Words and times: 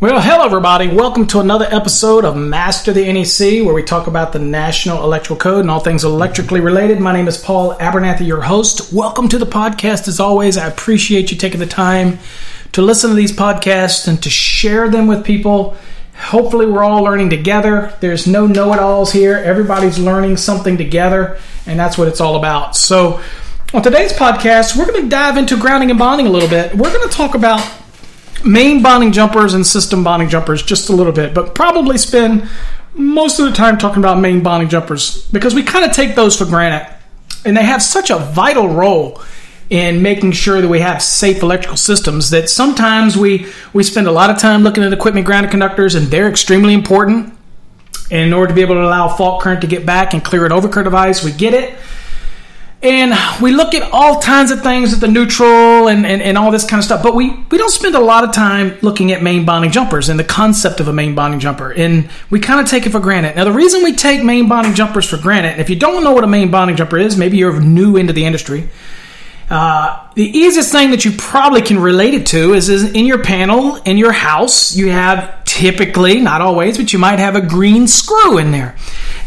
Well, 0.00 0.20
hello, 0.20 0.44
everybody. 0.44 0.86
Welcome 0.86 1.26
to 1.26 1.40
another 1.40 1.66
episode 1.72 2.24
of 2.24 2.36
Master 2.36 2.92
the 2.92 3.12
NEC, 3.12 3.66
where 3.66 3.74
we 3.74 3.82
talk 3.82 4.06
about 4.06 4.32
the 4.32 4.38
National 4.38 5.02
Electrical 5.02 5.34
Code 5.34 5.62
and 5.62 5.70
all 5.72 5.80
things 5.80 6.04
electrically 6.04 6.60
related. 6.60 7.00
My 7.00 7.12
name 7.12 7.26
is 7.26 7.36
Paul 7.36 7.74
Abernathy, 7.78 8.24
your 8.24 8.42
host. 8.42 8.92
Welcome 8.92 9.28
to 9.28 9.38
the 9.38 9.44
podcast. 9.44 10.06
As 10.06 10.20
always, 10.20 10.56
I 10.56 10.68
appreciate 10.68 11.32
you 11.32 11.36
taking 11.36 11.58
the 11.58 11.66
time 11.66 12.20
to 12.70 12.80
listen 12.80 13.10
to 13.10 13.16
these 13.16 13.32
podcasts 13.32 14.06
and 14.06 14.22
to 14.22 14.30
share 14.30 14.88
them 14.88 15.08
with 15.08 15.24
people. 15.24 15.76
Hopefully, 16.14 16.66
we're 16.66 16.84
all 16.84 17.02
learning 17.02 17.30
together. 17.30 17.92
There's 17.98 18.28
no 18.28 18.46
know 18.46 18.72
it 18.74 18.78
alls 18.78 19.10
here. 19.10 19.34
Everybody's 19.34 19.98
learning 19.98 20.36
something 20.36 20.76
together, 20.76 21.40
and 21.66 21.76
that's 21.76 21.98
what 21.98 22.06
it's 22.06 22.20
all 22.20 22.36
about. 22.36 22.76
So, 22.76 23.20
on 23.74 23.82
today's 23.82 24.12
podcast, 24.12 24.76
we're 24.76 24.86
going 24.86 25.02
to 25.02 25.08
dive 25.08 25.36
into 25.36 25.56
grounding 25.56 25.90
and 25.90 25.98
bonding 25.98 26.28
a 26.28 26.30
little 26.30 26.48
bit. 26.48 26.72
We're 26.76 26.92
going 26.92 27.08
to 27.08 27.12
talk 27.12 27.34
about 27.34 27.68
main 28.44 28.82
bonding 28.82 29.12
jumpers 29.12 29.54
and 29.54 29.66
system 29.66 30.04
bonding 30.04 30.28
jumpers 30.28 30.62
just 30.62 30.88
a 30.88 30.92
little 30.92 31.12
bit, 31.12 31.34
but 31.34 31.54
probably 31.54 31.98
spend 31.98 32.48
most 32.94 33.38
of 33.38 33.46
the 33.46 33.52
time 33.52 33.78
talking 33.78 33.98
about 33.98 34.18
main 34.18 34.42
bonding 34.42 34.68
jumpers 34.68 35.26
because 35.28 35.54
we 35.54 35.62
kind 35.62 35.84
of 35.84 35.92
take 35.92 36.14
those 36.14 36.36
for 36.36 36.44
granted. 36.44 36.94
And 37.44 37.56
they 37.56 37.64
have 37.64 37.82
such 37.82 38.10
a 38.10 38.18
vital 38.18 38.68
role 38.68 39.22
in 39.70 40.02
making 40.02 40.32
sure 40.32 40.60
that 40.60 40.68
we 40.68 40.80
have 40.80 41.02
safe 41.02 41.42
electrical 41.42 41.76
systems 41.76 42.30
that 42.30 42.48
sometimes 42.48 43.16
we, 43.16 43.46
we 43.72 43.82
spend 43.82 44.06
a 44.06 44.12
lot 44.12 44.30
of 44.30 44.38
time 44.38 44.62
looking 44.62 44.82
at 44.82 44.92
equipment 44.92 45.26
grounded 45.26 45.50
conductors 45.50 45.94
and 45.94 46.06
they're 46.08 46.28
extremely 46.28 46.74
important. 46.74 47.34
And 48.10 48.20
in 48.20 48.32
order 48.32 48.48
to 48.48 48.54
be 48.54 48.62
able 48.62 48.76
to 48.76 48.82
allow 48.84 49.08
fault 49.08 49.42
current 49.42 49.60
to 49.60 49.66
get 49.66 49.84
back 49.84 50.14
and 50.14 50.24
clear 50.24 50.46
an 50.46 50.52
overcurrent 50.52 50.84
device, 50.84 51.22
we 51.22 51.32
get 51.32 51.52
it. 51.52 51.78
And 52.80 53.12
we 53.42 53.50
look 53.50 53.74
at 53.74 53.90
all 53.92 54.22
kinds 54.22 54.52
of 54.52 54.62
things 54.62 54.92
at 54.92 55.00
the 55.00 55.08
neutral 55.08 55.88
and, 55.88 56.06
and, 56.06 56.22
and 56.22 56.38
all 56.38 56.52
this 56.52 56.64
kind 56.64 56.78
of 56.78 56.84
stuff, 56.84 57.02
but 57.02 57.16
we, 57.16 57.30
we 57.50 57.58
don't 57.58 57.72
spend 57.72 57.96
a 57.96 58.00
lot 58.00 58.22
of 58.22 58.32
time 58.32 58.78
looking 58.82 59.10
at 59.10 59.20
main 59.20 59.44
bonding 59.44 59.72
jumpers 59.72 60.08
and 60.08 60.18
the 60.18 60.24
concept 60.24 60.78
of 60.78 60.86
a 60.86 60.92
main 60.92 61.16
bonding 61.16 61.40
jumper. 61.40 61.72
And 61.72 62.08
we 62.30 62.38
kind 62.38 62.60
of 62.60 62.68
take 62.68 62.86
it 62.86 62.90
for 62.90 63.00
granted. 63.00 63.34
Now, 63.34 63.44
the 63.44 63.52
reason 63.52 63.82
we 63.82 63.96
take 63.96 64.22
main 64.22 64.48
bonding 64.48 64.74
jumpers 64.74 65.08
for 65.08 65.16
granted, 65.16 65.58
if 65.58 65.68
you 65.68 65.76
don't 65.76 66.04
know 66.04 66.12
what 66.12 66.22
a 66.22 66.28
main 66.28 66.52
bonding 66.52 66.76
jumper 66.76 66.98
is, 66.98 67.16
maybe 67.16 67.36
you're 67.36 67.60
new 67.60 67.96
into 67.96 68.12
the 68.12 68.24
industry, 68.24 68.68
uh, 69.50 70.06
the 70.14 70.24
easiest 70.24 70.70
thing 70.70 70.90
that 70.90 71.04
you 71.04 71.12
probably 71.12 71.62
can 71.62 71.78
relate 71.78 72.12
it 72.14 72.26
to 72.26 72.52
is, 72.52 72.68
is 72.68 72.92
in 72.92 73.06
your 73.06 73.22
panel 73.22 73.76
in 73.76 73.96
your 73.96 74.12
house 74.12 74.76
you 74.76 74.90
have 74.90 75.42
typically 75.44 76.20
not 76.20 76.42
always 76.42 76.76
but 76.76 76.92
you 76.92 76.98
might 76.98 77.18
have 77.18 77.34
a 77.34 77.40
green 77.40 77.86
screw 77.86 78.36
in 78.36 78.50
there 78.50 78.76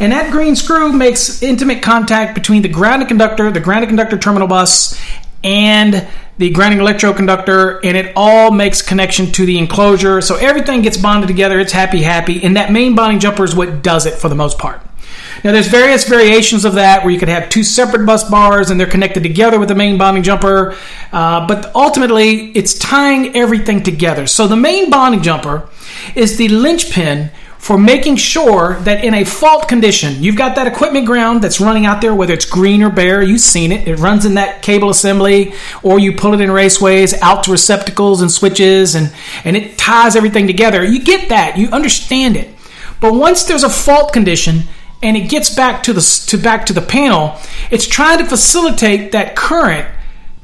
and 0.01 0.11
that 0.11 0.31
green 0.31 0.55
screw 0.55 0.91
makes 0.91 1.41
intimate 1.41 1.81
contact 1.81 2.35
between 2.35 2.61
the 2.61 2.69
grounded 2.69 3.07
conductor 3.07 3.49
the 3.51 3.59
grounded 3.59 3.87
conductor 3.87 4.17
terminal 4.17 4.47
bus 4.47 4.99
and 5.43 6.07
the 6.37 6.49
grounding 6.49 6.79
electrode 6.79 7.15
conductor 7.15 7.79
and 7.85 7.95
it 7.95 8.13
all 8.15 8.51
makes 8.51 8.81
connection 8.81 9.31
to 9.31 9.45
the 9.45 9.57
enclosure. 9.59 10.21
So 10.21 10.35
everything 10.37 10.81
gets 10.81 10.97
bonded 10.97 11.27
together. 11.27 11.59
It's 11.59 11.71
happy 11.71 12.01
happy. 12.01 12.43
And 12.43 12.57
that 12.57 12.71
main 12.71 12.95
bonding 12.95 13.19
jumper 13.19 13.43
is 13.43 13.55
what 13.55 13.83
does 13.83 14.05
it 14.05 14.15
for 14.15 14.27
the 14.27 14.35
most 14.35 14.57
part. 14.57 14.81
Now, 15.43 15.51
there's 15.51 15.67
various 15.67 16.07
variations 16.07 16.65
of 16.65 16.73
that 16.73 17.03
where 17.03 17.11
you 17.11 17.19
could 17.19 17.29
have 17.29 17.49
two 17.49 17.63
separate 17.63 18.05
bus 18.05 18.29
bars 18.29 18.69
and 18.69 18.79
they're 18.79 18.87
connected 18.87 19.23
together 19.23 19.59
with 19.59 19.69
the 19.69 19.75
main 19.75 19.97
bonding 19.97 20.23
jumper, 20.23 20.75
uh, 21.11 21.47
but 21.47 21.73
ultimately 21.73 22.51
it's 22.51 22.77
tying 22.77 23.35
everything 23.35 23.81
together. 23.81 24.27
So 24.27 24.47
the 24.47 24.55
main 24.55 24.89
bonding 24.89 25.23
jumper 25.23 25.67
is 26.15 26.37
the 26.37 26.47
linchpin 26.49 27.31
for 27.61 27.77
making 27.77 28.15
sure 28.15 28.79
that 28.79 29.03
in 29.03 29.13
a 29.13 29.23
fault 29.23 29.67
condition, 29.67 30.23
you've 30.23 30.35
got 30.35 30.55
that 30.55 30.65
equipment 30.65 31.05
ground 31.05 31.43
that's 31.43 31.61
running 31.61 31.85
out 31.85 32.01
there, 32.01 32.15
whether 32.15 32.33
it's 32.33 32.43
green 32.43 32.81
or 32.81 32.89
bare, 32.89 33.21
you've 33.21 33.39
seen 33.39 33.71
it. 33.71 33.87
It 33.87 33.97
runs 33.97 34.25
in 34.25 34.33
that 34.33 34.63
cable 34.63 34.89
assembly, 34.89 35.53
or 35.83 35.99
you 35.99 36.15
pull 36.15 36.33
it 36.33 36.41
in 36.41 36.49
raceways 36.49 37.13
out 37.21 37.43
to 37.43 37.51
receptacles 37.51 38.19
and 38.19 38.31
switches, 38.31 38.95
and, 38.95 39.13
and 39.45 39.55
it 39.55 39.77
ties 39.77 40.15
everything 40.15 40.47
together. 40.47 40.83
You 40.83 41.03
get 41.03 41.29
that, 41.29 41.55
you 41.55 41.69
understand 41.69 42.35
it. 42.35 42.49
But 42.99 43.13
once 43.13 43.43
there's 43.43 43.63
a 43.63 43.69
fault 43.69 44.11
condition, 44.11 44.63
and 45.03 45.15
it 45.15 45.29
gets 45.29 45.53
back 45.53 45.83
to 45.83 45.93
the 45.93 46.01
to 46.29 46.39
back 46.39 46.65
to 46.65 46.73
the 46.73 46.81
panel, 46.81 47.37
it's 47.69 47.85
trying 47.85 48.17
to 48.17 48.25
facilitate 48.25 49.11
that 49.11 49.35
current 49.35 49.87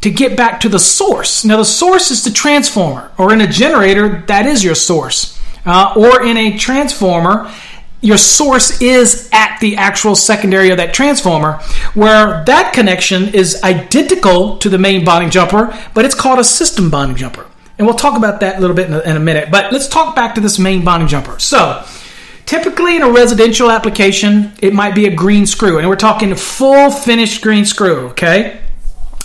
to 0.01 0.11
get 0.11 0.38
back 0.38 0.59
to 0.59 0.69
the 0.69 0.78
source. 0.78 1.44
Now, 1.44 1.57
the 1.57 1.66
source 1.66 2.11
is 2.11 2.23
the 2.23 2.29
transformer, 2.29 3.11
or 3.17 3.34
in 3.34 3.41
a 3.41 3.47
generator, 3.47 4.22
that 4.28 4.45
is 4.45 4.63
your 4.63 4.75
source, 4.75 5.37
uh, 5.67 5.94
or 5.95 6.23
in 6.23 6.38
a 6.38 6.57
transformer. 6.57 7.51
Your 8.00 8.17
source 8.17 8.81
is 8.81 9.28
at 9.31 9.57
the 9.59 9.75
actual 9.75 10.16
secondary 10.16 10.69
of 10.69 10.78
that 10.78 10.94
transformer, 10.94 11.53
where 11.94 12.44
that 12.45 12.73
connection 12.73 13.33
is 13.33 13.61
identical 13.63 14.57
to 14.59 14.69
the 14.69 14.78
main 14.78 15.03
bonding 15.03 15.31
jumper, 15.31 15.75
but 15.94 16.05
it's 16.05 16.16
called 16.16 16.39
a 16.39 16.44
system 16.44 16.89
bonding 16.89 17.17
jumper. 17.17 17.47
And 17.78 17.85
we'll 17.85 17.95
talk 17.95 18.16
about 18.17 18.39
that 18.41 18.57
a 18.57 18.61
little 18.61 18.75
bit 18.75 18.88
in 18.88 18.94
a, 18.94 19.00
in 19.00 19.17
a 19.17 19.19
minute. 19.19 19.50
But 19.51 19.73
let's 19.73 19.88
talk 19.88 20.16
back 20.16 20.35
to 20.35 20.41
this 20.41 20.57
main 20.59 20.83
bonding 20.83 21.07
jumper. 21.07 21.39
So, 21.39 21.84
Typically, 22.47 22.95
in 22.95 23.01
a 23.01 23.11
residential 23.11 23.69
application, 23.69 24.53
it 24.59 24.73
might 24.73 24.95
be 24.95 25.05
a 25.05 25.13
green 25.13 25.45
screw, 25.45 25.79
and 25.79 25.89
we're 25.89 25.97
talking 25.97 26.34
full 26.34 26.89
finished 26.89 27.41
green 27.41 27.66
screw, 27.66 28.07
okay? 28.07 28.61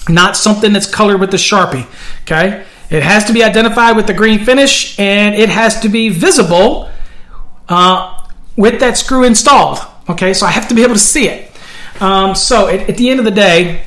Not 0.09 0.37
something 0.37 0.73
that's 0.73 0.93
colored 0.93 1.21
with 1.21 1.31
the 1.31 1.37
Sharpie, 1.37 1.87
okay? 2.23 2.65
It 2.93 3.03
has 3.03 3.25
to 3.25 3.33
be 3.33 3.43
identified 3.43 3.97
with 3.97 4.07
the 4.07 4.15
green 4.15 4.45
finish, 4.45 4.99
and 4.99 5.35
it 5.35 5.49
has 5.49 5.81
to 5.81 5.89
be 5.89 6.11
visible 6.11 6.91
uh, 7.69 8.29
with 8.57 8.81
that 8.81 8.99
screw 8.99 9.25
installed, 9.25 9.79
okay? 10.09 10.35
So 10.35 10.47
I 10.47 10.51
have 10.51 10.69
to 10.69 10.75
be 10.75 10.83
able 10.83 10.95
to 10.95 11.01
see 11.01 11.29
it. 11.29 11.51
Um, 12.01 12.35
so 12.35 12.69
at, 12.69 12.91
at 12.91 12.97
the 12.97 13.09
end 13.09 13.19
of 13.19 13.25
the 13.25 13.31
day, 13.31 13.85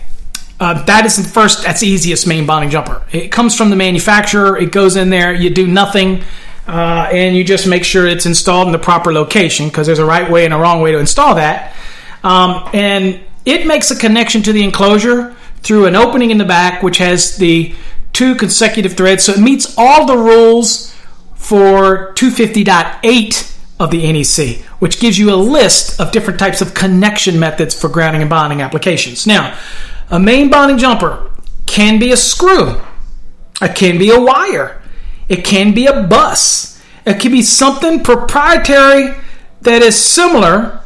uh, 0.59 0.83
that 0.85 1.05
is 1.05 1.17
the 1.17 1.23
first, 1.23 1.63
that's 1.63 1.81
the 1.81 1.88
easiest 1.88 2.25
main 2.27 2.45
bonding 2.45 2.69
jumper. 2.69 3.03
It 3.11 3.31
comes 3.31 3.55
from 3.55 3.69
the 3.69 3.75
manufacturer, 3.75 4.57
it 4.57 4.71
goes 4.71 4.95
in 4.95 5.09
there, 5.09 5.33
you 5.33 5.49
do 5.49 5.67
nothing 5.67 6.23
uh, 6.67 7.09
and 7.11 7.35
you 7.35 7.43
just 7.43 7.67
make 7.67 7.83
sure 7.83 8.07
it's 8.07 8.25
installed 8.25 8.67
in 8.67 8.72
the 8.72 8.79
proper 8.79 9.13
location 9.13 9.67
because 9.67 9.85
there's 9.85 9.99
a 9.99 10.05
right 10.05 10.31
way 10.31 10.45
and 10.45 10.53
a 10.53 10.57
wrong 10.57 10.81
way 10.81 10.91
to 10.93 10.97
install 10.97 11.35
that. 11.35 11.75
Um, 12.23 12.69
and 12.73 13.19
it 13.45 13.67
makes 13.67 13.91
a 13.91 13.95
connection 13.95 14.41
to 14.43 14.53
the 14.53 14.63
enclosure 14.63 15.35
through 15.61 15.85
an 15.85 15.95
opening 15.95 16.31
in 16.31 16.37
the 16.37 16.45
back, 16.45 16.81
which 16.81 16.97
has 16.97 17.37
the 17.37 17.75
two 18.16 18.36
consecutive 18.36 18.94
threads. 18.94 19.24
So 19.26 19.34
it 19.34 19.40
meets 19.40 19.76
all 19.78 20.06
the 20.06 20.18
rules 20.18 20.96
for 21.36 22.14
250.8 22.14 23.58
of 23.80 23.92
the 23.92 24.12
NEC, 24.12 24.66
which 24.80 25.00
gives 25.00 25.20
you 25.20 25.34
a 25.34 25.36
list 25.36 26.00
of 26.00 26.12
different 26.12 26.40
types 26.40 26.62
of 26.62 26.74
connection 26.74 27.40
methods 27.40 27.80
for 27.80 27.90
grounding 27.90 28.22
and 28.22 28.30
bonding 28.30 28.62
applications. 28.62 29.28
Now, 29.28 29.58
a 30.09 30.20
main 30.20 30.50
bonding 30.50 30.78
jumper 30.78 31.31
can 31.66 32.00
be 32.00 32.12
a 32.12 32.18
screw, 32.18 32.81
it 33.62 33.76
can 33.76 33.98
be 33.98 34.12
a 34.12 34.20
wire, 34.20 34.82
it 35.28 35.44
can 35.44 35.74
be 35.74 35.86
a 35.86 36.03
bus. 36.03 36.76
It 37.06 37.20
can 37.20 37.32
be 37.32 37.44
something 37.44 38.03
proprietary 38.03 39.16
that 39.62 39.82
is 39.82 39.96
similar 39.96 40.82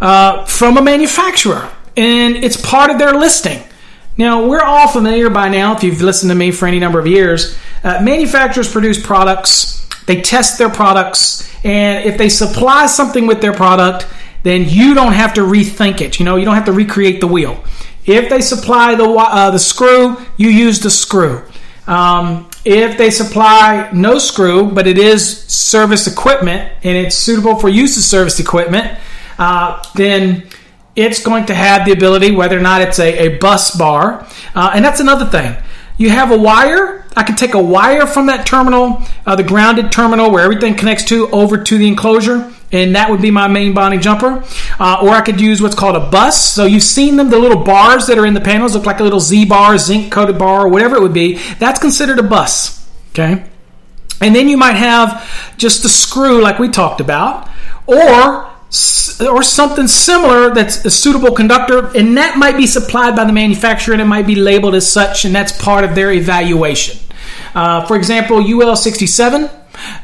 uh, 0.00 0.44
from 0.44 0.76
a 0.76 0.82
manufacturer, 0.82 1.70
and 1.96 2.36
it's 2.36 2.60
part 2.60 2.90
of 2.90 2.98
their 2.98 3.14
listing. 3.14 3.62
Now, 4.18 4.46
we're 4.46 4.62
all 4.62 4.88
familiar 4.88 5.28
by 5.28 5.50
now, 5.50 5.76
if 5.76 5.82
you've 5.82 6.00
listened 6.00 6.30
to 6.30 6.34
me 6.34 6.50
for 6.50 6.66
any 6.66 6.78
number 6.78 6.98
of 6.98 7.06
years, 7.06 7.56
uh, 7.84 8.00
manufacturers 8.02 8.70
produce 8.70 9.04
products, 9.04 9.86
they 10.06 10.22
test 10.22 10.56
their 10.56 10.70
products, 10.70 11.46
and 11.64 12.04
if 12.08 12.16
they 12.16 12.30
supply 12.30 12.86
something 12.86 13.26
with 13.26 13.42
their 13.42 13.52
product, 13.52 14.06
then 14.42 14.64
you 14.66 14.94
don't 14.94 15.12
have 15.12 15.34
to 15.34 15.42
rethink 15.42 16.00
it. 16.00 16.18
You 16.18 16.24
know, 16.24 16.36
you 16.36 16.46
don't 16.46 16.54
have 16.54 16.64
to 16.64 16.72
recreate 16.72 17.20
the 17.20 17.26
wheel. 17.26 17.62
If 18.06 18.30
they 18.30 18.40
supply 18.40 18.94
the, 18.94 19.04
uh, 19.04 19.50
the 19.50 19.58
screw, 19.58 20.16
you 20.38 20.48
use 20.48 20.80
the 20.80 20.90
screw. 20.90 21.42
Um, 21.86 22.48
if 22.64 22.96
they 22.96 23.10
supply 23.10 23.90
no 23.92 24.18
screw, 24.18 24.70
but 24.70 24.86
it 24.86 24.98
is 24.98 25.44
service 25.44 26.06
equipment 26.06 26.72
and 26.82 26.96
it's 26.96 27.16
suitable 27.16 27.56
for 27.56 27.68
use 27.68 27.96
as 27.98 28.06
service 28.06 28.40
equipment, 28.40 28.98
uh, 29.38 29.84
then 29.94 30.48
it's 30.96 31.22
going 31.22 31.46
to 31.46 31.54
have 31.54 31.84
the 31.84 31.92
ability, 31.92 32.32
whether 32.32 32.58
or 32.58 32.62
not 32.62 32.80
it's 32.80 32.98
a, 32.98 33.26
a 33.26 33.38
bus 33.38 33.76
bar. 33.76 34.26
Uh, 34.54 34.72
and 34.74 34.84
that's 34.84 35.00
another 35.00 35.26
thing. 35.26 35.56
You 35.98 36.10
have 36.10 36.30
a 36.30 36.38
wire. 36.38 37.06
I 37.16 37.22
can 37.22 37.36
take 37.36 37.54
a 37.54 37.62
wire 37.62 38.06
from 38.06 38.26
that 38.26 38.46
terminal, 38.46 39.02
uh, 39.24 39.36
the 39.36 39.42
grounded 39.42 39.92
terminal 39.92 40.30
where 40.30 40.42
everything 40.42 40.74
connects 40.74 41.04
to, 41.04 41.30
over 41.30 41.62
to 41.62 41.78
the 41.78 41.86
enclosure 41.86 42.52
and 42.72 42.96
that 42.96 43.10
would 43.10 43.22
be 43.22 43.30
my 43.30 43.48
main 43.48 43.74
bonding 43.74 44.00
jumper. 44.00 44.44
Uh, 44.78 45.00
or 45.02 45.10
I 45.10 45.20
could 45.20 45.40
use 45.40 45.62
what's 45.62 45.74
called 45.74 45.96
a 45.96 46.10
bus. 46.10 46.52
So 46.52 46.64
you've 46.64 46.82
seen 46.82 47.16
them, 47.16 47.30
the 47.30 47.38
little 47.38 47.62
bars 47.62 48.06
that 48.08 48.18
are 48.18 48.26
in 48.26 48.34
the 48.34 48.40
panels 48.40 48.74
look 48.74 48.86
like 48.86 49.00
a 49.00 49.04
little 49.04 49.20
Z 49.20 49.46
bar, 49.46 49.78
zinc 49.78 50.12
coated 50.12 50.38
bar, 50.38 50.66
or 50.66 50.68
whatever 50.68 50.96
it 50.96 51.02
would 51.02 51.14
be. 51.14 51.38
That's 51.58 51.78
considered 51.78 52.18
a 52.18 52.22
bus. 52.22 52.88
Okay. 53.10 53.44
And 54.20 54.34
then 54.34 54.48
you 54.48 54.56
might 54.56 54.76
have 54.76 55.56
just 55.58 55.82
the 55.82 55.88
screw, 55.88 56.42
like 56.42 56.58
we 56.58 56.68
talked 56.68 57.00
about, 57.00 57.48
or 57.86 58.50
or 59.20 59.42
something 59.42 59.86
similar 59.86 60.52
that's 60.54 60.84
a 60.84 60.90
suitable 60.90 61.32
conductor, 61.32 61.86
and 61.96 62.16
that 62.16 62.36
might 62.36 62.56
be 62.56 62.66
supplied 62.66 63.16
by 63.16 63.24
the 63.24 63.32
manufacturer 63.32 63.94
and 63.94 64.02
it 64.02 64.06
might 64.06 64.26
be 64.26 64.34
labeled 64.34 64.74
as 64.74 64.90
such, 64.90 65.24
and 65.24 65.34
that's 65.34 65.52
part 65.62 65.84
of 65.84 65.94
their 65.94 66.12
evaluation. 66.12 66.98
Uh, 67.54 67.86
for 67.86 67.96
example, 67.96 68.38
UL 68.38 68.76
67. 68.76 69.50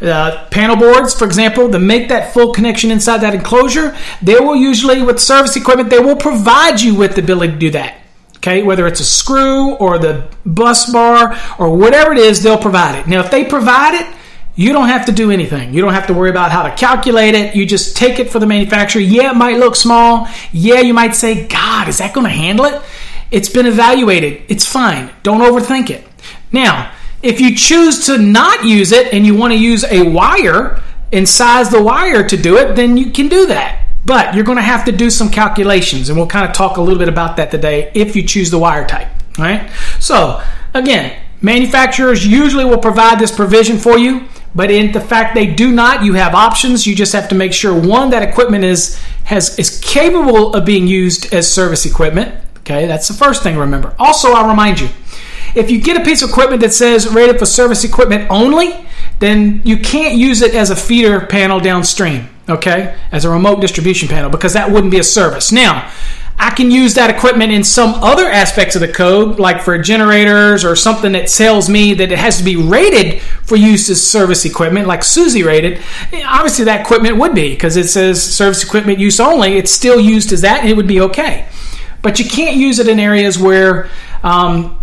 Uh, 0.03 0.49
panel 0.51 0.77
boards, 0.77 1.15
for 1.15 1.25
example, 1.25 1.71
to 1.71 1.79
make 1.79 2.09
that 2.09 2.33
full 2.35 2.53
connection 2.53 2.91
inside 2.91 3.19
that 3.19 3.35
enclosure, 3.35 3.97
they 4.21 4.39
will 4.39 4.55
usually, 4.55 5.01
with 5.01 5.19
service 5.19 5.57
equipment, 5.57 5.89
they 5.89 5.99
will 5.99 6.17
provide 6.17 6.81
you 6.81 6.95
with 6.95 7.15
the 7.15 7.23
ability 7.23 7.53
to 7.53 7.59
do 7.59 7.71
that. 7.71 7.97
Okay, 8.37 8.63
whether 8.63 8.87
it's 8.87 9.01
a 9.01 9.05
screw 9.05 9.75
or 9.77 9.99
the 9.99 10.29
bus 10.45 10.93
bar 10.93 11.39
or 11.59 11.77
whatever 11.77 12.13
it 12.13 12.19
is, 12.19 12.43
they'll 12.43 12.59
provide 12.59 12.99
it. 12.99 13.07
Now, 13.07 13.21
if 13.21 13.31
they 13.31 13.45
provide 13.45 13.95
it, 13.95 14.17
you 14.55 14.73
don't 14.73 14.89
have 14.89 15.07
to 15.07 15.13
do 15.13 15.31
anything. 15.31 15.73
You 15.73 15.81
don't 15.81 15.95
have 15.95 16.07
to 16.09 16.15
worry 16.15 16.31
about 16.31 16.53
how 16.53 16.63
to 16.63 16.75
calculate 16.75 17.35
it. 17.35 17.57
You 17.57 17.65
just 17.65 17.97
take 17.97 18.19
it 18.19 18.31
for 18.31 18.39
the 18.39 18.47
manufacturer. 18.47 19.01
Yeah, 19.01 19.31
it 19.31 19.37
might 19.37 19.57
look 19.57 19.77
small. 19.77 20.29
Yeah, 20.53 20.81
you 20.81 20.93
might 20.93 21.15
say, 21.15 21.47
God, 21.47 21.89
is 21.89 21.99
that 21.99 22.13
going 22.13 22.27
to 22.27 22.33
handle 22.33 22.67
it? 22.67 22.83
It's 23.31 23.49
been 23.49 23.67
evaluated. 23.67 24.43
It's 24.49 24.67
fine. 24.67 25.11
Don't 25.23 25.41
overthink 25.41 25.89
it. 25.89 26.07
Now, 26.53 26.93
if 27.23 27.41
you 27.41 27.55
choose 27.55 28.07
to 28.07 28.19
not 28.19 28.65
use 28.65 28.93
it 28.93 29.15
and 29.15 29.25
you 29.25 29.35
want 29.35 29.53
to 29.53 29.59
use 29.59 29.85
a 29.85 30.03
wire 30.03 30.83
and 31.13 31.27
size 31.27 31.71
the 31.71 31.83
wire 31.83 32.27
to 32.29 32.37
do 32.37 32.59
it, 32.59 32.75
then 32.75 32.97
you 32.97 33.11
can 33.11 33.29
do 33.29 33.47
that. 33.47 33.87
But 34.05 34.35
you're 34.35 34.45
going 34.45 34.57
to 34.57 34.63
have 34.63 34.85
to 34.87 34.93
do 34.93 35.09
some 35.11 35.31
calculations, 35.31 36.09
and 36.09 36.19
we'll 36.19 36.27
kind 36.27 36.49
of 36.49 36.55
talk 36.55 36.77
a 36.77 36.81
little 36.81 36.99
bit 36.99 37.09
about 37.09 37.37
that 37.37 37.51
today 37.51 37.91
if 37.95 38.17
you 38.17 38.27
choose 38.27 38.51
the 38.51 38.59
wire 38.59 38.87
type. 38.87 39.09
All 39.39 39.45
right. 39.45 39.71
So, 40.01 40.43
again, 40.75 41.17
manufacturers 41.41 42.27
usually 42.27 42.65
will 42.65 42.79
provide 42.79 43.21
this 43.21 43.31
provision 43.31 43.79
for 43.79 43.97
you. 43.97 44.29
But 44.55 44.71
in 44.71 44.93
the 44.93 45.01
fact 45.01 45.35
they 45.35 45.47
do 45.47 45.73
not, 45.73 46.05
you 46.05 46.15
have 46.15 46.35
options. 46.35 46.87
You 46.87 46.95
just 46.95 47.13
have 47.13 47.29
to 47.31 47.35
make 47.35 47.53
sure 47.53 47.73
one 47.73 48.11
that 48.11 48.23
equipment 48.23 48.65
is 48.65 49.01
has 49.25 49.59
is 49.59 49.81
capable 49.81 50.55
of 50.55 50.65
being 50.65 50.87
used 50.87 51.33
as 51.33 51.51
service 51.51 51.87
equipment. 51.87 52.35
Okay, 52.59 52.87
that's 52.87 53.09
the 53.09 53.15
first 53.15 53.43
thing. 53.43 53.57
Remember. 53.57 53.95
Also, 53.99 54.33
I'll 54.33 54.49
remind 54.49 54.81
you, 54.81 54.89
if 55.55 55.71
you 55.71 55.81
get 55.81 56.01
a 56.01 56.05
piece 56.05 56.23
of 56.23 56.31
equipment 56.31 56.61
that 56.63 56.73
says 56.73 57.09
rated 57.09 57.39
for 57.39 57.47
service 57.47 57.85
equipment 57.85 58.27
only, 58.31 58.87
then 59.19 59.63
you 59.65 59.79
can't 59.79 60.17
use 60.17 60.43
it 60.43 60.55
as 60.55 60.71
a 60.71 60.77
feeder 60.77 61.27
panel 61.27 61.59
downstream. 61.61 62.29
Okay, 62.49 62.97
as 63.13 63.25
a 63.25 63.31
remote 63.31 63.61
distribution 63.61 64.09
panel 64.09 64.29
because 64.29 64.53
that 64.53 64.71
wouldn't 64.71 64.91
be 64.91 64.99
a 64.99 65.05
service. 65.05 65.53
Now 65.53 65.91
I 66.43 66.51
can 66.51 66.73
use 66.73 66.95
that 66.95 67.09
equipment 67.09 67.53
in 67.53 67.63
some 67.63 67.95
other 68.03 68.27
aspects 68.29 68.75
of 68.75 68.81
the 68.81 68.89
code, 68.89 69.39
like 69.39 69.63
for 69.63 69.79
generators 69.79 70.65
or 70.65 70.75
something 70.75 71.13
that 71.13 71.29
tells 71.29 71.71
me 71.71 71.95
that 71.95 72.11
it 72.11 72.19
has 72.19 72.39
to 72.39 72.43
be 72.45 72.57
rated 72.57 73.23
for 73.45 73.55
use 73.55 73.89
as 73.89 74.05
service 74.05 74.45
equipment, 74.45 74.89
like 74.89 75.05
SUSE 75.05 75.41
rated. 75.45 75.81
Obviously, 76.27 76.65
that 76.65 76.81
equipment 76.81 77.17
would 77.19 77.33
be 77.33 77.51
because 77.51 77.77
it 77.77 77.87
says 77.87 78.21
service 78.21 78.65
equipment 78.65 78.99
use 78.99 79.21
only. 79.21 79.57
It's 79.57 79.71
still 79.71 80.01
used 80.01 80.33
as 80.33 80.41
that, 80.41 80.63
and 80.63 80.69
it 80.69 80.77
would 80.77 80.89
be 80.89 81.01
okay. 81.03 81.47
But 82.03 82.19
you 82.19 82.29
can't 82.29 82.57
use 82.57 82.81
it 82.81 82.89
in 82.89 82.99
areas 82.99 83.39
where, 83.39 83.89
um, 84.25 84.77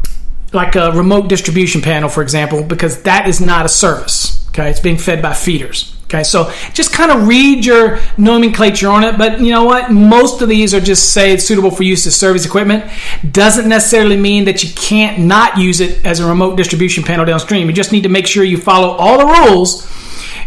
like 0.54 0.78
a 0.78 0.94
remote 0.94 1.28
distribution 1.28 1.82
panel, 1.82 2.08
for 2.08 2.24
example, 2.24 2.64
because 2.64 3.02
that 3.04 3.28
is 3.28 3.42
not 3.42 3.66
a 3.66 3.70
service. 3.70 4.48
Okay, 4.52 4.70
it's 4.70 4.80
being 4.80 4.98
fed 4.98 5.22
by 5.22 5.34
feeders. 5.34 5.99
Okay, 6.10 6.24
so 6.24 6.52
just 6.74 6.92
kind 6.92 7.12
of 7.12 7.28
read 7.28 7.64
your 7.64 8.00
nomenclature 8.18 8.90
on 8.90 9.04
it, 9.04 9.16
but 9.16 9.40
you 9.42 9.52
know 9.52 9.64
what? 9.64 9.92
Most 9.92 10.42
of 10.42 10.50
these 10.50 10.74
are 10.74 10.82
just 10.82 11.14
say 11.14 11.34
it's 11.34 11.46
suitable 11.46 11.70
for 11.70 11.84
use 11.84 12.08
as 12.08 12.16
service 12.16 12.48
equipment. 12.48 12.92
Doesn't 13.32 13.70
necessarily 13.70 14.18
mean 14.18 14.46
that 14.46 14.64
you 14.64 14.74
can't 14.74 15.20
not 15.20 15.60
use 15.60 15.82
it 15.82 16.04
as 16.04 16.20
a 16.20 16.28
remote 16.28 16.56
distribution 16.56 17.04
panel 17.04 17.26
downstream. 17.26 17.68
You 17.68 17.74
just 17.74 17.92
need 17.92 18.02
to 18.02 18.10
make 18.10 18.26
sure 18.26 18.44
you 18.44 18.58
follow 18.58 18.88
all 18.88 19.20
the 19.20 19.26
rules 19.46 19.88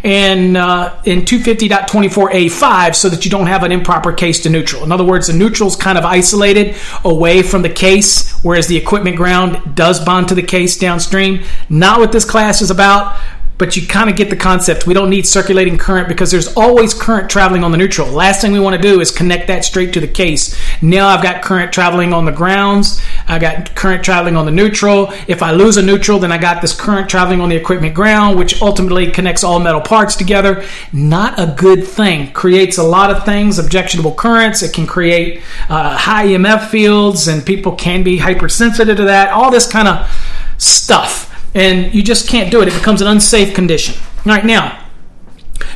in 0.03 0.57
uh, 0.57 1.01
in 1.05 1.21
250.24a5 1.21 2.97
so 2.97 3.09
that 3.09 3.25
you 3.25 3.31
don't 3.31 3.47
have 3.47 3.63
an 3.63 3.71
improper 3.71 4.13
case 4.13 4.43
to 4.43 4.51
neutral. 4.51 4.83
In 4.83 4.91
other 4.91 5.05
words, 5.05 5.29
the 5.29 5.33
neutral 5.33 5.69
is 5.69 5.77
kind 5.77 5.97
of 5.97 6.05
isolated 6.05 6.75
away 7.05 7.41
from 7.41 7.63
the 7.63 7.71
case, 7.71 8.33
whereas 8.43 8.67
the 8.67 8.77
equipment 8.77 9.17
ground 9.17 9.77
does 9.77 10.05
bond 10.05 10.27
to 10.31 10.35
the 10.35 10.43
case 10.43 10.77
downstream. 10.77 11.45
Not 11.69 12.01
what 12.01 12.11
this 12.11 12.25
class 12.25 12.63
is 12.63 12.73
about 12.73 13.17
but 13.63 13.77
you 13.77 13.87
kind 13.87 14.11
of 14.11 14.17
get 14.17 14.29
the 14.29 14.35
concept. 14.35 14.89
We 14.89 14.93
don't 14.93 15.09
need 15.09 15.25
circulating 15.25 15.79
current 15.79 16.09
because 16.09 16.33
there's 16.33 16.53
always 16.57 16.93
current 16.93 17.31
traveling 17.31 17.63
on 17.63 17.71
the 17.71 17.79
neutral. 17.79 18.09
Last 18.09 18.41
thing 18.41 18.51
we 18.51 18.59
want 18.59 18.75
to 18.75 18.83
do 18.83 19.01
is 19.01 19.13
connect 19.13 19.47
that 19.47 19.65
straight 19.65 19.93
to 19.93 20.01
the 20.01 20.09
case. 20.09 20.59
Now 20.83 21.07
I've 21.07 21.23
got 21.23 21.45
current 21.45 21.73
traveling 21.73 22.13
on 22.13 22.25
the 22.25 22.33
grounds. 22.33 23.01
I 23.29 23.39
got 23.39 23.73
current 23.77 24.03
traveling 24.03 24.35
on 24.35 24.47
the 24.47 24.51
neutral. 24.51 25.13
If 25.29 25.45
I 25.45 25.53
lose 25.53 25.77
a 25.77 25.83
neutral, 25.83 26.19
then 26.19 26.33
I 26.33 26.39
got 26.39 26.61
this 26.61 26.75
current 26.75 27.09
traveling 27.09 27.41
on 27.41 27.51
the 27.51 27.55
equipment 27.55 27.95
ground, 27.95 28.37
which 28.37 28.61
ultimately 28.61 29.13
connects 29.13 29.45
all 29.45 29.61
metal 29.61 29.81
parts 29.81 30.17
together. 30.17 30.65
Not 30.93 31.39
a 31.39 31.55
good 31.57 31.87
thing. 31.87 32.33
Creates 32.33 32.79
a 32.79 32.83
lot 32.83 33.13
of 33.13 33.25
things, 33.25 33.61
objectionable 33.61 34.15
currents. 34.15 34.65
It 34.65 34.73
can 34.73 34.89
create 34.89 35.41
uh, 35.69 35.97
high 35.97 36.27
EMF 36.27 36.69
fields, 36.69 37.29
and 37.29 37.47
people 37.47 37.77
can 37.77 38.03
be 38.03 38.19
hypersensitive 38.19 38.97
to 38.97 39.05
that. 39.05 39.29
All 39.29 39.53
this 39.53 39.71
kind 39.71 39.87
of 39.87 40.11
stuff 40.59 41.32
and 41.55 41.95
you 41.95 42.03
just 42.03 42.29
can't 42.29 42.51
do 42.51 42.63
it. 42.63 42.69
It 42.69 42.75
becomes 42.75 43.01
an 43.01 43.09
unsafe 43.09 43.55
condition. 43.55 43.95
All 44.19 44.33
right, 44.33 44.45
now, 44.45 44.87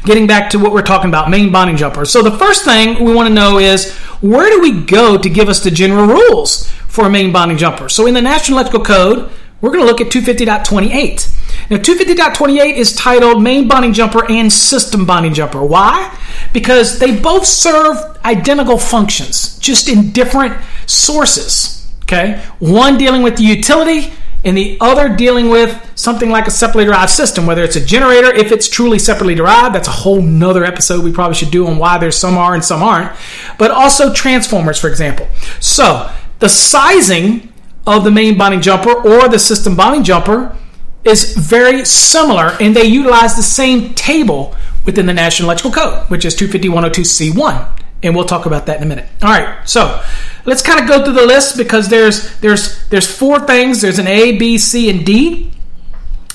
getting 0.05 0.27
back 0.27 0.51
to 0.51 0.59
what 0.59 0.73
we're 0.73 0.83
talking 0.83 1.09
about 1.09 1.31
main 1.31 1.53
bonding 1.53 1.77
jumper. 1.77 2.05
So, 2.05 2.23
the 2.23 2.37
first 2.39 2.65
thing 2.65 3.05
we 3.05 3.15
want 3.15 3.29
to 3.29 3.35
know 3.35 3.59
is 3.59 3.93
where 4.21 4.51
do 4.51 4.61
we 4.61 4.85
go 4.85 5.19
to 5.19 5.29
give 5.29 5.49
us 5.49 5.63
the 5.63 5.71
general 5.71 6.07
rules 6.07 6.71
for 6.89 7.07
a 7.07 7.11
main 7.11 7.33
bonding 7.33 7.59
jumper? 7.59 7.89
So, 7.89 8.07
in 8.07 8.15
the 8.15 8.23
National 8.23 8.59
Electrical 8.59 8.85
Code, 8.85 9.31
we're 9.61 9.71
going 9.71 9.85
to 9.85 9.87
look 9.87 10.01
at 10.01 10.09
250.28. 10.09 11.71
Now, 11.71 11.79
250.28 11.79 12.77
is 12.77 12.95
titled 12.95 13.43
Main 13.43 13.67
Bonding 13.67 13.95
Jumper 13.95 14.31
and 14.31 14.53
System 14.53 15.07
Bonding 15.07 15.33
Jumper. 15.33 15.65
Why? 15.65 16.17
Because 16.53 16.99
they 16.99 17.19
both 17.19 17.47
serve 17.47 17.97
identical 18.25 18.79
functions, 18.79 19.59
just 19.59 19.89
in 19.89 20.11
different 20.13 20.63
sources. 20.87 21.91
Okay? 22.03 22.41
One 22.59 22.99
dealing 22.99 23.23
with 23.23 23.37
the 23.37 23.45
utility, 23.45 24.13
and 24.47 24.57
the 24.57 24.79
other 24.81 25.09
dealing 25.15 25.49
with 25.51 25.93
something 25.97 26.31
like 26.31 26.47
a 26.47 26.53
separately 26.53 26.85
derived 26.85 27.11
system, 27.11 27.47
whether 27.47 27.65
it's 27.65 27.75
a 27.75 27.85
generator, 27.85 28.33
if 28.33 28.53
it's 28.53 28.69
truly 28.69 28.97
separately 28.97 29.35
derived, 29.35 29.75
that's 29.75 29.89
a 29.89 29.93
whole 29.93 30.23
nother 30.23 30.65
episode 30.65 31.03
we 31.03 31.13
probably 31.13 31.35
should 31.35 31.51
do 31.51 31.67
on 31.67 31.79
why 31.79 31.99
there's 31.99 32.17
some 32.17 32.39
are 32.39 32.55
and 32.55 32.65
some 32.65 32.81
aren't, 32.81 33.11
but 33.59 33.73
also 33.73 34.15
transformers, 34.15 34.79
for 34.79 34.89
example. 34.89 35.27
So 35.59 36.09
the 36.39 36.49
sizing 36.49 37.53
of 37.89 38.05
the 38.05 38.13
main 38.13 38.39
bonding 38.39 38.61
jumper 38.61 38.93
or 38.93 39.29
the 39.29 39.41
system 39.41 39.75
bonding 39.75 40.05
jumper 40.05 40.57
is 41.03 41.37
very 41.37 41.85
similar, 41.85 42.57
and 42.61 42.75
they 42.75 42.85
utilize 42.85 43.35
the 43.35 43.43
same 43.43 43.95
table 43.95 44.55
within 44.85 45.07
the 45.07 45.15
National 45.15 45.51
Electrical 45.51 45.73
Code, 45.73 46.09
which 46.09 46.25
is 46.25 46.37
250.102C1 46.37 47.86
and 48.07 48.15
we'll 48.15 48.25
talk 48.25 48.47
about 48.47 48.67
that 48.67 48.79
in 48.79 48.83
a 48.83 48.87
minute. 48.87 49.09
All 49.23 49.29
right, 49.29 49.69
so 49.69 50.03
let's 50.45 50.63
kind 50.63 50.81
of 50.81 50.89
go 50.89 51.05
through 51.05 51.15
the 51.15 51.27
list 51.27 51.57
because 51.57 51.89
there's 51.89 52.39
there's 52.41 52.89
there's 52.89 53.07
four 53.07 53.41
things. 53.41 53.81
There's 53.81 53.99
an 53.99 54.07
A, 54.07 54.37
B, 54.39 54.59
C, 54.59 54.91
and 54.91 55.05
D 55.05 55.53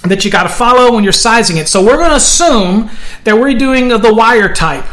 that 0.03 0.25
you 0.25 0.31
got 0.31 0.43
to 0.43 0.49
follow 0.49 0.93
when 0.93 1.03
you're 1.03 1.13
sizing 1.13 1.57
it. 1.57 1.67
So 1.67 1.83
we're 1.83 1.97
going 1.97 2.09
to 2.09 2.15
assume 2.15 2.89
that 3.23 3.37
we're 3.37 3.53
doing 3.53 3.89
the 3.89 4.13
wire 4.13 4.53
type, 4.53 4.85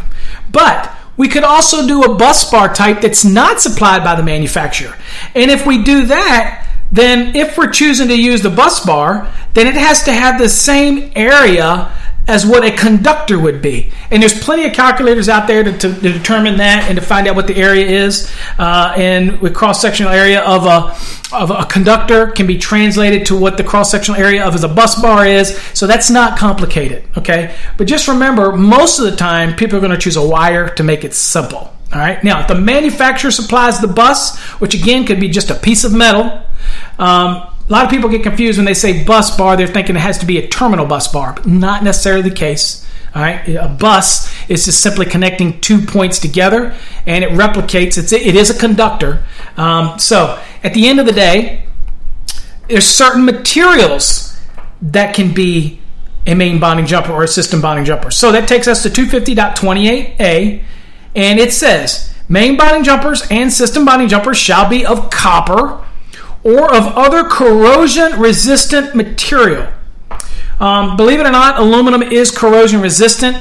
but 0.53 0.95
we 1.17 1.29
could 1.29 1.45
also 1.45 1.87
do 1.87 2.03
a 2.05 2.15
bus 2.15 2.51
bar 2.51 2.73
type 2.73 3.01
that's 3.01 3.25
not 3.25 3.61
supplied 3.61 4.05
by 4.05 4.15
the 4.15 4.23
manufacturer. 4.23 4.97
And 5.35 5.51
if 5.51 5.67
we 5.67 5.83
do 5.83 6.07
that, 6.07 6.67
then 6.93 7.35
if 7.35 7.59
we're 7.59 7.71
choosing 7.71 8.09
to 8.09 8.21
use 8.21 8.43
the 8.43 8.51
bus 8.51 8.85
bar, 8.85 9.33
then 9.55 9.67
it 9.67 9.75
has 9.75 10.05
to 10.05 10.13
have 10.13 10.39
the 10.39 10.49
same 10.49 11.11
area 11.17 11.93
as 12.29 12.47
what 12.47 12.63
a 12.63 12.71
conductor 12.71 13.39
would 13.39 13.63
be. 13.63 13.91
And 14.11 14.23
there's 14.23 14.39
plenty 14.39 14.67
of 14.67 14.75
calculators 14.75 15.29
out 15.29 15.49
there 15.49 15.65
to, 15.65 15.73
to, 15.73 15.95
to 15.95 16.13
determine 16.13 16.59
that 16.59 16.85
and 16.89 16.97
to 16.97 17.05
find 17.05 17.27
out 17.27 17.35
what 17.35 17.47
the 17.47 17.57
area 17.57 17.87
is. 17.87 18.31
Uh, 18.59 18.95
and 18.97 19.41
the 19.41 19.51
cross 19.51 19.81
sectional 19.81 20.13
area 20.13 20.41
of 20.43 20.67
a 20.67 20.97
of 21.31 21.51
a 21.51 21.67
conductor 21.67 22.29
can 22.29 22.47
be 22.47 22.57
translated 22.57 23.27
to 23.27 23.39
what 23.39 23.59
the 23.59 23.65
cross 23.65 23.91
sectional 23.91 24.19
area 24.19 24.47
of 24.47 24.55
as 24.55 24.65
a 24.65 24.69
bus 24.69 25.01
bar 25.01 25.27
is. 25.27 25.59
So 25.75 25.87
that's 25.87 26.11
not 26.11 26.39
complicated. 26.39 27.05
Okay, 27.17 27.55
but 27.77 27.87
just 27.87 28.09
remember, 28.09 28.53
most 28.53 28.99
of 28.99 29.07
the 29.07 29.17
time, 29.17 29.57
people 29.57 29.79
are 29.79 29.81
going 29.81 29.93
to 29.93 29.99
choose 29.99 30.17
a 30.17 30.27
wire 30.27 30.69
to 30.75 30.85
make 30.85 31.05
it 31.05 31.15
simple. 31.15 31.75
All 31.91 31.99
right. 31.99 32.23
Now, 32.23 32.41
if 32.43 32.49
the 32.49 32.55
manufacturer 32.55 33.31
supplies 33.31 33.81
the 33.81 33.89
bus, 33.89 34.39
which 34.61 34.75
again 34.75 35.07
could 35.07 35.21
be 35.21 35.29
just 35.31 35.49
a 35.49 35.55
piece 35.55 35.85
of 35.85 35.95
metal. 35.95 36.45
Um, 36.99 37.47
a 37.69 37.73
lot 37.73 37.85
of 37.85 37.91
people 37.91 38.09
get 38.09 38.23
confused 38.23 38.59
when 38.59 38.65
they 38.65 38.75
say 38.75 39.05
bus 39.05 39.37
bar, 39.37 39.57
they're 39.57 39.67
thinking 39.67 39.95
it 39.95 40.01
has 40.01 40.19
to 40.19 40.27
be 40.27 40.39
a 40.39 40.49
terminal 40.49 40.87
bus 40.87 41.09
bar, 41.09 41.35
but 41.35 41.47
not 41.47 41.85
necessarily 41.85 42.23
the 42.23 42.35
case. 42.35 42.87
All 43.15 43.23
right, 43.23 43.47
a 43.49 43.69
bus 43.69 44.33
is 44.49 44.65
just 44.65 44.81
simply 44.83 45.05
connecting 45.05 45.61
two 45.61 45.81
points 45.81 46.19
together, 46.19 46.75
and 47.07 47.25
it 47.25 47.31
replicates. 47.31 47.99
It's 47.99 48.13
it 48.13 48.37
is 48.37 48.51
a 48.51 48.59
conductor. 48.59 49.25
Um, 49.57 49.99
so 49.99 50.41
at 50.63 50.73
the 50.75 50.89
end 50.89 51.01
of 51.01 51.07
the 51.07 51.13
day, 51.13 51.65
there's 52.69 52.87
certain 52.87 53.25
materials 53.25 54.39
that 54.81 55.15
can 55.15 55.35
be 55.35 55.81
a 56.27 56.35
main 56.35 56.61
bonding 56.61 56.87
jumper 56.87 57.13
or 57.13 57.25
a 57.25 57.29
system 57.29 57.61
bonding 57.61 57.85
jumper. 57.85 58.11
So 58.11 58.31
that 58.33 58.47
takes 58.47 58.69
us 58.69 58.83
to 58.83 58.91
250.28a, 58.91 60.63
and 61.17 61.39
it 61.39 61.53
says 61.53 62.15
main 62.29 62.57
bonding 62.57 62.85
jumpers 62.85 63.27
and 63.31 63.53
system 63.53 63.85
bonding 63.85 64.09
jumpers 64.09 64.37
shall 64.37 64.69
be 64.69 64.85
of 64.85 65.11
copper 65.11 65.83
or 66.43 66.65
of 66.75 66.87
other 66.97 67.25
corrosion 67.25 68.19
resistant 68.19 68.95
material. 68.95 69.69
Um, 70.61 70.97
believe 70.97 71.21
it 71.21 71.27
or 71.27 71.31
not, 71.31 71.59
aluminum 71.59 72.03
is 72.03 72.31
corrosion 72.31 72.81
resistant. 72.81 73.37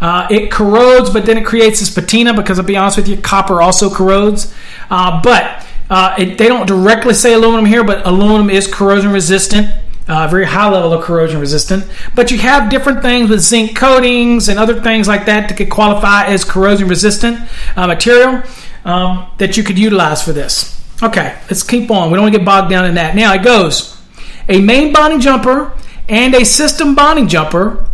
Uh, 0.00 0.26
it 0.30 0.50
corrodes, 0.50 1.10
but 1.10 1.26
then 1.26 1.38
it 1.38 1.44
creates 1.46 1.80
this 1.80 1.90
patina 1.94 2.34
because 2.34 2.58
I'll 2.58 2.64
be 2.64 2.76
honest 2.76 2.96
with 2.96 3.08
you, 3.08 3.16
copper 3.16 3.62
also 3.62 3.88
corrodes. 3.88 4.52
Uh, 4.90 5.22
but 5.22 5.64
uh, 5.88 6.16
it, 6.18 6.38
they 6.38 6.48
don't 6.48 6.66
directly 6.66 7.14
say 7.14 7.34
aluminum 7.34 7.66
here, 7.66 7.84
but 7.84 8.06
aluminum 8.06 8.50
is 8.50 8.66
corrosion 8.66 9.12
resistant. 9.12 9.68
Uh, 10.08 10.26
very 10.26 10.44
high 10.44 10.68
level 10.68 10.92
of 10.92 11.04
corrosion 11.04 11.38
resistant. 11.38 11.88
But 12.16 12.32
you 12.32 12.38
have 12.38 12.68
different 12.68 13.02
things 13.02 13.30
with 13.30 13.40
zinc 13.40 13.76
coatings 13.76 14.48
and 14.48 14.58
other 14.58 14.80
things 14.80 15.06
like 15.06 15.26
that 15.26 15.48
that 15.48 15.56
could 15.56 15.70
qualify 15.70 16.26
as 16.26 16.44
corrosion 16.44 16.88
resistant 16.88 17.38
uh, 17.76 17.86
material 17.86 18.42
um, 18.84 19.30
that 19.38 19.56
you 19.56 19.62
could 19.62 19.78
utilize 19.78 20.20
for 20.20 20.32
this. 20.32 20.81
Okay, 21.02 21.36
let's 21.50 21.64
keep 21.64 21.90
on. 21.90 22.10
We 22.10 22.16
don't 22.16 22.24
want 22.24 22.32
to 22.34 22.38
get 22.38 22.46
bogged 22.46 22.70
down 22.70 22.84
in 22.84 22.94
that. 22.94 23.16
Now 23.16 23.34
it 23.34 23.42
goes 23.42 24.00
a 24.48 24.60
main 24.60 24.92
bonding 24.92 25.20
jumper 25.20 25.72
and 26.08 26.34
a 26.34 26.44
system 26.44 26.94
bonding 26.94 27.26
jumper 27.26 27.88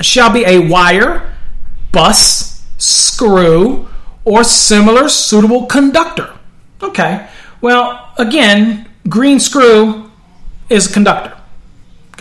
shall 0.00 0.32
be 0.32 0.44
a 0.46 0.58
wire, 0.58 1.34
bus, 1.92 2.66
screw, 2.78 3.88
or 4.24 4.44
similar 4.44 5.08
suitable 5.08 5.66
conductor. 5.66 6.32
Okay, 6.82 7.28
well, 7.60 8.12
again, 8.18 8.88
green 9.08 9.38
screw 9.38 10.10
is 10.70 10.90
a 10.90 10.92
conductor. 10.92 11.38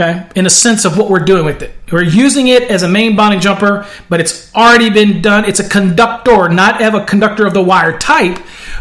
Okay, 0.02 0.28
in 0.36 0.48
a 0.48 0.50
sense 0.50 0.84
of 0.84 0.98
what 0.98 1.12
we're 1.12 1.20
doing 1.20 1.46
with 1.46 1.62
it. 1.62 1.76
We're 1.92 2.02
using 2.02 2.48
it 2.48 2.64
as 2.64 2.82
a 2.82 2.88
main 2.88 3.16
bonding 3.16 3.40
jumper, 3.40 3.86
but 4.10 4.20
it's 4.20 4.54
already 4.56 4.90
been 4.90 5.22
done. 5.22 5.46
It's 5.46 5.60
a 5.60 5.70
conductor, 5.70 6.50
not 6.50 6.82
of 6.82 6.96
a 6.96 7.06
conductor 7.06 7.46
of 7.46 7.54
the 7.54 7.62
wire 7.62 8.00
type, 8.00 8.40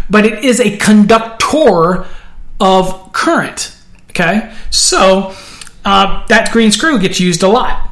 but 0.09 0.25
it 0.25 0.45
is 0.45 0.61
a 0.61 0.79
conductor 0.79 2.07
of 2.59 3.13
current. 3.13 3.77
Okay, 4.11 4.55
so 4.71 5.35
uh, 5.85 6.27
that 6.29 6.53
green 6.53 6.71
screw 6.71 6.99
gets 6.99 7.21
used 7.21 7.43
a 7.43 7.49
lot. 7.49 7.91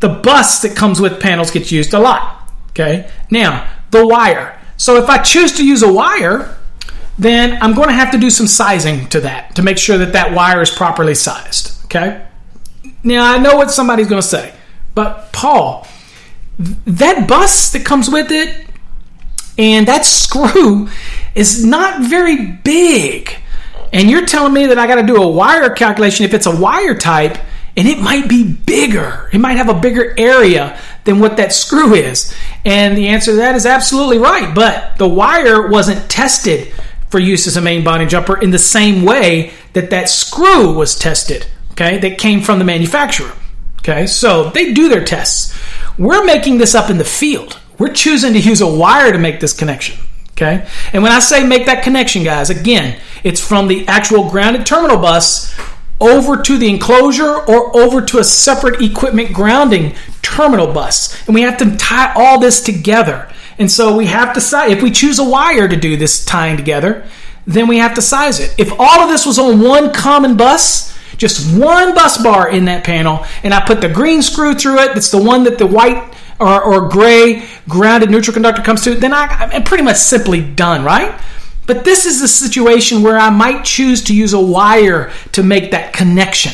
The 0.00 0.08
bus 0.08 0.62
that 0.62 0.74
comes 0.74 1.00
with 1.00 1.20
panels 1.20 1.50
gets 1.50 1.70
used 1.70 1.92
a 1.92 1.98
lot. 1.98 2.50
Okay, 2.70 3.10
now 3.30 3.70
the 3.90 4.06
wire. 4.06 4.58
So 4.78 4.96
if 4.96 5.10
I 5.10 5.18
choose 5.18 5.52
to 5.58 5.66
use 5.66 5.82
a 5.82 5.92
wire, 5.92 6.56
then 7.18 7.58
I'm 7.60 7.74
going 7.74 7.88
to 7.88 7.94
have 7.94 8.10
to 8.12 8.18
do 8.18 8.30
some 8.30 8.46
sizing 8.46 9.06
to 9.10 9.20
that 9.20 9.54
to 9.56 9.62
make 9.62 9.76
sure 9.76 9.98
that 9.98 10.14
that 10.14 10.32
wire 10.32 10.62
is 10.62 10.70
properly 10.70 11.14
sized. 11.14 11.84
Okay. 11.84 12.26
Now 13.04 13.32
I 13.32 13.38
know 13.38 13.56
what 13.56 13.70
somebody's 13.70 14.08
going 14.08 14.22
to 14.22 14.26
say, 14.26 14.52
but 14.94 15.32
Paul, 15.32 15.86
that 16.58 17.28
bus 17.28 17.72
that 17.72 17.84
comes 17.84 18.08
with 18.08 18.30
it 18.30 18.66
and 19.58 19.86
that 19.86 20.04
screw 20.04 20.88
is 21.34 21.64
not 21.64 22.02
very 22.02 22.46
big. 22.46 23.36
And 23.92 24.10
you're 24.10 24.26
telling 24.26 24.52
me 24.52 24.66
that 24.66 24.78
I 24.78 24.86
got 24.86 24.96
to 24.96 25.06
do 25.06 25.16
a 25.16 25.28
wire 25.28 25.70
calculation 25.70 26.24
if 26.24 26.34
it's 26.34 26.46
a 26.46 26.56
wire 26.56 26.96
type 26.96 27.38
and 27.76 27.88
it 27.88 27.98
might 27.98 28.28
be 28.28 28.44
bigger. 28.44 29.28
It 29.32 29.38
might 29.38 29.56
have 29.56 29.68
a 29.68 29.74
bigger 29.74 30.14
area 30.18 30.78
than 31.04 31.18
what 31.18 31.36
that 31.36 31.52
screw 31.52 31.94
is. 31.94 32.34
And 32.64 32.96
the 32.96 33.08
answer 33.08 33.32
to 33.32 33.36
that 33.38 33.54
is 33.54 33.66
absolutely 33.66 34.18
right. 34.18 34.54
But 34.54 34.96
the 34.96 35.08
wire 35.08 35.68
wasn't 35.68 36.08
tested 36.08 36.72
for 37.08 37.18
use 37.18 37.46
as 37.46 37.56
a 37.56 37.60
main 37.60 37.84
bonding 37.84 38.08
jumper 38.08 38.40
in 38.40 38.50
the 38.50 38.58
same 38.58 39.02
way 39.02 39.52
that 39.72 39.90
that 39.90 40.08
screw 40.08 40.72
was 40.72 40.98
tested, 40.98 41.46
okay, 41.74 41.98
that 41.98 42.18
came 42.18 42.40
from 42.40 42.58
the 42.58 42.64
manufacturer. 42.64 43.32
Okay, 43.80 44.06
so 44.06 44.50
they 44.50 44.72
do 44.72 44.88
their 44.88 45.04
tests. 45.04 45.56
We're 45.98 46.24
making 46.24 46.58
this 46.58 46.74
up 46.74 46.88
in 46.90 46.98
the 46.98 47.04
field. 47.04 47.60
We're 47.78 47.92
choosing 47.92 48.32
to 48.32 48.40
use 48.40 48.60
a 48.60 48.66
wire 48.66 49.12
to 49.12 49.18
make 49.18 49.40
this 49.40 49.52
connection. 49.52 50.02
Okay, 50.32 50.66
and 50.92 51.02
when 51.02 51.12
I 51.12 51.20
say 51.20 51.46
make 51.46 51.66
that 51.66 51.84
connection, 51.84 52.24
guys, 52.24 52.50
again, 52.50 52.98
it's 53.22 53.40
from 53.40 53.68
the 53.68 53.86
actual 53.86 54.30
grounded 54.30 54.66
terminal 54.66 54.96
bus 54.96 55.54
over 56.00 56.42
to 56.42 56.58
the 56.58 56.68
enclosure 56.68 57.36
or 57.36 57.76
over 57.76 58.00
to 58.02 58.18
a 58.18 58.24
separate 58.24 58.82
equipment 58.82 59.32
grounding 59.32 59.94
terminal 60.22 60.72
bus. 60.72 61.16
And 61.26 61.34
we 61.34 61.42
have 61.42 61.56
to 61.58 61.76
tie 61.76 62.12
all 62.14 62.40
this 62.40 62.62
together. 62.62 63.30
And 63.58 63.70
so 63.70 63.96
we 63.96 64.06
have 64.06 64.34
to 64.34 64.40
size, 64.40 64.72
if 64.72 64.82
we 64.82 64.90
choose 64.90 65.18
a 65.18 65.24
wire 65.24 65.68
to 65.68 65.76
do 65.76 65.96
this 65.96 66.24
tying 66.24 66.56
together, 66.56 67.06
then 67.46 67.68
we 67.68 67.78
have 67.78 67.94
to 67.94 68.02
size 68.02 68.40
it. 68.40 68.54
If 68.58 68.72
all 68.72 69.00
of 69.00 69.08
this 69.08 69.24
was 69.24 69.38
on 69.38 69.60
one 69.60 69.92
common 69.92 70.36
bus, 70.36 70.93
just 71.16 71.58
one 71.58 71.94
bus 71.94 72.22
bar 72.22 72.50
in 72.50 72.64
that 72.66 72.84
panel, 72.84 73.24
and 73.42 73.54
I 73.54 73.64
put 73.64 73.80
the 73.80 73.88
green 73.88 74.22
screw 74.22 74.54
through 74.54 74.80
it, 74.80 74.94
that's 74.94 75.10
the 75.10 75.22
one 75.22 75.44
that 75.44 75.58
the 75.58 75.66
white 75.66 76.14
or, 76.40 76.62
or 76.62 76.88
gray 76.88 77.46
grounded 77.68 78.10
neutral 78.10 78.32
conductor 78.32 78.62
comes 78.62 78.82
to, 78.84 78.94
then 78.94 79.12
I, 79.12 79.26
I'm 79.52 79.64
pretty 79.64 79.84
much 79.84 79.96
simply 79.96 80.40
done, 80.40 80.84
right? 80.84 81.20
But 81.66 81.84
this 81.84 82.04
is 82.04 82.20
a 82.20 82.28
situation 82.28 83.02
where 83.02 83.18
I 83.18 83.30
might 83.30 83.64
choose 83.64 84.02
to 84.04 84.14
use 84.14 84.32
a 84.32 84.40
wire 84.40 85.12
to 85.32 85.42
make 85.42 85.70
that 85.70 85.92
connection. 85.92 86.52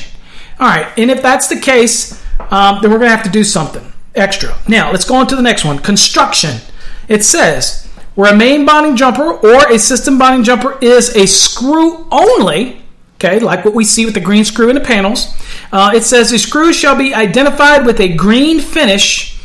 All 0.59 0.69
right, 0.69 0.87
and 0.99 1.11
if 1.11 1.23
that's 1.23 1.49
the 1.49 1.59
case, 1.59 2.23
um, 2.51 2.81
then 2.81 2.91
we're 2.91 2.99
going 2.99 3.11
to 3.11 3.17
have 3.17 3.25
to 3.25 3.31
do 3.31 3.45
something 3.45 3.93
extra. 4.15 4.57
Now, 4.69 4.93
let's 4.93 5.05
go 5.05 5.15
on 5.17 5.27
to 5.29 5.37
the 5.37 5.43
next 5.43 5.65
one 5.65 5.79
construction. 5.79 6.61
It 7.09 7.25
says, 7.25 7.87
where 8.15 8.35
a 8.35 8.37
main 8.37 8.67
bonding 8.67 8.97
jumper 8.97 9.33
or 9.33 9.69
a 9.69 9.79
system 9.79 10.19
bonding 10.19 10.45
jumper 10.45 10.79
is 10.81 11.17
a 11.17 11.27
screw 11.27 12.07
only, 12.11 12.80
okay, 13.23 13.39
like 13.39 13.65
what 13.65 13.75
we 13.75 13.85
see 13.85 14.07
with 14.07 14.15
the 14.15 14.21
green 14.21 14.45
screw 14.45 14.71
in 14.71 14.75
the 14.75 14.81
panels, 14.81 15.35
uh, 15.73 15.93
it 15.95 16.03
says 16.03 16.31
the 16.31 16.39
screw 16.39 16.73
shall 16.73 16.97
be 16.97 17.15
identified 17.15 17.85
with 17.85 18.01
a 18.01 18.15
green 18.15 18.61
finish 18.61 19.39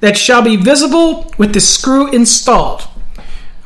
that 0.00 0.16
shall 0.16 0.42
be 0.42 0.56
visible 0.56 1.32
with 1.36 1.52
the 1.52 1.60
screw 1.60 2.10
installed. 2.10 2.88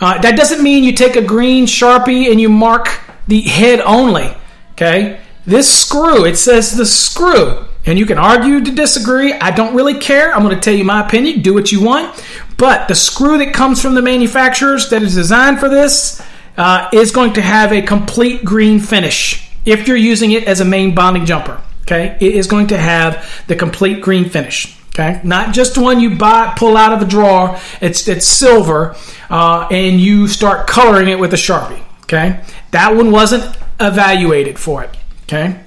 Uh, 0.01 0.21
that 0.21 0.37
doesn't 0.37 0.63
mean 0.63 0.83
you 0.83 0.93
take 0.93 1.15
a 1.15 1.23
green 1.23 1.67
sharpie 1.67 2.31
and 2.31 2.41
you 2.41 2.49
mark 2.49 3.01
the 3.29 3.43
head 3.43 3.81
only. 3.81 4.35
Okay, 4.73 5.21
this 5.47 5.73
screw 5.73 6.25
it 6.25 6.37
says 6.37 6.77
the 6.77 6.85
screw, 6.85 7.65
and 7.87 7.97
you 7.97 8.07
can 8.07 8.19
argue 8.19 8.63
to 8.65 8.73
disagree. 8.73 9.33
I 9.35 9.53
don't 9.53 9.77
really 9.77 9.99
care. 10.01 10.35
I'm 10.35 10.43
going 10.43 10.55
to 10.55 10.61
tell 10.61 10.75
you 10.75 10.85
my 10.85 11.07
opinion. 11.07 11.43
Do 11.43 11.55
what 11.55 11.71
you 11.71 11.81
want. 11.81 12.25
But 12.57 12.89
the 12.89 12.95
screw 12.97 13.39
that 13.39 13.55
comes 13.55 13.81
from 13.81 13.95
the 13.95 14.03
manufacturers 14.03 14.91
that 14.91 15.03
is 15.03 15.15
designed 15.15 15.61
for 15.61 15.69
this 15.69 16.21
uh, 16.57 16.89
is 16.93 17.11
going 17.11 17.33
to 17.35 17.43
have 17.43 17.73
a 17.73 17.83
complete 17.83 18.45
green 18.45 18.81
finish 18.81 19.51
if 19.65 19.89
you're 19.89 19.97
using 19.97 20.33
it 20.33 20.45
as 20.45 20.61
a 20.61 20.65
main 20.65 20.95
bonding 20.95 21.25
jumper. 21.25 21.61
Okay, 21.83 22.17
it 22.21 22.35
is 22.35 22.47
going 22.47 22.69
to 22.69 22.79
have 22.79 23.45
the 23.47 23.57
complete 23.57 24.01
green 24.01 24.29
finish. 24.29 24.79
Okay, 24.89 25.21
not 25.25 25.53
just 25.53 25.75
the 25.75 25.83
one 25.83 26.01
you 26.01 26.17
buy, 26.17 26.55
pull 26.57 26.77
out 26.77 26.93
of 26.93 27.03
a 27.03 27.05
drawer. 27.05 27.59
It's 27.81 28.09
it's 28.09 28.27
silver, 28.27 28.97
uh, 29.29 29.69
and 29.71 30.01
you 30.01 30.29
start 30.29 30.67
coloring 30.67 31.09
it 31.09 31.19
with 31.19 31.35
a 31.35 31.37
sharpie. 31.37 31.83
Okay, 32.05 32.41
that 32.71 32.95
one 32.95 33.11
wasn't 33.11 33.57
evaluated 33.81 34.59
for 34.59 34.83
it. 34.85 34.97
Okay, 35.25 35.61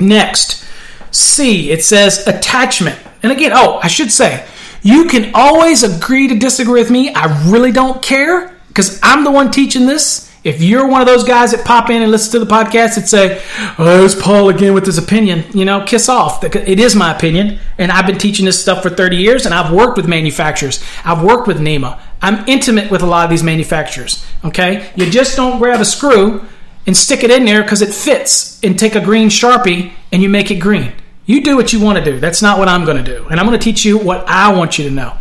next, 0.00 0.64
C. 1.12 1.70
It 1.70 1.84
says 1.84 2.26
attachment, 2.26 2.98
and 3.22 3.30
again, 3.30 3.52
oh, 3.54 3.78
I 3.82 3.88
should 3.88 4.10
say, 4.10 4.46
you 4.82 5.04
can 5.04 5.30
always 5.34 5.82
agree 5.82 6.26
to 6.28 6.36
disagree 6.36 6.80
with 6.80 6.90
me. 6.90 7.12
I 7.12 7.48
really 7.48 7.72
don't 7.72 8.02
care 8.02 8.55
because 8.76 9.00
I'm 9.02 9.24
the 9.24 9.30
one 9.30 9.50
teaching 9.50 9.86
this. 9.86 10.30
If 10.44 10.60
you're 10.60 10.86
one 10.86 11.00
of 11.00 11.06
those 11.06 11.24
guys 11.24 11.52
that 11.52 11.64
pop 11.64 11.88
in 11.88 12.02
and 12.02 12.10
listen 12.10 12.38
to 12.38 12.44
the 12.44 12.54
podcast 12.54 12.98
and 12.98 13.08
say, 13.08 13.40
"Oh, 13.78 14.04
it's 14.04 14.14
Paul 14.14 14.50
again 14.50 14.74
with 14.74 14.84
his 14.84 14.98
opinion," 14.98 15.44
you 15.54 15.64
know, 15.64 15.80
kiss 15.80 16.10
off. 16.10 16.44
It 16.44 16.78
is 16.78 16.94
my 16.94 17.10
opinion, 17.10 17.58
and 17.78 17.90
I've 17.90 18.06
been 18.06 18.18
teaching 18.18 18.44
this 18.44 18.60
stuff 18.60 18.82
for 18.82 18.90
30 18.90 19.16
years, 19.16 19.46
and 19.46 19.54
I've 19.54 19.72
worked 19.72 19.96
with 19.96 20.06
manufacturers. 20.06 20.84
I've 21.06 21.22
worked 21.22 21.48
with 21.48 21.58
NEMA. 21.58 21.98
I'm 22.20 22.44
intimate 22.46 22.90
with 22.90 23.00
a 23.00 23.06
lot 23.06 23.24
of 23.24 23.30
these 23.30 23.42
manufacturers. 23.42 24.22
Okay, 24.44 24.86
you 24.94 25.08
just 25.08 25.36
don't 25.36 25.58
grab 25.58 25.80
a 25.80 25.84
screw 25.86 26.44
and 26.86 26.94
stick 26.94 27.24
it 27.24 27.30
in 27.30 27.46
there 27.46 27.62
because 27.62 27.80
it 27.80 27.94
fits, 27.94 28.60
and 28.62 28.78
take 28.78 28.94
a 28.94 29.00
green 29.00 29.30
sharpie 29.30 29.92
and 30.12 30.22
you 30.22 30.28
make 30.28 30.50
it 30.50 30.56
green. 30.56 30.92
You 31.24 31.40
do 31.40 31.56
what 31.56 31.72
you 31.72 31.80
want 31.80 31.98
to 31.98 32.04
do. 32.04 32.20
That's 32.20 32.42
not 32.42 32.58
what 32.58 32.68
I'm 32.68 32.84
going 32.84 33.02
to 33.02 33.16
do, 33.18 33.26
and 33.30 33.40
I'm 33.40 33.46
going 33.46 33.58
to 33.58 33.64
teach 33.64 33.86
you 33.86 33.96
what 33.96 34.28
I 34.28 34.52
want 34.52 34.78
you 34.78 34.84
to 34.84 34.94
know. 34.94 35.14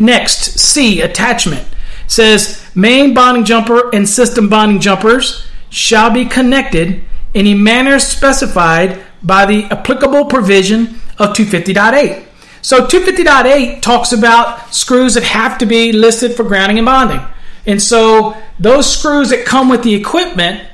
Next, 0.00 0.58
C 0.58 1.00
attachment 1.00 1.64
says 2.08 2.57
main 2.74 3.14
bonding 3.14 3.44
jumper 3.44 3.94
and 3.94 4.08
system 4.08 4.48
bonding 4.48 4.80
jumpers 4.80 5.46
shall 5.70 6.10
be 6.10 6.24
connected 6.24 7.02
in 7.34 7.46
a 7.46 7.54
manner 7.54 7.98
specified 7.98 9.02
by 9.22 9.44
the 9.46 9.64
applicable 9.64 10.26
provision 10.26 11.00
of 11.18 11.34
250.8. 11.34 12.24
So 12.62 12.86
250.8 12.86 13.82
talks 13.82 14.12
about 14.12 14.74
screws 14.74 15.14
that 15.14 15.24
have 15.24 15.58
to 15.58 15.66
be 15.66 15.92
listed 15.92 16.34
for 16.34 16.44
grounding 16.44 16.78
and 16.78 16.86
bonding. 16.86 17.20
And 17.66 17.80
so 17.80 18.36
those 18.58 18.90
screws 18.90 19.30
that 19.30 19.44
come 19.44 19.68
with 19.68 19.82
the 19.82 19.94
equipment 19.94 20.66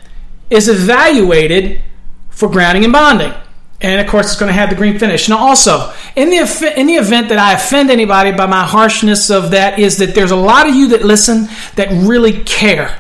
is 0.51 0.69
evaluated 0.69 1.83
for 2.31 2.49
grounding 2.49 2.85
and 2.85 2.93
bonding 2.93 3.33
and 3.81 4.01
of 4.01 4.07
course 4.07 4.27
it's 4.27 4.37
going 4.37 4.49
to 4.49 4.55
have 4.55 4.71
the 4.71 4.77
green 4.77 4.99
finish. 4.99 5.29
Now, 5.29 5.39
also 5.39 5.93
in 6.17 6.31
the 6.31 6.73
in 6.77 6.87
the 6.87 6.95
event 6.95 7.29
that 7.29 7.39
I 7.39 7.55
offend 7.55 7.91
anybody 7.91 8.33
by 8.33 8.47
my 8.47 8.65
harshness 8.65 9.31
of 9.31 9.51
that, 9.51 9.79
is 9.79 9.99
that 9.99 10.15
there's 10.15 10.31
a 10.31 10.37
lot 10.37 10.69
of 10.69 10.75
you 10.75 10.89
that 10.89 11.05
listen 11.05 11.49
that 11.77 11.89
really 11.91 12.43
care, 12.45 12.99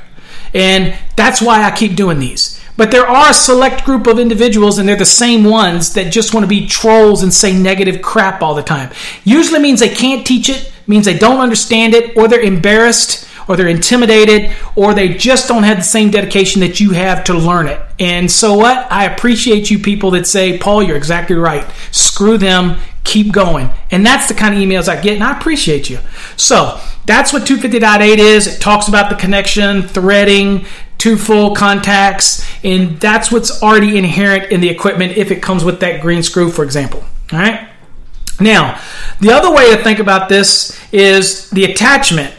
and 0.52 0.96
that's 1.16 1.40
why 1.40 1.62
I 1.62 1.70
keep 1.70 1.96
doing 1.96 2.18
these. 2.18 2.60
But 2.76 2.90
there 2.90 3.06
are 3.06 3.30
a 3.30 3.34
select 3.34 3.84
group 3.84 4.08
of 4.08 4.18
individuals, 4.18 4.78
and 4.78 4.88
they're 4.88 4.96
the 4.96 5.04
same 5.04 5.44
ones 5.44 5.94
that 5.94 6.12
just 6.12 6.34
want 6.34 6.42
to 6.42 6.48
be 6.48 6.66
trolls 6.66 7.22
and 7.22 7.32
say 7.32 7.56
negative 7.56 8.02
crap 8.02 8.42
all 8.42 8.54
the 8.54 8.64
time. 8.64 8.90
Usually 9.22 9.60
means 9.60 9.78
they 9.78 9.94
can't 9.94 10.26
teach 10.26 10.48
it, 10.48 10.72
means 10.88 11.04
they 11.04 11.16
don't 11.16 11.40
understand 11.40 11.94
it, 11.94 12.16
or 12.16 12.26
they're 12.26 12.40
embarrassed 12.40 13.28
or 13.48 13.56
they're 13.56 13.68
intimidated, 13.68 14.54
or 14.76 14.94
they 14.94 15.08
just 15.08 15.48
don't 15.48 15.62
have 15.64 15.78
the 15.78 15.82
same 15.82 16.10
dedication 16.10 16.60
that 16.60 16.80
you 16.80 16.90
have 16.90 17.24
to 17.24 17.34
learn 17.34 17.68
it. 17.68 17.80
And 17.98 18.30
so 18.30 18.54
what? 18.56 18.90
I 18.90 19.04
appreciate 19.06 19.70
you 19.70 19.78
people 19.78 20.12
that 20.12 20.26
say, 20.26 20.58
Paul, 20.58 20.82
you're 20.82 20.96
exactly 20.96 21.36
right. 21.36 21.64
Screw 21.90 22.38
them. 22.38 22.78
keep 23.04 23.32
going. 23.32 23.70
And 23.90 24.04
that's 24.04 24.26
the 24.26 24.34
kind 24.34 24.54
of 24.54 24.60
emails 24.60 24.88
I 24.88 25.00
get, 25.00 25.14
and 25.14 25.22
I 25.22 25.36
appreciate 25.38 25.88
you. 25.88 26.00
So 26.36 26.80
that's 27.04 27.32
what 27.32 27.42
250.8 27.42 28.16
is. 28.18 28.46
It 28.46 28.60
talks 28.60 28.88
about 28.88 29.10
the 29.10 29.16
connection, 29.16 29.82
threading, 29.82 30.66
two 30.98 31.16
full 31.16 31.54
contacts, 31.54 32.44
and 32.64 32.98
that's 32.98 33.30
what's 33.30 33.62
already 33.62 33.98
inherent 33.98 34.50
in 34.50 34.60
the 34.60 34.70
equipment 34.70 35.16
if 35.16 35.30
it 35.30 35.42
comes 35.42 35.62
with 35.62 35.80
that 35.80 36.00
green 36.00 36.22
screw, 36.22 36.50
for 36.50 36.64
example. 36.64 37.04
All 37.32 37.38
right. 37.38 37.68
Now, 38.40 38.80
the 39.20 39.30
other 39.30 39.52
way 39.52 39.76
to 39.76 39.82
think 39.82 40.00
about 40.00 40.28
this 40.28 40.76
is 40.92 41.50
the 41.50 41.66
attachment. 41.66 42.34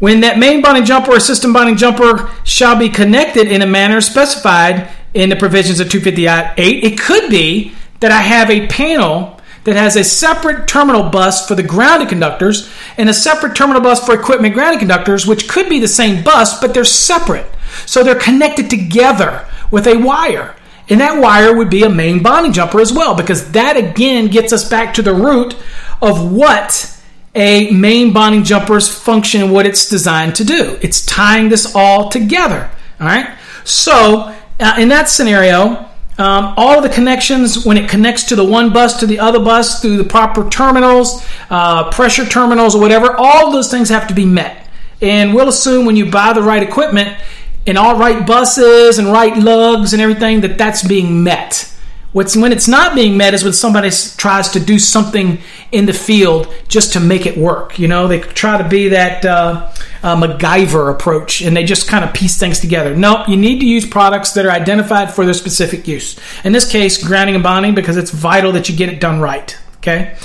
When 0.00 0.20
that 0.20 0.38
main 0.38 0.62
bonding 0.62 0.86
jumper 0.86 1.12
or 1.12 1.20
system 1.20 1.52
bonding 1.52 1.76
jumper 1.76 2.30
shall 2.42 2.76
be 2.76 2.88
connected 2.88 3.46
in 3.46 3.62
a 3.62 3.66
manner 3.66 4.00
specified 4.00 4.90
in 5.12 5.28
the 5.28 5.36
provisions 5.36 5.78
of 5.78 5.88
250.8, 5.88 6.54
it 6.56 6.98
could 6.98 7.30
be 7.30 7.74
that 8.00 8.10
I 8.10 8.22
have 8.22 8.50
a 8.50 8.66
panel 8.66 9.38
that 9.64 9.76
has 9.76 9.96
a 9.96 10.02
separate 10.02 10.66
terminal 10.66 11.10
bus 11.10 11.46
for 11.46 11.54
the 11.54 11.62
grounded 11.62 12.08
conductors 12.08 12.70
and 12.96 13.10
a 13.10 13.14
separate 13.14 13.54
terminal 13.54 13.82
bus 13.82 14.04
for 14.04 14.14
equipment 14.14 14.54
grounded 14.54 14.80
conductors, 14.80 15.26
which 15.26 15.48
could 15.48 15.68
be 15.68 15.78
the 15.78 15.86
same 15.86 16.24
bus, 16.24 16.58
but 16.60 16.72
they're 16.72 16.84
separate. 16.84 17.46
So 17.84 18.02
they're 18.02 18.14
connected 18.14 18.70
together 18.70 19.46
with 19.70 19.86
a 19.86 19.98
wire. 19.98 20.56
And 20.88 21.00
that 21.00 21.20
wire 21.20 21.54
would 21.54 21.68
be 21.68 21.82
a 21.82 21.90
main 21.90 22.22
bonding 22.22 22.54
jumper 22.54 22.80
as 22.80 22.92
well, 22.92 23.14
because 23.14 23.52
that 23.52 23.76
again 23.76 24.28
gets 24.28 24.52
us 24.52 24.68
back 24.68 24.94
to 24.94 25.02
the 25.02 25.14
root 25.14 25.54
of 26.00 26.32
what 26.32 26.96
a 27.34 27.70
main 27.70 28.12
bonding 28.12 28.42
jumper's 28.42 28.88
function 28.88 29.42
and 29.42 29.52
what 29.52 29.66
it's 29.66 29.88
designed 29.88 30.34
to 30.36 30.44
do. 30.44 30.78
It's 30.82 31.04
tying 31.06 31.48
this 31.48 31.74
all 31.74 32.08
together. 32.08 32.70
All 33.00 33.06
right. 33.06 33.36
So 33.64 34.34
uh, 34.58 34.74
in 34.78 34.88
that 34.88 35.08
scenario, 35.08 35.88
um, 36.18 36.54
all 36.56 36.76
of 36.76 36.82
the 36.82 36.88
connections 36.90 37.64
when 37.64 37.78
it 37.78 37.88
connects 37.88 38.24
to 38.24 38.36
the 38.36 38.44
one 38.44 38.72
bus 38.72 39.00
to 39.00 39.06
the 39.06 39.18
other 39.20 39.38
bus 39.38 39.80
through 39.80 39.96
the 39.96 40.04
proper 40.04 40.48
terminals, 40.50 41.26
uh, 41.48 41.90
pressure 41.90 42.26
terminals, 42.26 42.74
or 42.74 42.80
whatever, 42.80 43.14
all 43.16 43.52
those 43.52 43.70
things 43.70 43.88
have 43.88 44.06
to 44.08 44.14
be 44.14 44.26
met. 44.26 44.68
And 45.00 45.34
we'll 45.34 45.48
assume 45.48 45.86
when 45.86 45.96
you 45.96 46.10
buy 46.10 46.32
the 46.34 46.42
right 46.42 46.62
equipment 46.62 47.18
and 47.66 47.78
all 47.78 47.96
right 47.96 48.26
buses 48.26 48.98
and 48.98 49.08
right 49.08 49.34
lugs 49.36 49.92
and 49.92 50.02
everything 50.02 50.42
that 50.42 50.58
that's 50.58 50.86
being 50.86 51.22
met. 51.22 51.72
What's 52.12 52.36
when 52.36 52.50
it's 52.50 52.66
not 52.66 52.96
being 52.96 53.16
met 53.16 53.34
is 53.34 53.44
when 53.44 53.52
somebody 53.52 53.88
tries 54.16 54.48
to 54.50 54.60
do 54.60 54.80
something 54.80 55.38
in 55.70 55.86
the 55.86 55.92
field 55.92 56.52
just 56.66 56.92
to 56.94 57.00
make 57.00 57.24
it 57.24 57.36
work. 57.36 57.78
You 57.78 57.86
know, 57.86 58.08
they 58.08 58.18
try 58.18 58.60
to 58.60 58.68
be 58.68 58.88
that 58.88 59.24
uh, 59.24 59.72
uh, 60.02 60.16
MacGyver 60.16 60.92
approach, 60.92 61.40
and 61.40 61.56
they 61.56 61.62
just 61.62 61.86
kind 61.86 62.04
of 62.04 62.12
piece 62.12 62.36
things 62.36 62.58
together. 62.58 62.96
No, 62.96 63.24
you 63.28 63.36
need 63.36 63.60
to 63.60 63.66
use 63.66 63.86
products 63.86 64.32
that 64.32 64.44
are 64.44 64.50
identified 64.50 65.14
for 65.14 65.24
their 65.24 65.34
specific 65.34 65.86
use. 65.86 66.18
In 66.44 66.52
this 66.52 66.70
case, 66.70 67.02
grounding 67.02 67.36
and 67.36 67.44
bonding, 67.44 67.76
because 67.76 67.96
it's 67.96 68.10
vital 68.10 68.50
that 68.52 68.68
you 68.68 68.76
get 68.76 68.88
it 68.88 69.00
done 69.00 69.20
right. 69.20 69.56
Okay. 69.76 70.16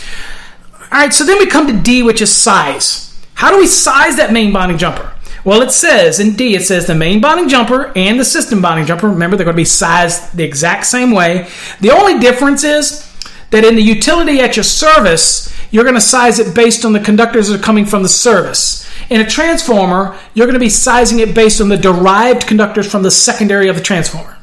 All 0.74 1.02
right. 1.02 1.14
So 1.14 1.24
then 1.24 1.38
we 1.38 1.46
come 1.46 1.68
to 1.68 1.74
D, 1.74 2.02
which 2.02 2.22
is 2.22 2.32
size. 2.32 3.16
How 3.36 3.52
do 3.52 3.60
we 3.60 3.68
size 3.68 4.16
that 4.16 4.34
main 4.34 4.52
bonding 4.52 4.80
jumper? 4.80 5.15
Well, 5.46 5.62
it 5.62 5.72
says 5.72 6.20
in 6.20 6.36
D, 6.36 6.56
it 6.56 6.64
says 6.64 6.88
the 6.88 6.96
main 6.96 7.22
bonding 7.22 7.48
jumper 7.48 7.94
and 7.96 8.20
the 8.20 8.26
system 8.26 8.64
bonding 8.64 8.88
jumper. 8.88 9.08
Remember, 9.08 9.38
they're 9.38 9.46
going 9.46 9.54
to 9.54 9.62
be 9.62 9.64
sized 9.64 10.36
the 10.36 10.44
exact 10.44 10.88
same 10.88 11.12
way. 11.12 11.48
The 11.82 11.92
only 11.92 12.20
difference 12.20 12.64
is 12.64 13.10
that 13.52 13.64
in 13.64 13.76
the 13.76 13.84
utility 13.84 14.40
at 14.40 14.58
your 14.58 14.64
service, 14.64 15.56
you're 15.70 15.84
going 15.84 15.96
to 15.96 16.02
size 16.02 16.40
it 16.40 16.56
based 16.56 16.84
on 16.84 16.94
the 16.94 17.00
conductors 17.00 17.48
that 17.48 17.60
are 17.60 17.64
coming 17.64 17.86
from 17.86 18.02
the 18.02 18.10
service. 18.10 18.90
In 19.12 19.22
a 19.22 19.30
transformer, 19.30 20.18
you're 20.34 20.48
going 20.48 20.56
to 20.56 20.60
be 20.60 20.70
sizing 20.70 21.20
it 21.20 21.36
based 21.36 21.62
on 21.62 21.70
the 21.70 21.78
derived 21.78 22.48
conductors 22.48 22.90
from 22.90 23.04
the 23.04 23.12
secondary 23.12 23.70
of 23.70 23.76
the 23.76 23.84
transformer. 23.84 24.38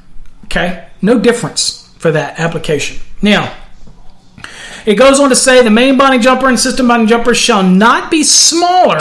Okay? 0.45 0.89
No 1.03 1.19
difference 1.19 1.93
for 1.99 2.13
that 2.13 2.39
application. 2.39 3.01
Now, 3.21 3.53
it 4.87 4.95
goes 4.95 5.19
on 5.19 5.31
to 5.31 5.37
say 5.37 5.65
the 5.65 5.71
main 5.71 5.99
bonding 5.99 6.21
jumper 6.21 6.49
and 6.49 6.61
system 6.61 6.87
bonding 6.87 7.09
jumper 7.09 7.35
shall 7.35 7.65
not 7.65 8.09
be 8.09 8.23
smaller 8.23 9.01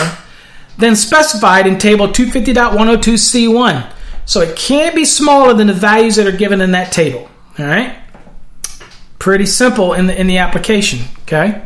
than 0.78 0.96
specified 0.96 1.68
in 1.68 1.78
table 1.78 2.08
250.102C1. 2.08 3.92
So 4.26 4.42
it 4.42 4.56
can't 4.56 4.96
be 4.96 5.06
smaller 5.06 5.54
than 5.54 5.68
the 5.68 5.74
values 5.74 6.16
that 6.16 6.28
are 6.28 6.36
given 6.36 6.62
in 6.62 6.72
that 6.72 6.92
table. 6.92 7.30
All 7.60 7.66
right? 7.66 7.98
Pretty 9.20 9.46
simple 9.46 9.94
in 9.94 10.08
the 10.08 10.20
in 10.20 10.28
the 10.28 10.40
application, 10.40 11.02
okay? 11.24 11.62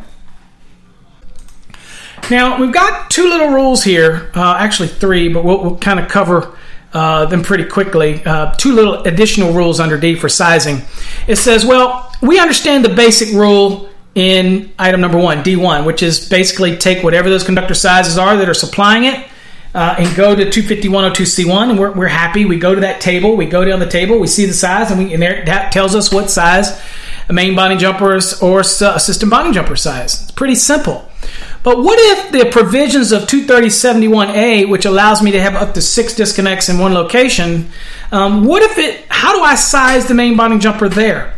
Now, 2.30 2.60
we've 2.60 2.74
got 2.74 3.12
two 3.12 3.30
little 3.30 3.50
rules 3.50 3.84
here, 3.84 4.32
uh, 4.36 4.56
actually 4.58 4.88
three, 4.88 5.30
but 5.30 5.46
we'll, 5.46 5.62
we'll 5.62 5.78
kind 5.78 6.00
of 6.00 6.10
cover 6.10 6.58
uh, 6.92 7.26
them 7.26 7.44
pretty 7.44 7.66
quickly. 7.66 8.26
Uh, 8.26 8.54
two 8.56 8.72
little 8.72 9.04
additional 9.04 9.54
rules 9.54 9.80
under 9.80 10.00
D 10.00 10.16
for 10.16 10.28
sizing. 10.28 10.82
It 11.28 11.36
says, 11.36 11.66
well, 11.66 12.12
we 12.22 12.40
understand 12.40 12.84
the 12.84 12.90
basic 12.90 13.34
rule 13.36 13.90
in 14.16 14.74
item 14.80 15.02
number 15.02 15.18
one, 15.18 15.44
D1, 15.44 15.86
which 15.86 16.02
is 16.02 16.28
basically 16.28 16.78
take 16.78 17.04
whatever 17.04 17.30
those 17.30 17.44
conductor 17.44 17.74
sizes 17.74 18.18
are 18.18 18.38
that 18.38 18.50
are 18.50 18.54
supplying 18.54 19.04
it 19.04 19.28
uh, 19.76 19.96
and 20.00 20.16
go 20.16 20.34
to 20.34 20.46
250-102C1, 20.46 21.70
and 21.70 21.78
we're, 21.78 21.92
we're 21.92 22.08
happy. 22.08 22.46
We 22.46 22.58
go 22.58 22.74
to 22.74 22.82
that 22.82 23.02
table, 23.02 23.36
we 23.36 23.46
go 23.46 23.66
down 23.66 23.80
the 23.80 23.90
table, 23.90 24.18
we 24.18 24.28
see 24.28 24.46
the 24.46 24.54
size, 24.54 24.90
and, 24.90 25.04
we, 25.04 25.14
and 25.14 25.22
there, 25.22 25.44
that 25.46 25.74
tells 25.74 25.96
us 25.96 26.14
what 26.14 26.30
size 26.30 26.82
a 27.28 27.34
main 27.34 27.56
bonding 27.56 27.80
jumper 27.80 28.16
is, 28.16 28.42
or 28.42 28.62
a 28.62 28.64
system 28.64 29.30
bonding 29.30 29.52
jumper 29.52 29.76
size. 29.76 30.22
It's 30.24 30.32
pretty 30.32 30.56
simple. 30.56 31.10
But 31.64 31.80
what 31.80 31.98
if 32.00 32.32
the 32.32 32.50
provisions 32.52 33.12
of 33.12 33.24
23071A, 33.24 34.70
which 34.70 34.86
allows 34.86 35.22
me 35.22 35.32
to 35.32 35.42
have 35.42 35.56
up 35.56 35.74
to 35.74 35.82
six 35.82 36.16
disconnects 36.16 36.70
in 36.70 36.78
one 36.78 36.94
location, 36.94 37.70
um, 38.14 38.46
what 38.46 38.64
if 38.64 38.78
it, 38.78 39.04
how 39.10 39.36
do 39.36 39.42
I 39.42 39.56
size 39.56 40.08
the 40.08 40.14
main 40.14 40.38
bonding 40.38 40.62
jumper 40.62 40.88
there? 40.88 41.35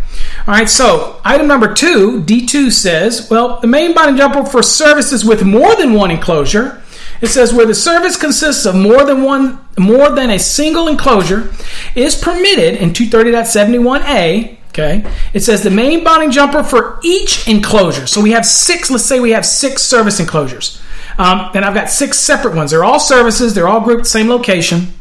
All 0.47 0.53
right, 0.53 0.69
so 0.69 1.19
item 1.25 1.47
number 1.47 1.73
two, 1.73 2.21
D2 2.21 2.71
says, 2.71 3.29
well, 3.29 3.59
the 3.59 3.67
main 3.67 3.93
bonding 3.93 4.15
jumper 4.15 4.45
for 4.45 4.63
services 4.63 5.25
with 5.25 5.43
more 5.43 5.75
than 5.75 5.91
one 5.91 6.09
enclosure. 6.09 6.81
It 7.19 7.27
says 7.27 7.53
where 7.53 7.65
the 7.65 7.75
service 7.75 8.15
consists 8.15 8.65
of 8.65 8.73
more 8.73 9.03
than 9.03 9.23
one, 9.23 9.59
more 9.77 10.09
than 10.09 10.29
a 10.29 10.39
single 10.39 10.87
enclosure, 10.87 11.51
is 11.95 12.15
permitted 12.15 12.75
in 12.75 12.91
230.71a. 12.91 14.57
Okay, 14.69 15.03
it 15.33 15.41
says 15.41 15.63
the 15.63 15.69
main 15.69 16.05
bonding 16.05 16.31
jumper 16.31 16.63
for 16.63 16.99
each 17.03 17.45
enclosure. 17.49 18.07
So 18.07 18.21
we 18.21 18.31
have 18.31 18.45
six. 18.45 18.89
Let's 18.89 19.03
say 19.03 19.19
we 19.19 19.31
have 19.31 19.45
six 19.45 19.81
service 19.81 20.21
enclosures, 20.21 20.79
um, 21.17 21.49
and 21.55 21.65
I've 21.65 21.73
got 21.73 21.89
six 21.89 22.19
separate 22.19 22.55
ones. 22.55 22.71
They're 22.71 22.85
all 22.85 22.99
services. 23.01 23.53
They're 23.53 23.67
all 23.67 23.81
grouped 23.81 24.03
the 24.03 24.09
same 24.09 24.29
location. 24.29 24.93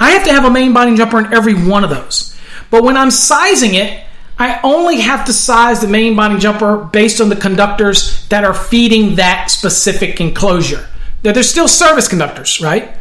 I 0.00 0.10
have 0.12 0.24
to 0.24 0.32
have 0.32 0.44
a 0.44 0.50
main 0.50 0.72
bonding 0.72 0.96
jumper 0.96 1.20
in 1.20 1.32
every 1.32 1.54
one 1.54 1.84
of 1.84 1.90
those. 1.90 2.36
But 2.70 2.82
when 2.82 2.96
I'm 2.96 3.10
sizing 3.10 3.74
it, 3.74 4.06
I 4.40 4.58
only 4.62 5.00
have 5.00 5.26
to 5.26 5.34
size 5.34 5.82
the 5.82 5.86
main 5.86 6.16
bonding 6.16 6.40
jumper 6.40 6.78
based 6.78 7.20
on 7.20 7.28
the 7.28 7.36
conductors 7.36 8.26
that 8.28 8.42
are 8.42 8.54
feeding 8.54 9.16
that 9.16 9.50
specific 9.50 10.18
enclosure. 10.18 10.88
They're 11.20 11.42
still 11.42 11.68
service 11.68 12.08
conductors, 12.08 12.58
right? 12.58 12.96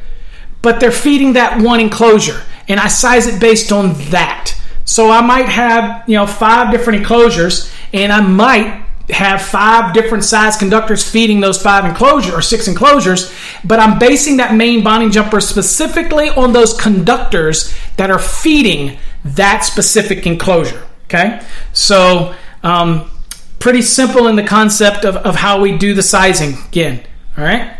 But 0.62 0.82
they're 0.82 0.92
feeding 0.92 1.34
that 1.34 1.62
one 1.62 1.80
enclosure, 1.80 2.44
and 2.68 2.78
I 2.78 2.90
size 2.90 3.26
it 3.26 3.40
based 3.40 3.72
on 3.72 3.94
that. 4.10 4.54
So 4.84 5.10
I 5.10 5.22
might 5.22 5.48
have, 5.48 6.04
you 6.10 6.18
know, 6.18 6.28
five 6.28 6.74
different 6.74 7.00
enclosures, 7.00 7.72
and 7.94 8.12
I 8.12 8.20
might 8.20 8.84
have 9.10 9.42
five 9.42 9.94
different 9.94 10.26
size 10.26 10.58
conductors 10.58 11.10
feeding 11.10 11.40
those 11.40 11.62
five 11.62 11.86
enclosures 11.86 12.34
or 12.34 12.42
six 12.42 12.68
enclosures, 12.68 13.34
but 13.64 13.80
I'm 13.80 13.98
basing 13.98 14.38
that 14.38 14.56
main 14.56 14.84
bonding 14.84 15.12
jumper 15.12 15.40
specifically 15.40 16.30
on 16.32 16.52
those 16.52 16.78
conductors 16.78 17.74
that 17.96 18.12
are 18.12 18.20
feeding 18.20 19.00
that 19.24 19.64
specific 19.64 20.28
enclosure. 20.28 20.89
Okay, 21.10 21.42
so 21.74 22.36
um, 22.62 23.10
pretty 23.58 23.82
simple 23.82 24.28
in 24.28 24.36
the 24.36 24.44
concept 24.44 25.06
of, 25.06 25.16
of 25.18 25.36
how 25.36 25.60
we 25.60 25.76
do 25.76 25.96
the 25.96 26.04
sizing 26.04 26.54
again. 26.68 27.04
All 27.36 27.44
right, 27.44 27.78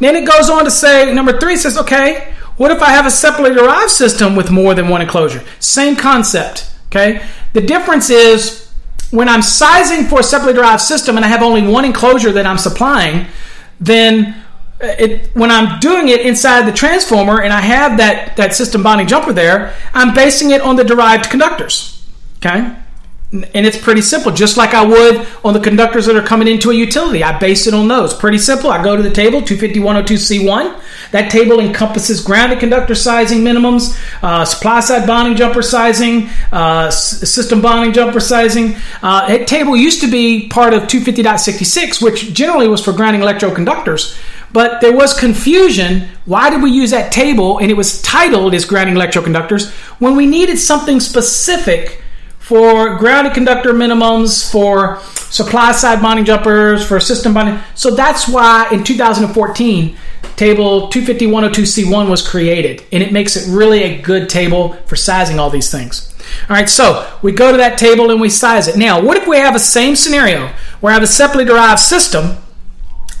then 0.00 0.16
it 0.16 0.26
goes 0.26 0.50
on 0.50 0.64
to 0.64 0.72
say 0.72 1.14
number 1.14 1.38
three 1.38 1.54
says, 1.56 1.78
okay, 1.78 2.34
what 2.56 2.72
if 2.72 2.82
I 2.82 2.90
have 2.90 3.06
a 3.06 3.12
separately 3.12 3.54
derived 3.54 3.90
system 3.90 4.34
with 4.34 4.50
more 4.50 4.74
than 4.74 4.88
one 4.88 5.02
enclosure? 5.02 5.44
Same 5.60 5.94
concept. 5.94 6.68
Okay, 6.86 7.24
the 7.52 7.60
difference 7.60 8.10
is 8.10 8.72
when 9.12 9.28
I'm 9.28 9.42
sizing 9.42 10.06
for 10.06 10.18
a 10.18 10.22
separately 10.24 10.54
derived 10.54 10.82
system 10.82 11.14
and 11.14 11.24
I 11.24 11.28
have 11.28 11.42
only 11.42 11.62
one 11.62 11.84
enclosure 11.84 12.32
that 12.32 12.44
I'm 12.44 12.58
supplying, 12.58 13.26
then 13.80 14.42
it, 14.80 15.30
when 15.34 15.52
I'm 15.52 15.78
doing 15.78 16.08
it 16.08 16.22
inside 16.22 16.66
the 16.66 16.72
transformer 16.72 17.40
and 17.40 17.52
I 17.52 17.60
have 17.60 17.98
that, 17.98 18.36
that 18.36 18.54
system 18.54 18.82
bonding 18.82 19.06
jumper 19.06 19.32
there, 19.32 19.74
I'm 19.92 20.12
basing 20.14 20.50
it 20.50 20.60
on 20.60 20.74
the 20.74 20.82
derived 20.82 21.30
conductors. 21.30 21.93
Okay? 22.44 22.76
And 23.32 23.66
it's 23.66 23.78
pretty 23.78 24.02
simple, 24.02 24.30
just 24.30 24.56
like 24.56 24.74
I 24.74 24.84
would 24.84 25.26
on 25.44 25.54
the 25.54 25.60
conductors 25.60 26.06
that 26.06 26.14
are 26.14 26.22
coming 26.22 26.46
into 26.46 26.70
a 26.70 26.74
utility. 26.74 27.24
I 27.24 27.36
base 27.36 27.66
it 27.66 27.74
on 27.74 27.88
those. 27.88 28.14
Pretty 28.14 28.38
simple. 28.38 28.70
I 28.70 28.80
go 28.80 28.96
to 28.96 29.02
the 29.02 29.10
table, 29.10 29.40
250-102C1. 29.40 30.80
That 31.10 31.32
table 31.32 31.58
encompasses 31.58 32.20
grounded 32.20 32.60
conductor 32.60 32.94
sizing 32.94 33.40
minimums, 33.40 33.98
uh, 34.22 34.44
supply 34.44 34.78
side 34.80 35.04
bonding 35.04 35.36
jumper 35.36 35.62
sizing, 35.62 36.28
uh, 36.52 36.90
system 36.90 37.60
bonding 37.60 37.92
jumper 37.92 38.20
sizing. 38.20 38.76
Uh, 39.02 39.26
that 39.26 39.48
table 39.48 39.76
used 39.76 40.00
to 40.02 40.06
be 40.06 40.48
part 40.48 40.72
of 40.72 40.84
250.66, 40.84 42.00
which 42.00 42.32
generally 42.34 42.68
was 42.68 42.84
for 42.84 42.92
grounding 42.92 43.22
electrode 43.22 43.56
conductors. 43.56 44.16
But 44.52 44.80
there 44.80 44.96
was 44.96 45.12
confusion. 45.18 46.08
Why 46.24 46.50
did 46.50 46.62
we 46.62 46.70
use 46.70 46.92
that 46.92 47.10
table? 47.10 47.58
And 47.58 47.68
it 47.72 47.74
was 47.74 48.00
titled 48.02 48.54
as 48.54 48.64
grounding 48.64 48.94
electrode 48.94 49.24
conductors 49.24 49.72
when 49.98 50.14
we 50.14 50.26
needed 50.26 50.58
something 50.58 51.00
specific 51.00 52.03
for 52.44 52.98
grounded 52.98 53.32
conductor 53.32 53.72
minimums, 53.72 54.52
for 54.52 55.00
supply 55.30 55.72
side 55.72 56.02
bonding 56.02 56.26
jumpers 56.26 56.86
for 56.86 57.00
system 57.00 57.32
bonding. 57.32 57.58
So 57.74 57.90
that's 57.90 58.28
why 58.28 58.68
in 58.70 58.84
2014, 58.84 59.96
table 60.36 60.90
250-102C1 60.90 62.10
was 62.10 62.20
created, 62.20 62.84
and 62.92 63.02
it 63.02 63.14
makes 63.14 63.34
it 63.36 63.50
really 63.50 63.82
a 63.84 64.02
good 64.02 64.28
table 64.28 64.74
for 64.84 64.94
sizing 64.94 65.38
all 65.38 65.48
these 65.48 65.70
things. 65.70 66.14
All 66.50 66.54
right, 66.54 66.68
so 66.68 67.10
we 67.22 67.32
go 67.32 67.50
to 67.50 67.56
that 67.56 67.78
table 67.78 68.10
and 68.10 68.20
we 68.20 68.28
size 68.28 68.68
it. 68.68 68.76
Now, 68.76 69.00
what 69.02 69.16
if 69.16 69.26
we 69.26 69.38
have 69.38 69.56
a 69.56 69.58
same 69.58 69.96
scenario 69.96 70.48
where 70.80 70.90
I 70.90 70.94
have 70.94 71.02
a 71.02 71.06
separately 71.06 71.46
derived 71.46 71.80
system 71.80 72.36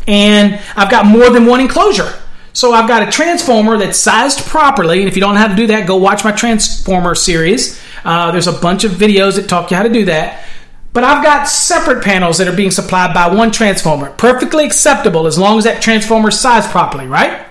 and 0.06 0.60
I've 0.76 0.90
got 0.90 1.06
more 1.06 1.30
than 1.30 1.46
one 1.46 1.60
enclosure? 1.60 2.12
So 2.52 2.72
I've 2.72 2.88
got 2.88 3.08
a 3.08 3.10
transformer 3.10 3.78
that's 3.78 3.98
sized 3.98 4.40
properly, 4.40 4.98
and 4.98 5.08
if 5.08 5.16
you 5.16 5.22
don't 5.22 5.34
know 5.34 5.40
how 5.40 5.48
to 5.48 5.56
do 5.56 5.66
that, 5.68 5.86
go 5.88 5.96
watch 5.96 6.24
my 6.24 6.32
transformer 6.32 7.14
series. 7.14 7.80
Uh, 8.04 8.30
there's 8.30 8.46
a 8.46 8.52
bunch 8.52 8.84
of 8.84 8.92
videos 8.92 9.36
that 9.36 9.48
talk 9.48 9.70
you 9.70 9.76
how 9.76 9.82
to 9.82 9.88
do 9.88 10.04
that. 10.04 10.44
But 10.92 11.02
I've 11.02 11.24
got 11.24 11.48
separate 11.48 12.04
panels 12.04 12.38
that 12.38 12.46
are 12.46 12.54
being 12.56 12.70
supplied 12.70 13.12
by 13.12 13.34
one 13.34 13.50
transformer. 13.50 14.10
Perfectly 14.12 14.64
acceptable 14.64 15.26
as 15.26 15.36
long 15.36 15.58
as 15.58 15.64
that 15.64 15.82
transformer 15.82 16.28
is 16.28 16.38
sized 16.38 16.70
properly, 16.70 17.06
right? 17.06 17.44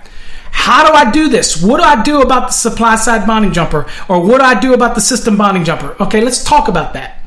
How 0.52 0.88
do 0.88 0.94
I 0.94 1.12
do 1.12 1.28
this? 1.28 1.62
What 1.62 1.78
do 1.78 1.84
I 1.84 2.02
do 2.04 2.22
about 2.22 2.48
the 2.48 2.54
supply 2.54 2.96
side 2.96 3.28
bonding 3.28 3.52
jumper? 3.52 3.86
Or 4.08 4.26
what 4.26 4.38
do 4.38 4.46
I 4.46 4.58
do 4.58 4.74
about 4.74 4.96
the 4.96 5.02
system 5.02 5.36
bonding 5.36 5.66
jumper? 5.66 5.98
Okay, 6.00 6.22
let's 6.22 6.42
talk 6.42 6.70
about 6.70 6.94
that. 6.94 7.22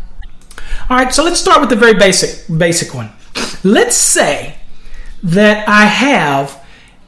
All 0.89 0.97
right, 0.97 1.12
so 1.12 1.23
let's 1.23 1.39
start 1.39 1.61
with 1.61 1.69
the 1.69 1.77
very 1.77 1.95
basic 1.95 2.47
basic 2.57 2.95
one. 2.95 3.11
Let's 3.62 3.97
say 3.97 4.57
that 5.23 5.69
I 5.69 5.85
have 5.85 6.65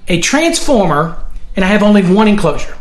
a 0.08 0.20
transformer 0.20 1.24
and 1.56 1.64
I 1.64 1.68
have 1.68 1.82
only 1.82 2.02
one 2.02 2.28
enclosure. 2.28 2.76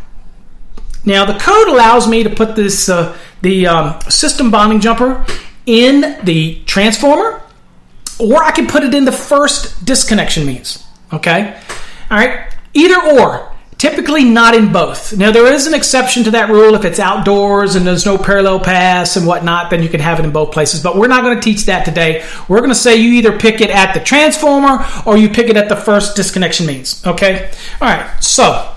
Now 1.04 1.24
the 1.24 1.38
code 1.38 1.68
allows 1.68 2.06
me 2.08 2.22
to 2.24 2.30
put 2.30 2.56
this 2.56 2.88
uh, 2.88 3.16
the 3.42 3.66
um, 3.66 4.00
system 4.02 4.50
bonding 4.50 4.80
jumper 4.80 5.24
in 5.66 6.18
the 6.24 6.62
transformer, 6.64 7.42
or 8.18 8.42
I 8.42 8.50
can 8.50 8.66
put 8.66 8.82
it 8.82 8.94
in 8.94 9.04
the 9.04 9.12
first 9.12 9.84
disconnection 9.84 10.46
means. 10.46 10.84
Okay, 11.12 11.60
all 12.10 12.18
right, 12.18 12.52
either 12.74 13.20
or. 13.20 13.52
Typically 13.78 14.24
not 14.24 14.56
in 14.56 14.72
both. 14.72 15.16
Now 15.16 15.30
there 15.30 15.46
is 15.52 15.68
an 15.68 15.72
exception 15.72 16.24
to 16.24 16.32
that 16.32 16.50
rule 16.50 16.74
if 16.74 16.84
it's 16.84 16.98
outdoors 16.98 17.76
and 17.76 17.86
there's 17.86 18.04
no 18.04 18.18
parallel 18.18 18.58
paths 18.58 19.14
and 19.14 19.24
whatnot, 19.24 19.70
then 19.70 19.84
you 19.84 19.88
can 19.88 20.00
have 20.00 20.18
it 20.18 20.24
in 20.24 20.32
both 20.32 20.50
places. 20.50 20.82
But 20.82 20.96
we're 20.96 21.06
not 21.06 21.22
going 21.22 21.36
to 21.36 21.40
teach 21.40 21.66
that 21.66 21.84
today. 21.84 22.26
We're 22.48 22.58
going 22.58 22.70
to 22.70 22.74
say 22.74 22.96
you 22.96 23.12
either 23.12 23.38
pick 23.38 23.60
it 23.60 23.70
at 23.70 23.92
the 23.92 24.00
transformer 24.00 24.84
or 25.06 25.16
you 25.16 25.28
pick 25.28 25.48
it 25.48 25.56
at 25.56 25.68
the 25.68 25.76
first 25.76 26.16
disconnection 26.16 26.66
means. 26.66 27.06
Okay? 27.06 27.52
All 27.80 27.88
right. 27.88 28.20
So 28.20 28.74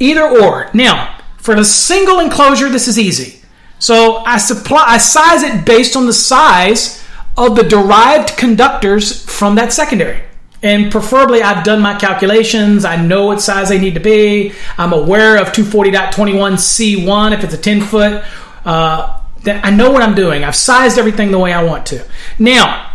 either 0.00 0.28
or. 0.28 0.68
Now 0.74 1.20
for 1.36 1.54
the 1.54 1.64
single 1.64 2.18
enclosure, 2.18 2.68
this 2.68 2.88
is 2.88 2.98
easy. 2.98 3.39
So 3.80 4.18
I 4.18 4.38
supply, 4.38 4.84
I 4.86 4.98
size 4.98 5.42
it 5.42 5.64
based 5.64 5.96
on 5.96 6.06
the 6.06 6.12
size 6.12 7.02
of 7.36 7.56
the 7.56 7.64
derived 7.64 8.36
conductors 8.36 9.24
from 9.24 9.56
that 9.56 9.72
secondary. 9.72 10.22
And 10.62 10.92
preferably, 10.92 11.42
I've 11.42 11.64
done 11.64 11.80
my 11.80 11.98
calculations. 11.98 12.84
I 12.84 12.96
know 12.96 13.26
what 13.26 13.40
size 13.40 13.70
they 13.70 13.80
need 13.80 13.94
to 13.94 14.00
be. 14.00 14.52
I'm 14.76 14.92
aware 14.92 15.38
of 15.38 15.48
240.21C1 15.48 17.32
if 17.32 17.42
it's 17.42 17.54
a 17.54 17.58
10 17.58 17.80
foot. 17.80 18.22
Uh, 18.66 19.20
I 19.46 19.70
know 19.70 19.90
what 19.90 20.02
I'm 20.02 20.14
doing. 20.14 20.44
I've 20.44 20.54
sized 20.54 20.98
everything 20.98 21.30
the 21.30 21.38
way 21.38 21.54
I 21.54 21.62
want 21.62 21.86
to. 21.86 22.06
Now, 22.38 22.90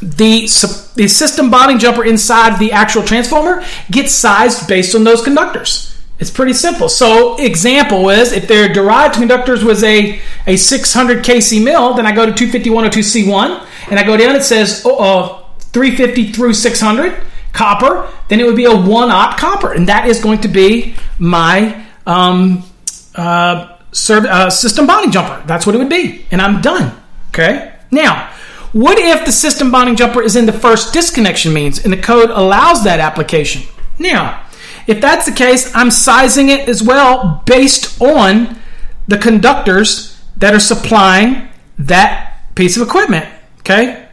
the, 0.00 0.40
the 0.96 1.06
system 1.06 1.52
bonding 1.52 1.78
jumper 1.78 2.04
inside 2.04 2.58
the 2.58 2.72
actual 2.72 3.04
transformer 3.04 3.64
gets 3.92 4.12
sized 4.12 4.66
based 4.66 4.96
on 4.96 5.04
those 5.04 5.22
conductors. 5.22 5.91
It's 6.22 6.30
pretty 6.30 6.52
simple. 6.52 6.88
So, 6.88 7.36
example 7.38 8.08
is 8.08 8.30
if 8.30 8.46
their 8.46 8.72
derived 8.72 9.14
conductors 9.16 9.64
was 9.64 9.82
a, 9.82 10.20
a 10.46 10.54
600 10.54 11.24
kc 11.24 11.64
mil, 11.64 11.94
then 11.94 12.06
I 12.06 12.12
go 12.12 12.24
to 12.24 12.32
250-102C1 12.32 13.66
and 13.90 13.98
I 13.98 14.04
go 14.04 14.16
down. 14.16 14.36
It 14.36 14.44
says 14.44 14.86
uh, 14.86 15.42
350 15.58 16.30
through 16.30 16.54
600 16.54 17.20
copper. 17.52 18.08
Then 18.28 18.38
it 18.38 18.46
would 18.46 18.54
be 18.54 18.66
a 18.66 18.70
one 18.70 19.10
aught 19.10 19.36
copper, 19.36 19.72
and 19.72 19.88
that 19.88 20.06
is 20.06 20.22
going 20.22 20.40
to 20.42 20.48
be 20.48 20.94
my 21.18 21.84
um, 22.06 22.62
uh, 23.16 23.76
serv- 23.90 24.26
uh, 24.26 24.48
system 24.48 24.86
bonding 24.86 25.10
jumper. 25.10 25.42
That's 25.48 25.66
what 25.66 25.74
it 25.74 25.78
would 25.78 25.90
be, 25.90 26.24
and 26.30 26.40
I'm 26.40 26.62
done. 26.62 26.96
Okay. 27.30 27.74
Now, 27.90 28.30
what 28.70 28.96
if 28.96 29.24
the 29.24 29.32
system 29.32 29.72
bonding 29.72 29.96
jumper 29.96 30.22
is 30.22 30.36
in 30.36 30.46
the 30.46 30.52
first 30.52 30.92
disconnection 30.92 31.52
means, 31.52 31.82
and 31.82 31.92
the 31.92 32.00
code 32.00 32.30
allows 32.30 32.84
that 32.84 33.00
application? 33.00 33.62
Now 33.98 34.46
if 34.86 35.00
that's 35.00 35.26
the 35.26 35.32
case, 35.32 35.74
I'm 35.74 35.90
sizing 35.90 36.48
it 36.48 36.68
as 36.68 36.82
well 36.82 37.42
based 37.46 38.00
on 38.00 38.58
the 39.08 39.18
conductors 39.18 40.20
that 40.36 40.54
are 40.54 40.60
supplying 40.60 41.48
that 41.78 42.38
piece 42.54 42.76
of 42.76 42.86
equipment. 42.86 43.26
Okay? 43.60 44.08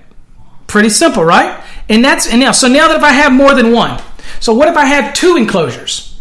Pretty 0.68 0.90
simple, 0.90 1.24
right? 1.24 1.64
And 1.88 2.06
that's 2.06 2.28
and 2.28 2.40
now 2.40 2.52
so 2.52 2.68
now 2.68 2.88
that 2.88 2.98
if 2.98 3.04
I 3.04 3.12
have 3.12 3.32
more 3.32 3.56
than 3.56 3.72
one. 3.72 4.02
So 4.40 4.54
what 4.54 4.68
if 4.68 4.78
I 4.78 4.86
have 4.86 5.14
two 5.14 5.36
enclosures? 5.36 6.20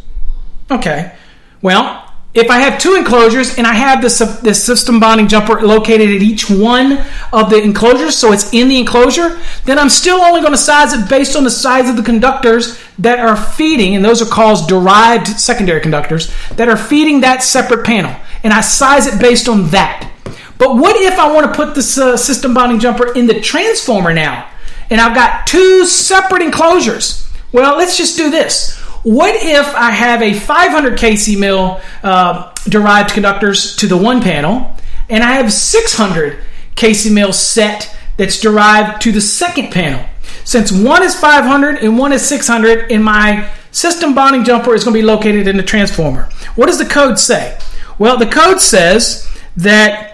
Okay. 0.71 1.15
Well, 1.61 2.08
if 2.35 2.51
I 2.51 2.59
have 2.59 2.79
two 2.79 2.95
enclosures 2.95 3.57
and 3.57 3.67
I 3.67 3.73
have 3.73 4.03
this, 4.03 4.19
this 4.43 4.63
system 4.63 5.01
bonding 5.01 5.29
jumper 5.29 5.61
located 5.63 6.11
at 6.11 6.23
each 6.23 6.51
one 6.51 7.05
of 7.33 7.49
the 7.49 7.61
enclosures, 7.61 8.17
so 8.17 8.33
it's 8.33 8.53
in 8.53 8.69
the 8.69 8.79
enclosure, 8.79 9.41
then 9.65 9.79
I'm 9.79 9.89
still 9.89 10.21
only 10.21 10.41
going 10.41 10.53
to 10.53 10.59
size 10.59 10.93
it 10.93 11.09
based 11.09 11.37
on 11.37 11.45
the 11.45 11.51
size 11.51 11.89
of 11.89 11.97
the 11.97 12.03
conductors 12.03 12.79
that 12.99 13.19
are 13.19 13.37
feeding, 13.37 13.97
and 13.97 14.05
those 14.05 14.21
are 14.21 14.27
called 14.27 14.69
derived 14.69 15.27
secondary 15.27 15.81
conductors, 15.81 16.33
that 16.57 16.69
are 16.69 16.77
feeding 16.77 17.23
that 17.23 17.43
separate 17.43 17.85
panel. 17.85 18.15
And 18.45 18.53
I 18.53 18.61
size 18.61 19.07
it 19.07 19.21
based 19.21 19.49
on 19.49 19.69
that. 19.71 20.13
But 20.59 20.77
what 20.77 20.97
if 20.97 21.19
I 21.19 21.33
want 21.33 21.47
to 21.47 21.53
put 21.53 21.75
this 21.75 21.97
uh, 21.97 22.17
system 22.17 22.53
bonding 22.53 22.79
jumper 22.79 23.13
in 23.15 23.27
the 23.27 23.41
transformer 23.41 24.13
now? 24.13 24.49
And 24.91 25.01
I've 25.01 25.15
got 25.15 25.47
two 25.47 25.87
separate 25.87 26.43
enclosures. 26.43 27.29
Well, 27.53 27.79
let's 27.79 27.97
just 27.97 28.17
do 28.17 28.31
this. 28.31 28.78
What 29.09 29.37
if 29.37 29.75
I 29.75 29.91
have 29.91 30.21
a 30.21 30.35
500 30.35 30.99
kc 30.99 31.39
mil 31.39 31.81
uh, 32.03 32.53
derived 32.69 33.13
conductors 33.13 33.75
to 33.77 33.87
the 33.87 33.97
one 33.97 34.21
panel, 34.21 34.77
and 35.09 35.25
I 35.25 35.33
have 35.33 35.51
600 35.51 36.39
kc 36.77 37.11
mil 37.11 37.33
set 37.33 37.97
that's 38.19 38.39
derived 38.39 39.01
to 39.01 39.13
the 39.13 39.23
second 39.23 39.73
panel? 39.73 40.05
Since 40.45 40.73
one 40.73 41.03
is 41.03 41.19
500 41.19 41.77
and 41.77 41.97
one 41.97 42.13
is 42.13 42.21
600, 42.29 42.93
and 42.93 43.03
my 43.03 43.51
system 43.71 44.15
bonding 44.15 44.45
jumper 44.45 44.75
is 44.75 44.85
going 44.85 44.95
to 44.95 45.01
be 45.01 45.07
located 45.07 45.49
in 45.49 45.57
the 45.57 45.63
transformer. 45.63 46.29
What 46.55 46.67
does 46.67 46.77
the 46.77 46.85
code 46.85 47.19
say? 47.19 47.59
Well, 47.99 48.19
the 48.19 48.27
code 48.27 48.61
says 48.61 49.27
that 49.57 50.08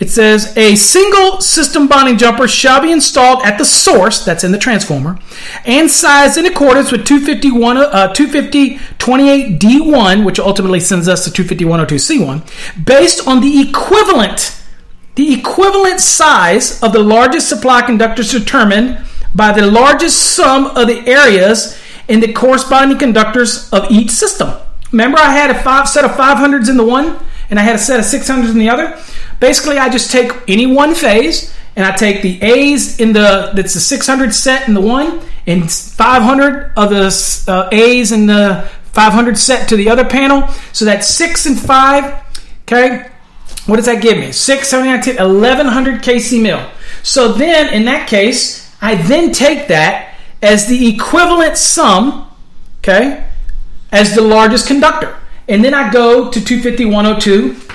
it 0.00 0.08
says 0.08 0.56
a 0.56 0.74
single 0.76 1.42
system 1.42 1.86
bonding 1.86 2.16
jumper 2.16 2.48
shall 2.48 2.80
be 2.80 2.90
installed 2.90 3.42
at 3.44 3.58
the 3.58 3.66
source, 3.66 4.24
that's 4.24 4.42
in 4.42 4.50
the 4.50 4.58
transformer, 4.58 5.18
and 5.66 5.90
sized 5.90 6.38
in 6.38 6.46
accordance 6.46 6.90
with 6.90 7.04
251, 7.04 7.76
uh, 7.76 8.10
250-28D1, 8.14 10.24
which 10.24 10.40
ultimately 10.40 10.80
sends 10.80 11.06
us 11.06 11.30
to 11.30 11.42
250-102C1, 11.42 12.86
based 12.86 13.28
on 13.28 13.42
the 13.42 13.60
equivalent, 13.60 14.58
the 15.16 15.34
equivalent 15.34 16.00
size 16.00 16.82
of 16.82 16.94
the 16.94 17.02
largest 17.02 17.50
supply 17.50 17.82
conductors 17.82 18.32
determined 18.32 19.04
by 19.34 19.52
the 19.52 19.66
largest 19.66 20.34
sum 20.34 20.68
of 20.78 20.86
the 20.86 21.06
areas 21.06 21.78
in 22.08 22.20
the 22.20 22.32
corresponding 22.32 22.96
conductors 22.98 23.70
of 23.70 23.90
each 23.90 24.10
system. 24.10 24.50
Remember, 24.92 25.18
I 25.18 25.32
had 25.32 25.50
a 25.50 25.62
five 25.62 25.86
set 25.88 26.06
of 26.06 26.12
500s 26.12 26.70
in 26.70 26.78
the 26.78 26.84
one, 26.84 27.18
and 27.50 27.58
I 27.58 27.62
had 27.62 27.76
a 27.76 27.78
set 27.78 28.00
of 28.00 28.06
600s 28.06 28.50
in 28.50 28.58
the 28.58 28.70
other. 28.70 28.98
Basically, 29.40 29.78
I 29.78 29.88
just 29.88 30.10
take 30.10 30.32
any 30.46 30.66
one 30.66 30.94
phase 30.94 31.52
and 31.74 31.86
I 31.86 31.96
take 31.96 32.22
the 32.22 32.40
A's 32.42 33.00
in 33.00 33.12
the 33.12 33.52
that's 33.54 33.74
the 33.74 33.80
600 33.80 34.34
set 34.34 34.68
in 34.68 34.74
the 34.74 34.80
one 34.80 35.20
and 35.46 35.70
500 35.70 36.72
of 36.76 36.90
the 36.90 37.44
uh, 37.48 37.68
A's 37.72 38.12
in 38.12 38.26
the 38.26 38.68
500 38.92 39.38
set 39.38 39.68
to 39.68 39.76
the 39.76 39.88
other 39.88 40.04
panel. 40.04 40.48
So 40.72 40.84
that's 40.84 41.08
six 41.08 41.46
and 41.46 41.58
five. 41.58 42.22
Okay, 42.62 43.10
what 43.66 43.76
does 43.76 43.86
that 43.86 44.02
give 44.02 44.18
me? 44.18 44.32
Six, 44.32 44.68
seven, 44.68 44.86
nine, 44.86 45.00
10, 45.00 45.16
1100 45.16 46.02
kc 46.02 46.40
mil. 46.40 46.68
So 47.02 47.32
then, 47.32 47.72
in 47.72 47.84
that 47.86 48.08
case, 48.08 48.74
I 48.82 48.94
then 48.94 49.32
take 49.32 49.68
that 49.68 50.14
as 50.42 50.66
the 50.66 50.88
equivalent 50.88 51.56
sum. 51.56 52.30
Okay, 52.78 53.26
as 53.92 54.14
the 54.14 54.22
largest 54.22 54.66
conductor, 54.66 55.16
and 55.48 55.64
then 55.64 55.74
I 55.74 55.90
go 55.92 56.30
to 56.30 56.44
250, 56.44 56.84
102 56.86 57.69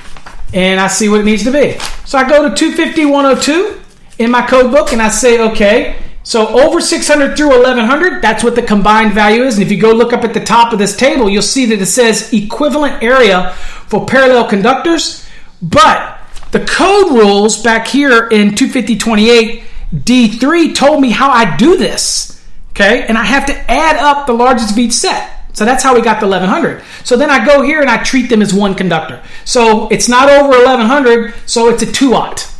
and 0.56 0.80
I 0.80 0.88
see 0.88 1.10
what 1.10 1.20
it 1.20 1.26
needs 1.26 1.44
to 1.44 1.52
be. 1.52 1.78
So 2.06 2.18
I 2.18 2.28
go 2.28 2.50
to 2.50 2.56
250 2.56 3.06
102 3.06 3.82
in 4.18 4.32
my 4.32 4.48
code 4.48 4.72
book 4.72 4.94
and 4.94 5.02
I 5.02 5.10
say, 5.10 5.42
okay, 5.52 5.98
so 6.24 6.48
over 6.48 6.82
600 6.82 7.38
through 7.38 7.50
1100, 7.50 8.22
that's 8.22 8.44
what 8.44 8.56
the 8.56 8.62
combined 8.64 9.14
value 9.14 9.44
is. 9.44 9.56
And 9.56 9.64
if 9.64 9.72
you 9.72 9.80
go 9.80 9.92
look 9.92 10.14
up 10.14 10.24
at 10.24 10.34
the 10.34 10.40
top 10.40 10.74
of 10.74 10.80
this 10.80 10.96
table, 10.96 11.30
you'll 11.30 11.44
see 11.44 11.66
that 11.68 11.80
it 11.80 11.86
says 11.86 12.34
equivalent 12.34 13.04
area 13.04 13.52
for 13.88 14.06
parallel 14.06 14.48
conductors. 14.48 15.28
But 15.62 16.20
the 16.52 16.66
code 16.66 17.12
rules 17.12 17.62
back 17.62 17.88
here 17.88 18.28
in 18.30 18.52
250.28 18.52 19.64
D3 19.94 20.74
told 20.74 21.02
me 21.02 21.12
how 21.12 21.30
I 21.30 21.58
do 21.58 21.78
this. 21.78 22.32
Okay, 22.72 23.06
and 23.08 23.18
I 23.18 23.24
have 23.24 23.46
to 23.46 23.72
add 23.72 23.98
up 23.98 24.26
the 24.28 24.34
largest 24.34 24.72
of 24.72 24.78
each 24.78 24.94
set. 24.94 25.35
So 25.56 25.66
that's 25.66 25.84
how 25.84 25.96
we 25.96 26.02
got 26.02 26.20
the 26.20 26.28
1100. 26.28 26.84
So 27.04 27.18
then 27.18 27.32
I 27.32 27.44
go 27.44 27.64
here 27.64 27.82
and 27.82 27.90
I 27.90 28.04
treat 28.04 28.30
them 28.30 28.42
as 28.42 28.54
one 28.54 28.76
conductor. 28.76 29.24
So 29.46 29.88
it's 29.88 30.08
not 30.08 30.30
over 30.30 30.50
1100, 30.50 31.34
so 31.48 31.70
it's 31.70 31.82
a 31.82 31.92
2 31.92 32.14
aught. 32.14 32.52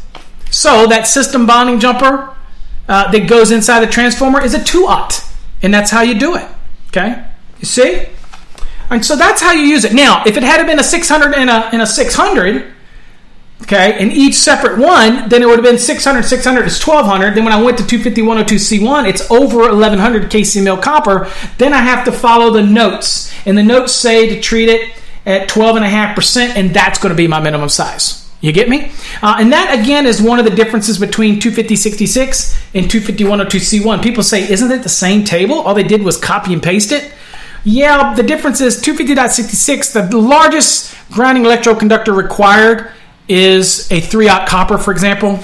So 0.50 0.88
that 0.88 1.06
system 1.06 1.46
bonding 1.46 1.80
jumper 1.80 2.36
uh, 2.88 3.12
that 3.12 3.28
goes 3.28 3.52
inside 3.52 3.82
the 3.82 3.92
transformer 3.92 4.42
is 4.42 4.54
a 4.54 4.60
2-aught. 4.60 5.24
And 5.62 5.74
that's 5.74 5.92
how 5.92 6.02
you 6.02 6.18
do 6.18 6.36
it. 6.36 6.48
Okay? 6.90 7.26
You 7.60 7.66
see? 7.66 8.08
And 8.90 9.04
so 9.04 9.16
that's 9.16 9.42
how 9.42 9.52
you 9.52 9.64
use 9.64 9.84
it. 9.84 9.94
Now, 9.94 10.24
if 10.26 10.38
it 10.38 10.44
had 10.44 10.66
been 10.66 10.80
a 10.80 10.84
600 10.84 11.34
and 11.34 11.50
a, 11.50 11.54
and 11.74 11.82
a 11.82 11.88
600, 11.88 12.74
okay, 13.64 13.98
and 14.00 14.12
each 14.12 14.36
separate 14.36 14.78
one, 14.78 15.30
then 15.30 15.42
it 15.42 15.46
would 15.46 15.58
have 15.58 15.64
been 15.64 15.78
600, 15.78 16.24
600 16.24 16.66
is 16.66 16.86
1200. 16.86 17.36
Then 17.36 17.44
when 17.44 17.54
I 17.54 17.62
went 17.62 17.78
to 17.78 17.84
250-102C1, 17.84 19.08
it's 19.08 19.30
over 19.32 19.60
1100 19.60 20.32
kc 20.32 20.64
mil 20.64 20.78
copper. 20.78 21.32
Then 21.58 21.74
I 21.74 21.82
have 21.82 22.06
to 22.06 22.12
follow 22.12 22.52
the 22.52 22.64
notes. 22.64 23.34
And 23.46 23.58
the 23.58 23.64
notes 23.64 23.94
say 23.94 24.30
to 24.30 24.42
treat 24.42 24.70
it 24.70 24.96
at 25.26 25.50
12.5%, 25.50 26.56
and 26.56 26.72
that's 26.72 27.00
going 27.00 27.12
to 27.12 27.18
be 27.18 27.28
my 27.28 27.40
minimum 27.40 27.70
size. 27.70 28.22
You 28.42 28.52
get 28.52 28.70
me? 28.70 28.92
Uh, 29.24 29.38
and 29.40 29.52
that 29.54 29.80
again 29.80 30.06
is 30.06 30.22
one 30.22 30.38
of 30.38 30.46
the 30.46 30.52
differences 30.52 31.00
between 31.00 31.40
25066 31.40 32.56
and 32.76 32.86
25102C1. 32.86 34.04
People 34.04 34.22
say, 34.22 34.48
isn't 34.48 34.72
it 34.72 34.84
the 34.84 34.90
same 34.90 35.24
table? 35.24 35.56
All 35.56 35.74
they 35.74 35.84
did 35.84 36.04
was 36.04 36.18
copy 36.18 36.54
and 36.54 36.62
paste 36.62 36.92
it. 36.92 37.12
Yeah, 37.64 38.14
the 38.14 38.22
difference 38.22 38.62
is 38.62 38.80
250.66, 38.84 40.12
the 40.12 40.18
largest 40.18 40.96
grounding 41.12 41.46
electrode 41.46 41.80
conductor 41.80 42.14
required 42.14 42.92
is 43.28 43.92
a 43.92 44.02
3-aught 44.02 44.48
copper, 44.48 44.78
for 44.78 44.92
example. 44.92 45.40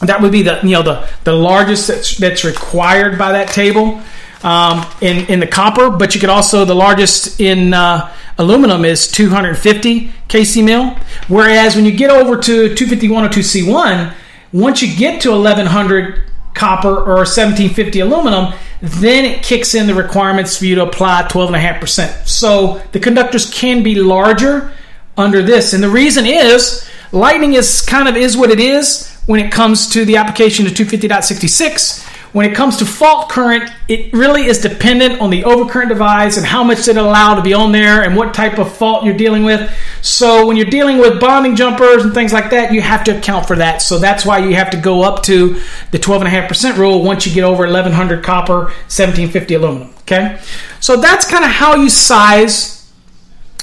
That 0.00 0.20
would 0.20 0.32
be 0.32 0.42
the 0.42 0.60
you 0.62 0.72
know 0.72 0.82
the, 0.82 1.08
the 1.24 1.32
largest 1.32 1.88
that's, 1.88 2.18
that's 2.18 2.44
required 2.44 3.18
by 3.18 3.32
that 3.32 3.48
table 3.48 4.02
um, 4.42 4.86
in 5.00 5.26
in 5.26 5.40
the 5.40 5.46
copper. 5.46 5.88
But 5.88 6.14
you 6.14 6.20
could 6.20 6.28
also 6.28 6.66
the 6.66 6.74
largest 6.74 7.40
in 7.40 7.72
uh, 7.72 8.12
aluminum 8.36 8.84
is 8.84 9.10
250 9.10 10.12
kc 10.28 10.64
mil. 10.64 10.90
Whereas 11.28 11.76
when 11.76 11.86
you 11.86 11.92
get 11.92 12.10
over 12.10 12.36
to 12.42 12.74
25102C1, 12.74 14.14
once 14.52 14.82
you 14.82 14.94
get 14.96 15.22
to 15.22 15.30
1100 15.30 16.22
copper 16.54 16.94
or 16.94 17.24
1750 17.24 18.00
aluminum, 18.00 18.52
then 18.80 19.24
it 19.24 19.42
kicks 19.42 19.74
in 19.74 19.86
the 19.86 19.94
requirements 19.94 20.56
for 20.58 20.64
you 20.64 20.74
to 20.74 20.82
apply 20.82 21.22
12.5%. 21.30 22.26
So 22.26 22.82
the 22.92 23.00
conductors 23.00 23.50
can 23.50 23.82
be 23.82 23.94
larger 23.94 24.72
under 25.16 25.42
this. 25.42 25.72
And 25.72 25.82
the 25.82 25.90
reason 25.90 26.26
is 26.26 26.88
lightning 27.12 27.54
is 27.54 27.82
kind 27.82 28.08
of 28.08 28.16
is 28.16 28.36
what 28.36 28.50
it 28.50 28.60
is 28.60 29.12
when 29.26 29.40
it 29.40 29.52
comes 29.52 29.88
to 29.90 30.04
the 30.04 30.16
application 30.16 30.66
of 30.66 30.72
250.66 30.72 32.06
when 32.36 32.44
it 32.44 32.54
comes 32.54 32.76
to 32.76 32.84
fault 32.84 33.30
current, 33.30 33.70
it 33.88 34.12
really 34.12 34.44
is 34.44 34.58
dependent 34.58 35.22
on 35.22 35.30
the 35.30 35.40
overcurrent 35.44 35.88
device 35.88 36.36
and 36.36 36.44
how 36.44 36.62
much 36.62 36.86
it 36.86 36.98
allow 36.98 37.34
to 37.34 37.40
be 37.40 37.54
on 37.54 37.72
there 37.72 38.02
and 38.02 38.14
what 38.14 38.34
type 38.34 38.58
of 38.58 38.70
fault 38.76 39.06
you're 39.06 39.16
dealing 39.16 39.42
with. 39.42 39.74
So 40.02 40.46
when 40.46 40.58
you're 40.58 40.66
dealing 40.66 40.98
with 40.98 41.18
bonding 41.18 41.56
jumpers 41.56 42.04
and 42.04 42.12
things 42.12 42.34
like 42.34 42.50
that, 42.50 42.74
you 42.74 42.82
have 42.82 43.04
to 43.04 43.16
account 43.16 43.46
for 43.46 43.56
that. 43.56 43.80
So 43.80 43.98
that's 43.98 44.26
why 44.26 44.36
you 44.36 44.54
have 44.54 44.68
to 44.72 44.76
go 44.76 45.02
up 45.02 45.22
to 45.22 45.62
the 45.92 45.98
12.5% 45.98 46.76
rule 46.76 47.02
once 47.02 47.26
you 47.26 47.32
get 47.32 47.42
over 47.42 47.62
1100 47.62 48.22
copper, 48.22 48.64
1750 48.64 49.54
aluminum. 49.54 49.94
Okay, 50.00 50.38
so 50.78 51.00
that's 51.00 51.26
kind 51.26 51.42
of 51.42 51.50
how 51.50 51.76
you 51.76 51.88
size 51.88 52.75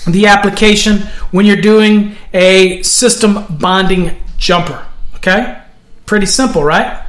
the 0.08 0.28
application 0.28 1.00
when 1.32 1.46
you're 1.46 1.62
doing 1.62 2.16
a 2.34 2.82
system 2.84 3.46
bonding 3.50 4.18
jumper. 4.38 4.86
Okay, 5.16 5.62
pretty 6.06 6.26
simple, 6.26 6.64
right? 6.64 7.06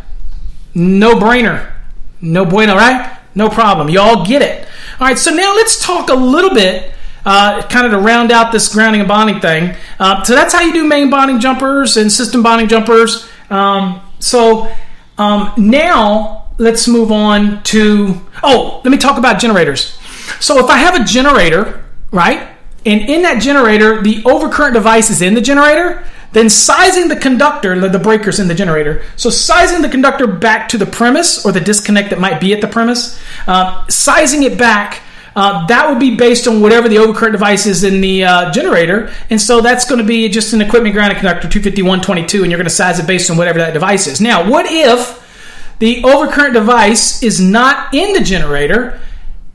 No 0.75 1.15
brainer. 1.15 1.73
No 2.21 2.45
bueno, 2.45 2.75
right? 2.75 3.19
No 3.35 3.49
problem. 3.49 3.89
Y'all 3.89 4.25
get 4.25 4.43
it. 4.43 4.67
All 5.01 5.07
right, 5.07 5.19
so 5.19 5.33
now 5.33 5.55
let's 5.55 5.85
talk 5.85 6.09
a 6.09 6.15
little 6.15 6.55
bit, 6.55 6.95
uh, 7.25 7.63
kind 7.69 7.85
of 7.87 7.93
to 7.93 7.99
round 7.99 8.31
out 8.31 8.53
this 8.53 8.73
grounding 8.73 9.01
and 9.01 9.09
bonding 9.09 9.41
thing. 9.41 9.75
Uh, 9.99 10.23
so 10.23 10.35
that's 10.35 10.55
how 10.55 10.61
you 10.61 10.73
do 10.73 10.85
main 10.85 11.11
bonding 11.11 11.41
jumpers 11.41 11.97
and 11.97 12.11
system 12.11 12.43
bonding 12.43 12.69
jumpers. 12.69 13.29
Um, 13.51 14.01
so 14.21 14.73
um, 15.19 15.53
now 15.57 16.49
let's 16.59 16.87
move 16.87 17.11
on 17.11 17.63
to, 17.65 18.21
oh, 18.43 18.81
let 18.85 18.91
me 18.91 18.99
talk 18.99 19.19
about 19.19 19.41
generators. 19.41 19.99
So 20.41 20.59
if 20.59 20.71
I 20.71 20.79
have 20.79 20.95
a 20.95 21.05
generator, 21.05 21.85
right, 22.13 22.49
and 22.87 23.09
in 23.09 23.23
that 23.23 23.41
generator, 23.41 24.03
the 24.03 24.17
overcurrent 24.23 24.75
device 24.75 25.11
is 25.11 25.23
in 25.23 25.35
the 25.35 25.41
generator, 25.41 26.05
then 26.33 26.51
sizing 26.51 27.09
the 27.09 27.17
conductor, 27.17 27.89
the 27.89 27.99
breakers 27.99 28.41
in 28.41 28.49
the 28.49 28.55
generator. 28.55 29.05
So 29.17 29.31
sizing 29.31 29.83
the 29.83 29.89
conductor 29.89 30.27
back 30.27 30.69
to 30.71 30.79
the 30.79 30.87
premise 30.87 31.47
or 31.47 31.53
the 31.53 31.61
disconnect 31.61 32.11
that 32.11 32.19
might 32.19 32.41
be 32.41 32.53
at 32.53 32.61
the 32.61 32.67
premise, 32.67 33.21
uh, 33.47 33.87
sizing 33.89 34.43
it 34.43 34.59
back. 34.59 35.01
Uh, 35.37 35.67
that 35.67 35.89
would 35.89 35.99
be 35.99 36.15
based 36.15 36.47
on 36.47 36.61
whatever 36.61 36.89
the 36.89 36.97
overcurrent 36.97 37.33
device 37.33 37.67
is 37.67 37.83
in 37.83 38.01
the 38.01 38.23
uh, 38.23 38.53
generator, 38.53 39.13
and 39.31 39.41
so 39.41 39.61
that's 39.61 39.85
going 39.85 40.01
to 40.01 40.07
be 40.07 40.29
just 40.29 40.53
an 40.53 40.61
equipment 40.61 40.95
grounded 40.95 41.19
conductor 41.19 41.49
25122, 41.49 42.43
and 42.43 42.53
you're 42.53 42.59
going 42.59 42.65
to 42.65 42.71
size 42.71 43.01
it 43.01 43.07
based 43.07 43.29
on 43.31 43.37
whatever 43.37 43.59
that 43.59 43.73
device 43.73 44.07
is. 44.07 44.21
Now, 44.21 44.49
what 44.49 44.67
if 44.69 45.77
the 45.81 46.03
overcurrent 46.03 46.53
device 46.53 47.21
is 47.25 47.41
not 47.41 47.93
in 47.93 48.13
the 48.13 48.21
generator? 48.21 49.01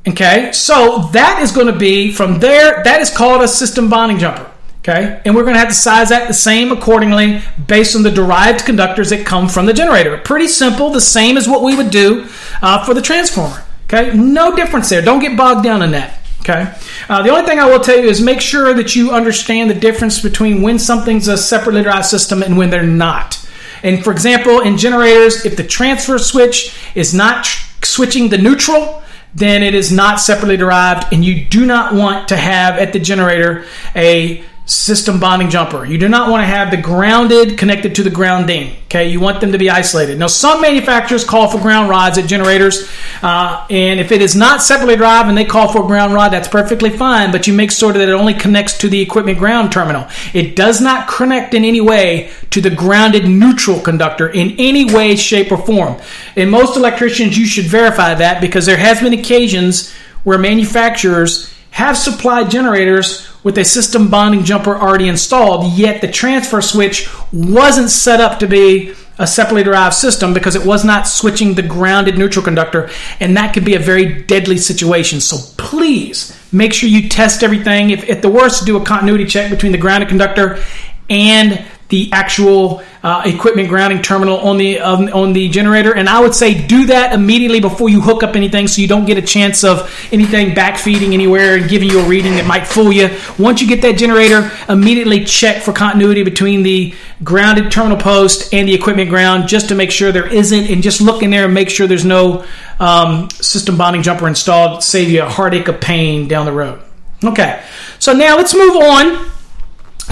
Okay, 0.09 0.51
so 0.53 1.09
that 1.13 1.41
is 1.41 1.51
going 1.51 1.67
to 1.67 1.77
be 1.77 2.11
from 2.11 2.39
there. 2.39 2.83
That 2.83 3.01
is 3.01 3.15
called 3.15 3.43
a 3.43 3.47
system 3.47 3.89
bonding 3.89 4.17
jumper. 4.17 4.49
Okay, 4.79 5.21
and 5.25 5.35
we're 5.35 5.43
going 5.43 5.55
to 5.55 5.59
have 5.59 5.69
to 5.69 5.75
size 5.75 6.09
that 6.09 6.27
the 6.27 6.33
same 6.33 6.71
accordingly 6.71 7.41
based 7.67 7.95
on 7.95 8.03
the 8.03 8.09
derived 8.09 8.65
conductors 8.65 9.09
that 9.09 9.25
come 9.25 9.49
from 9.49 9.65
the 9.65 9.73
generator. 9.73 10.17
Pretty 10.17 10.47
simple, 10.47 10.89
the 10.89 11.01
same 11.01 11.37
as 11.37 11.47
what 11.47 11.63
we 11.63 11.75
would 11.75 11.91
do 11.91 12.27
uh, 12.61 12.83
for 12.85 12.93
the 12.93 13.01
transformer. 13.01 13.63
Okay, 13.85 14.15
no 14.15 14.55
difference 14.55 14.89
there. 14.89 15.01
Don't 15.01 15.19
get 15.19 15.37
bogged 15.37 15.63
down 15.63 15.81
in 15.81 15.91
that. 15.91 16.19
Okay, 16.41 16.73
uh, 17.09 17.21
the 17.21 17.29
only 17.29 17.45
thing 17.45 17.59
I 17.59 17.69
will 17.69 17.81
tell 17.81 17.97
you 17.97 18.07
is 18.07 18.21
make 18.21 18.39
sure 18.39 18.73
that 18.73 18.95
you 18.95 19.11
understand 19.11 19.69
the 19.69 19.75
difference 19.75 20.21
between 20.21 20.61
when 20.61 20.79
something's 20.79 21.27
a 21.27 21.37
separately 21.37 21.83
derived 21.83 22.05
system 22.05 22.41
and 22.41 22.57
when 22.57 22.69
they're 22.69 22.81
not. 22.83 23.45
And 23.83 24.03
for 24.03 24.11
example, 24.11 24.61
in 24.61 24.77
generators, 24.77 25.45
if 25.45 25.57
the 25.57 25.63
transfer 25.63 26.17
switch 26.17 26.75
is 26.95 27.13
not 27.13 27.43
tr- 27.43 27.85
switching 27.85 28.29
the 28.29 28.37
neutral, 28.37 29.03
then 29.33 29.63
it 29.63 29.75
is 29.75 29.91
not 29.91 30.19
separately 30.19 30.57
derived, 30.57 31.13
and 31.13 31.23
you 31.23 31.45
do 31.45 31.65
not 31.65 31.93
want 31.93 32.29
to 32.29 32.37
have 32.37 32.77
at 32.77 32.93
the 32.93 32.99
generator 32.99 33.65
a 33.95 34.43
system 34.69 35.19
bonding 35.19 35.49
jumper. 35.49 35.83
You 35.83 35.97
do 35.97 36.07
not 36.07 36.29
want 36.29 36.43
to 36.43 36.45
have 36.45 36.69
the 36.69 36.77
grounded 36.77 37.57
connected 37.57 37.95
to 37.95 38.03
the 38.03 38.11
grounding. 38.11 38.75
Okay, 38.85 39.09
you 39.09 39.19
want 39.19 39.41
them 39.41 39.51
to 39.51 39.57
be 39.57 39.67
isolated. 39.67 40.19
Now, 40.19 40.27
some 40.27 40.61
manufacturers 40.61 41.23
call 41.23 41.47
for 41.47 41.59
ground 41.59 41.89
rods 41.89 42.19
at 42.19 42.27
generators, 42.27 42.87
uh, 43.23 43.65
and 43.71 43.99
if 43.99 44.11
it 44.11 44.21
is 44.21 44.35
not 44.35 44.61
separately 44.61 44.95
drive 44.95 45.27
and 45.27 45.35
they 45.35 45.45
call 45.45 45.71
for 45.71 45.83
a 45.83 45.87
ground 45.87 46.13
rod, 46.13 46.29
that's 46.29 46.47
perfectly 46.47 46.91
fine. 46.91 47.31
But 47.31 47.47
you 47.47 47.53
make 47.53 47.71
sure 47.71 47.91
that 47.91 48.07
it 48.07 48.11
only 48.11 48.35
connects 48.35 48.77
to 48.79 48.89
the 48.89 49.01
equipment 49.01 49.39
ground 49.39 49.71
terminal. 49.71 50.07
It 50.35 50.55
does 50.55 50.81
not 50.81 51.07
connect 51.07 51.55
in 51.55 51.65
any 51.65 51.81
way 51.81 52.29
to 52.51 52.61
the 52.61 52.69
grounded 52.69 53.27
neutral 53.27 53.79
conductor 53.79 54.29
in 54.29 54.55
any 54.59 54.85
way, 54.85 55.15
shape, 55.15 55.51
or 55.51 55.57
form. 55.57 55.99
In 56.35 56.49
most 56.49 56.77
electricians, 56.77 57.35
you 57.35 57.47
should 57.47 57.65
verify 57.65 58.13
that 58.13 58.39
because 58.39 58.67
there 58.67 58.77
has 58.77 59.01
been 59.01 59.13
occasions 59.13 59.91
where 60.23 60.37
manufacturers 60.37 61.51
have 61.71 61.97
supplied 61.97 62.51
generators 62.51 63.28
with 63.43 63.57
a 63.57 63.65
system 63.65 64.09
bonding 64.09 64.43
jumper 64.43 64.75
already 64.75 65.07
installed, 65.07 65.73
yet 65.73 66.01
the 66.01 66.11
transfer 66.11 66.61
switch 66.61 67.09
wasn't 67.31 67.89
set 67.89 68.19
up 68.19 68.39
to 68.39 68.47
be 68.47 68.93
a 69.17 69.27
separately 69.27 69.63
derived 69.63 69.93
system 69.95 70.33
because 70.33 70.55
it 70.55 70.65
was 70.65 70.85
not 70.85 71.07
switching 71.07 71.53
the 71.53 71.61
grounded 71.61 72.17
neutral 72.17 72.43
conductor, 72.43 72.89
and 73.19 73.35
that 73.35 73.53
could 73.53 73.65
be 73.65 73.75
a 73.75 73.79
very 73.79 74.23
deadly 74.23 74.57
situation. 74.57 75.19
So 75.19 75.37
please 75.57 76.37
make 76.51 76.73
sure 76.73 76.89
you 76.89 77.09
test 77.09 77.43
everything. 77.43 77.89
If 77.89 78.09
at 78.09 78.21
the 78.21 78.29
worst, 78.29 78.65
do 78.65 78.77
a 78.77 78.83
continuity 78.83 79.25
check 79.25 79.49
between 79.49 79.73
the 79.73 79.77
grounded 79.77 80.09
conductor 80.09 80.63
and 81.09 81.65
the 81.89 82.09
actual 82.11 82.83
uh, 83.01 83.23
equipment 83.25 83.67
grounding 83.67 84.01
terminal 84.01 84.37
on 84.39 84.57
the 84.57 84.79
um, 84.79 85.09
on 85.13 85.33
the 85.33 85.49
generator. 85.49 85.95
And 85.95 86.07
I 86.07 86.19
would 86.19 86.35
say 86.35 86.65
do 86.67 86.85
that 86.85 87.13
immediately 87.13 87.59
before 87.59 87.89
you 87.89 87.99
hook 87.99 88.21
up 88.21 88.35
anything, 88.35 88.67
so 88.67 88.81
you 88.81 88.87
don't 88.87 89.05
get 89.05 89.17
a 89.17 89.21
chance 89.21 89.63
of 89.63 89.91
anything 90.11 90.51
backfeeding 90.51 91.13
anywhere 91.13 91.55
and 91.57 91.69
giving 91.69 91.89
you 91.89 91.99
a 91.99 92.07
reading 92.07 92.33
that 92.33 92.45
might 92.45 92.67
fool 92.67 92.91
you. 92.93 93.09
Once 93.37 93.61
you 93.61 93.67
get 93.67 93.81
that 93.81 93.97
generator, 93.97 94.51
immediately 94.69 95.25
check 95.25 95.63
for 95.63 95.73
continuity 95.73 96.23
between 96.23 96.61
the 96.63 96.93
grounded 97.23 97.71
terminal 97.71 97.97
post 97.97 98.53
and 98.53 98.67
the 98.67 98.73
equipment 98.73 99.09
ground, 99.09 99.47
just 99.47 99.69
to 99.69 99.75
make 99.75 99.91
sure 99.91 100.11
there 100.11 100.31
isn't, 100.31 100.69
and 100.69 100.83
just 100.83 101.01
look 101.01 101.23
in 101.23 101.31
there 101.31 101.45
and 101.45 101.53
make 101.53 101.69
sure 101.69 101.87
there's 101.87 102.05
no 102.05 102.45
um, 102.79 103.29
system 103.31 103.77
bonding 103.77 104.03
jumper 104.03 104.27
installed. 104.27 104.83
Save 104.83 105.09
you 105.09 105.23
a 105.23 105.29
heartache 105.29 105.67
of 105.67 105.81
pain 105.81 106.27
down 106.27 106.45
the 106.45 106.51
road. 106.51 106.79
Okay, 107.23 107.63
so 107.97 108.13
now 108.13 108.37
let's 108.37 108.53
move 108.53 108.75
on 108.77 109.31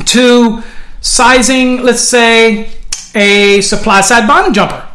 to 0.05 0.63
sizing, 1.07 1.81
let's 1.83 2.01
say, 2.01 2.69
a 3.15 3.61
supply 3.61 4.01
side 4.01 4.27
bonding 4.27 4.53
jumper. 4.53 4.85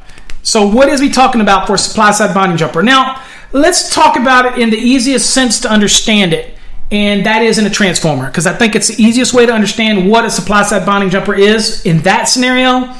So, 0.42 0.66
what 0.66 0.88
is 0.88 1.01
we 1.01 1.09
talking 1.09 1.40
about 1.40 1.66
for 1.66 1.77
supply 1.77 2.11
side 2.11 2.35
bonding 2.35 2.59
jumper? 2.59 2.83
Now, 2.83 3.22
let's 3.53 3.92
talk 3.94 4.16
about 4.16 4.44
it 4.46 4.59
in 4.62 4.70
the 4.70 4.77
easiest 4.77 5.31
sense 5.31 5.61
to 5.61 5.70
understand 5.70 6.35
it, 6.35 6.57
and 6.90 7.25
that 7.25 7.42
is 7.42 7.59
in 7.59 7.66
a 7.66 7.70
transformer, 7.70 8.27
because 8.27 8.46
I 8.46 8.53
think 8.53 8.75
it's 8.75 8.88
the 8.88 9.03
easiest 9.03 9.33
way 9.33 9.46
to 9.46 9.53
understand 9.53 10.11
what 10.11 10.25
a 10.25 10.31
supply 10.31 10.62
side 10.62 10.85
bonding 10.85 11.11
jumper 11.11 11.35
is 11.35 11.85
in 11.87 11.98
that 12.03 12.25
scenario. 12.25 12.92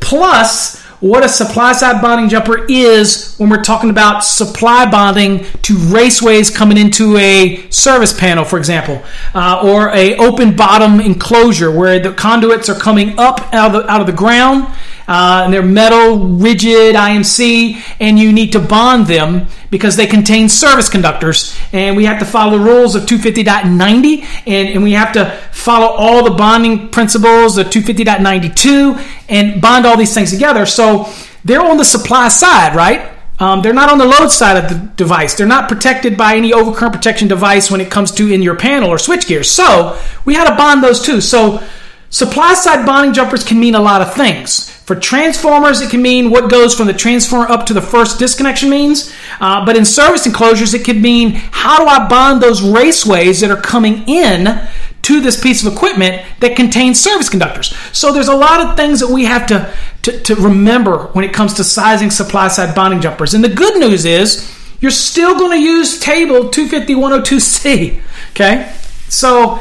Plus, 0.00 0.79
what 1.00 1.24
a 1.24 1.28
supply 1.28 1.72
side 1.72 2.02
bonding 2.02 2.28
jumper 2.28 2.66
is 2.68 3.34
when 3.38 3.48
we're 3.48 3.62
talking 3.62 3.88
about 3.88 4.20
supply 4.22 4.88
bonding 4.90 5.44
to 5.62 5.74
raceways 5.74 6.54
coming 6.54 6.76
into 6.76 7.16
a 7.16 7.66
service 7.70 8.12
panel, 8.12 8.44
for 8.44 8.58
example, 8.58 9.02
uh, 9.34 9.62
or 9.64 9.88
a 9.94 10.16
open 10.16 10.54
bottom 10.54 11.00
enclosure 11.00 11.70
where 11.70 11.98
the 11.98 12.12
conduits 12.12 12.68
are 12.68 12.78
coming 12.78 13.18
up 13.18 13.52
out 13.54 13.74
of 13.74 13.82
the, 13.82 13.90
out 13.90 14.02
of 14.02 14.06
the 14.06 14.12
ground 14.12 14.66
uh, 15.10 15.42
and 15.44 15.52
they're 15.52 15.60
metal, 15.60 16.18
rigid, 16.18 16.94
IMC, 16.94 17.82
and 17.98 18.16
you 18.16 18.32
need 18.32 18.52
to 18.52 18.60
bond 18.60 19.08
them 19.08 19.48
because 19.68 19.96
they 19.96 20.06
contain 20.06 20.48
service 20.48 20.88
conductors. 20.88 21.58
And 21.72 21.96
we 21.96 22.04
have 22.04 22.20
to 22.20 22.24
follow 22.24 22.56
the 22.56 22.64
rules 22.64 22.94
of 22.94 23.06
250.90, 23.06 24.22
and, 24.46 24.68
and 24.68 24.84
we 24.84 24.92
have 24.92 25.12
to 25.14 25.36
follow 25.50 25.88
all 25.88 26.22
the 26.22 26.30
bonding 26.30 26.90
principles 26.90 27.58
of 27.58 27.66
250.92 27.66 29.04
and 29.28 29.60
bond 29.60 29.84
all 29.84 29.96
these 29.96 30.14
things 30.14 30.30
together. 30.30 30.64
So 30.64 31.12
they're 31.44 31.60
on 31.60 31.76
the 31.76 31.84
supply 31.84 32.28
side, 32.28 32.76
right? 32.76 33.10
Um, 33.40 33.62
they're 33.62 33.72
not 33.72 33.90
on 33.90 33.98
the 33.98 34.06
load 34.06 34.28
side 34.28 34.62
of 34.62 34.70
the 34.70 34.92
device. 34.94 35.34
They're 35.34 35.44
not 35.44 35.68
protected 35.68 36.16
by 36.16 36.36
any 36.36 36.52
overcurrent 36.52 36.92
protection 36.92 37.26
device 37.26 37.68
when 37.68 37.80
it 37.80 37.90
comes 37.90 38.12
to 38.12 38.32
in 38.32 38.42
your 38.42 38.54
panel 38.54 38.90
or 38.90 38.98
switch 38.98 39.26
gear. 39.26 39.42
So 39.42 39.98
we 40.24 40.34
had 40.34 40.48
to 40.48 40.54
bond 40.54 40.84
those 40.84 41.02
two. 41.02 41.20
So 41.20 41.66
supply 42.10 42.54
side 42.54 42.84
bonding 42.84 43.14
jumpers 43.14 43.42
can 43.42 43.58
mean 43.58 43.74
a 43.74 43.80
lot 43.80 44.02
of 44.02 44.14
things. 44.14 44.68
For 44.68 44.96
transformers, 44.96 45.80
it 45.80 45.90
can 45.90 46.02
mean 46.02 46.30
what 46.30 46.50
goes 46.50 46.74
from 46.74 46.88
the 46.88 46.92
transformer 46.92 47.48
up 47.48 47.64
to 47.66 47.74
the 47.74 47.80
first 47.80 48.18
disconnection 48.18 48.68
means. 48.68 49.14
Uh, 49.40 49.64
but 49.64 49.76
in 49.76 49.84
service 49.84 50.26
enclosures, 50.26 50.74
it 50.74 50.84
could 50.84 51.00
mean 51.00 51.30
how 51.30 51.78
do 51.78 51.86
I 51.86 52.08
bond 52.08 52.42
those 52.42 52.60
raceways 52.60 53.40
that 53.40 53.50
are 53.50 53.60
coming 53.60 54.08
in 54.08 54.68
to 55.02 55.20
this 55.20 55.40
piece 55.40 55.64
of 55.64 55.72
equipment 55.72 56.22
that 56.40 56.56
contains 56.56 57.00
service 57.00 57.28
conductors. 57.28 57.74
So 57.92 58.12
there's 58.12 58.28
a 58.28 58.36
lot 58.36 58.60
of 58.60 58.76
things 58.76 59.00
that 59.00 59.08
we 59.08 59.24
have 59.24 59.46
to, 59.46 59.72
to, 60.02 60.20
to 60.22 60.34
remember 60.34 61.04
when 61.12 61.24
it 61.24 61.32
comes 61.32 61.54
to 61.54 61.64
sizing 61.64 62.10
supply 62.10 62.48
side 62.48 62.74
bonding 62.74 63.00
jumpers. 63.00 63.34
And 63.34 63.42
the 63.42 63.48
good 63.48 63.78
news 63.78 64.04
is 64.04 64.52
you're 64.80 64.90
still 64.90 65.38
going 65.38 65.52
to 65.52 65.62
use 65.62 66.00
table 66.00 66.50
250-102C. 66.50 68.00
Okay? 68.30 68.74
So 69.08 69.60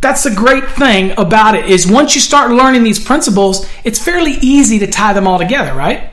that's 0.00 0.22
the 0.22 0.30
great 0.30 0.68
thing 0.70 1.12
about 1.18 1.54
it 1.54 1.66
is 1.66 1.90
once 1.90 2.14
you 2.14 2.20
start 2.20 2.50
learning 2.52 2.84
these 2.84 3.02
principles, 3.02 3.68
it's 3.84 4.02
fairly 4.02 4.34
easy 4.40 4.78
to 4.78 4.86
tie 4.86 5.12
them 5.12 5.26
all 5.26 5.38
together, 5.38 5.74
right? 5.74 6.10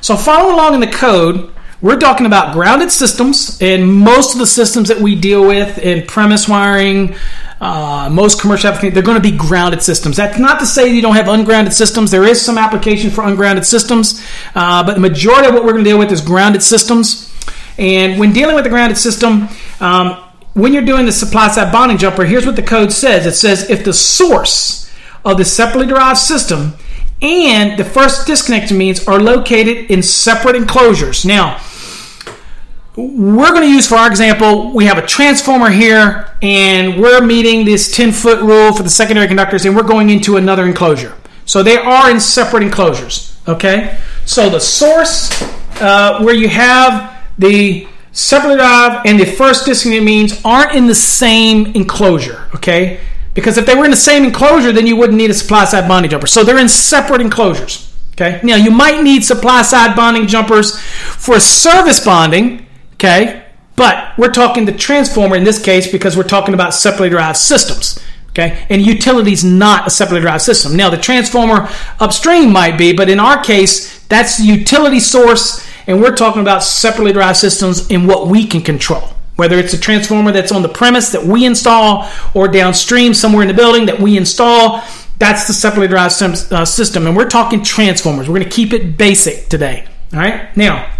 So 0.00 0.16
follow 0.16 0.54
along 0.54 0.74
in 0.74 0.80
the 0.80 0.86
code. 0.86 1.52
We're 1.82 1.98
talking 1.98 2.24
about 2.24 2.54
grounded 2.54 2.90
systems, 2.90 3.58
and 3.60 3.92
most 3.92 4.32
of 4.32 4.38
the 4.38 4.46
systems 4.46 4.88
that 4.88 4.98
we 4.98 5.14
deal 5.14 5.46
with 5.46 5.76
in 5.78 6.06
premise 6.06 6.48
wiring, 6.48 7.14
uh, 7.60 8.08
most 8.10 8.40
commercial 8.40 8.68
applications, 8.68 8.94
they're 8.94 9.02
going 9.02 9.22
to 9.22 9.30
be 9.30 9.36
grounded 9.36 9.82
systems. 9.82 10.16
That's 10.16 10.38
not 10.38 10.58
to 10.60 10.66
say 10.66 10.88
you 10.88 11.02
don't 11.02 11.16
have 11.16 11.28
ungrounded 11.28 11.74
systems. 11.74 12.10
There 12.10 12.24
is 12.24 12.40
some 12.40 12.56
application 12.56 13.10
for 13.10 13.24
ungrounded 13.24 13.66
systems, 13.66 14.24
uh, 14.54 14.84
but 14.84 14.94
the 14.94 15.00
majority 15.00 15.48
of 15.48 15.54
what 15.54 15.64
we're 15.64 15.72
going 15.72 15.84
to 15.84 15.90
deal 15.90 15.98
with 15.98 16.10
is 16.10 16.22
grounded 16.22 16.62
systems. 16.62 17.32
And 17.78 18.18
when 18.18 18.32
dealing 18.32 18.54
with 18.54 18.64
the 18.64 18.70
grounded 18.70 18.96
system, 18.96 19.48
um, 19.80 20.25
when 20.56 20.72
you're 20.72 20.82
doing 20.82 21.04
the 21.04 21.12
supply 21.12 21.48
side 21.48 21.70
bonding 21.70 21.98
jumper, 21.98 22.24
here's 22.24 22.46
what 22.46 22.56
the 22.56 22.62
code 22.62 22.90
says 22.90 23.26
it 23.26 23.34
says 23.34 23.68
if 23.68 23.84
the 23.84 23.92
source 23.92 24.90
of 25.22 25.36
the 25.36 25.44
separately 25.44 25.86
derived 25.86 26.18
system 26.18 26.72
and 27.20 27.78
the 27.78 27.84
first 27.84 28.26
disconnection 28.26 28.78
means 28.78 29.06
are 29.06 29.20
located 29.20 29.90
in 29.90 30.02
separate 30.02 30.56
enclosures. 30.56 31.26
Now, 31.26 31.62
we're 32.96 33.50
going 33.50 33.64
to 33.64 33.70
use 33.70 33.86
for 33.86 33.96
our 33.96 34.08
example, 34.08 34.72
we 34.72 34.86
have 34.86 34.96
a 34.96 35.06
transformer 35.06 35.68
here 35.68 36.34
and 36.40 36.98
we're 36.98 37.20
meeting 37.20 37.66
this 37.66 37.94
10 37.94 38.12
foot 38.12 38.40
rule 38.40 38.72
for 38.74 38.82
the 38.82 38.88
secondary 38.88 39.26
conductors 39.28 39.66
and 39.66 39.76
we're 39.76 39.82
going 39.82 40.08
into 40.08 40.38
another 40.38 40.64
enclosure. 40.64 41.14
So 41.44 41.62
they 41.62 41.76
are 41.76 42.10
in 42.10 42.18
separate 42.18 42.62
enclosures. 42.62 43.38
Okay? 43.46 43.98
So 44.24 44.48
the 44.48 44.60
source 44.60 45.30
uh, 45.82 46.22
where 46.22 46.34
you 46.34 46.48
have 46.48 47.14
the 47.36 47.88
derived 48.24 49.06
and 49.06 49.20
the 49.20 49.26
first 49.26 49.66
disconnect 49.66 50.04
means 50.04 50.40
aren't 50.44 50.74
in 50.74 50.86
the 50.86 50.94
same 50.94 51.66
enclosure. 51.74 52.48
Okay? 52.54 53.00
Because 53.34 53.58
if 53.58 53.66
they 53.66 53.74
were 53.74 53.84
in 53.84 53.90
the 53.90 53.96
same 53.96 54.24
enclosure, 54.24 54.72
then 54.72 54.86
you 54.86 54.96
wouldn't 54.96 55.18
need 55.18 55.30
a 55.30 55.34
supply 55.34 55.64
side 55.64 55.86
bonding 55.86 56.10
jumper. 56.10 56.26
So 56.26 56.42
they're 56.42 56.58
in 56.58 56.68
separate 56.68 57.20
enclosures. 57.20 57.94
Okay? 58.12 58.40
Now 58.42 58.56
you 58.56 58.70
might 58.70 59.02
need 59.02 59.24
supply 59.24 59.62
side 59.62 59.94
bonding 59.94 60.26
jumpers 60.26 60.80
for 60.80 61.38
service 61.38 62.02
bonding 62.04 62.66
Okay? 62.96 63.44
But 63.76 64.16
we're 64.16 64.32
talking 64.32 64.64
the 64.64 64.72
transformer 64.72 65.36
in 65.36 65.44
this 65.44 65.62
case 65.62 65.90
because 65.90 66.16
we're 66.16 66.24
talking 66.24 66.54
about 66.54 66.74
separately 66.74 67.10
derived 67.10 67.36
systems. 67.36 68.02
Okay? 68.30 68.66
And 68.68 68.84
utility's 68.84 69.44
not 69.44 69.86
a 69.86 69.90
separately 69.90 70.22
derived 70.22 70.42
system. 70.42 70.76
Now, 70.76 70.90
the 70.90 70.96
transformer 70.96 71.68
upstream 72.00 72.52
might 72.52 72.78
be, 72.78 72.94
but 72.94 73.08
in 73.08 73.20
our 73.20 73.42
case, 73.42 74.04
that's 74.06 74.38
the 74.38 74.44
utility 74.44 75.00
source, 75.00 75.65
and 75.86 76.00
we're 76.00 76.14
talking 76.14 76.42
about 76.42 76.62
separately 76.62 77.12
derived 77.12 77.38
systems 77.38 77.88
in 77.90 78.06
what 78.06 78.26
we 78.28 78.46
can 78.46 78.62
control. 78.62 79.08
Whether 79.36 79.58
it's 79.58 79.74
a 79.74 79.78
transformer 79.78 80.32
that's 80.32 80.50
on 80.50 80.62
the 80.62 80.68
premise 80.68 81.10
that 81.10 81.24
we 81.24 81.44
install 81.44 82.08
or 82.34 82.48
downstream 82.48 83.12
somewhere 83.12 83.42
in 83.42 83.48
the 83.48 83.54
building 83.54 83.86
that 83.86 84.00
we 84.00 84.16
install, 84.16 84.82
that's 85.18 85.46
the 85.46 85.52
separately 85.52 85.88
derived 85.88 86.22
uh, 86.22 86.64
system. 86.64 87.06
And 87.06 87.16
we're 87.16 87.28
talking 87.28 87.62
transformers. 87.62 88.28
We're 88.28 88.38
going 88.38 88.48
to 88.48 88.54
keep 88.56 88.72
it 88.72 88.96
basic 88.96 89.48
today. 89.48 89.86
All 90.12 90.20
right? 90.20 90.56
Now, 90.56 90.90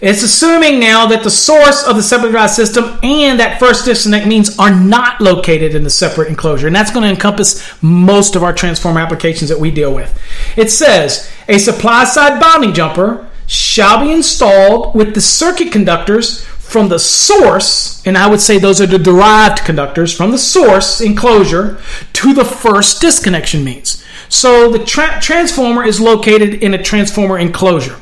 it's 0.00 0.22
assuming 0.22 0.78
now 0.78 1.06
that 1.06 1.22
the 1.22 1.30
source 1.30 1.82
of 1.84 1.96
the 1.96 2.02
separately 2.02 2.32
derived 2.32 2.52
system 2.52 2.98
and 3.02 3.40
that 3.40 3.58
first 3.58 3.86
disconnect 3.86 4.26
means 4.26 4.58
are 4.58 4.74
not 4.74 5.20
located 5.22 5.74
in 5.74 5.84
the 5.84 5.90
separate 5.90 6.28
enclosure. 6.28 6.66
And 6.66 6.76
that's 6.76 6.90
going 6.90 7.04
to 7.04 7.08
encompass 7.08 7.82
most 7.82 8.36
of 8.36 8.42
our 8.42 8.52
transformer 8.52 9.00
applications 9.00 9.48
that 9.48 9.58
we 9.58 9.70
deal 9.70 9.94
with. 9.94 10.20
It 10.54 10.70
says 10.70 11.30
a 11.48 11.56
supply 11.56 12.04
side 12.04 12.38
bonding 12.40 12.74
jumper 12.74 13.26
shall 13.46 14.04
be 14.04 14.12
installed 14.12 14.94
with 14.94 15.14
the 15.14 15.20
circuit 15.20 15.72
conductors 15.72 16.44
from 16.44 16.88
the 16.88 16.98
source, 16.98 18.04
and 18.04 18.18
I 18.18 18.28
would 18.28 18.40
say 18.40 18.58
those 18.58 18.80
are 18.80 18.86
the 18.86 18.98
derived 18.98 19.64
conductors 19.64 20.12
from 20.12 20.32
the 20.32 20.38
source 20.38 21.00
enclosure 21.00 21.78
to 22.14 22.34
the 22.34 22.44
first 22.44 23.00
disconnection 23.00 23.62
means. 23.62 24.04
So 24.28 24.70
the 24.70 24.84
tra- 24.84 25.20
transformer 25.20 25.84
is 25.84 26.00
located 26.00 26.54
in 26.62 26.74
a 26.74 26.82
transformer 26.82 27.38
enclosure. 27.38 27.96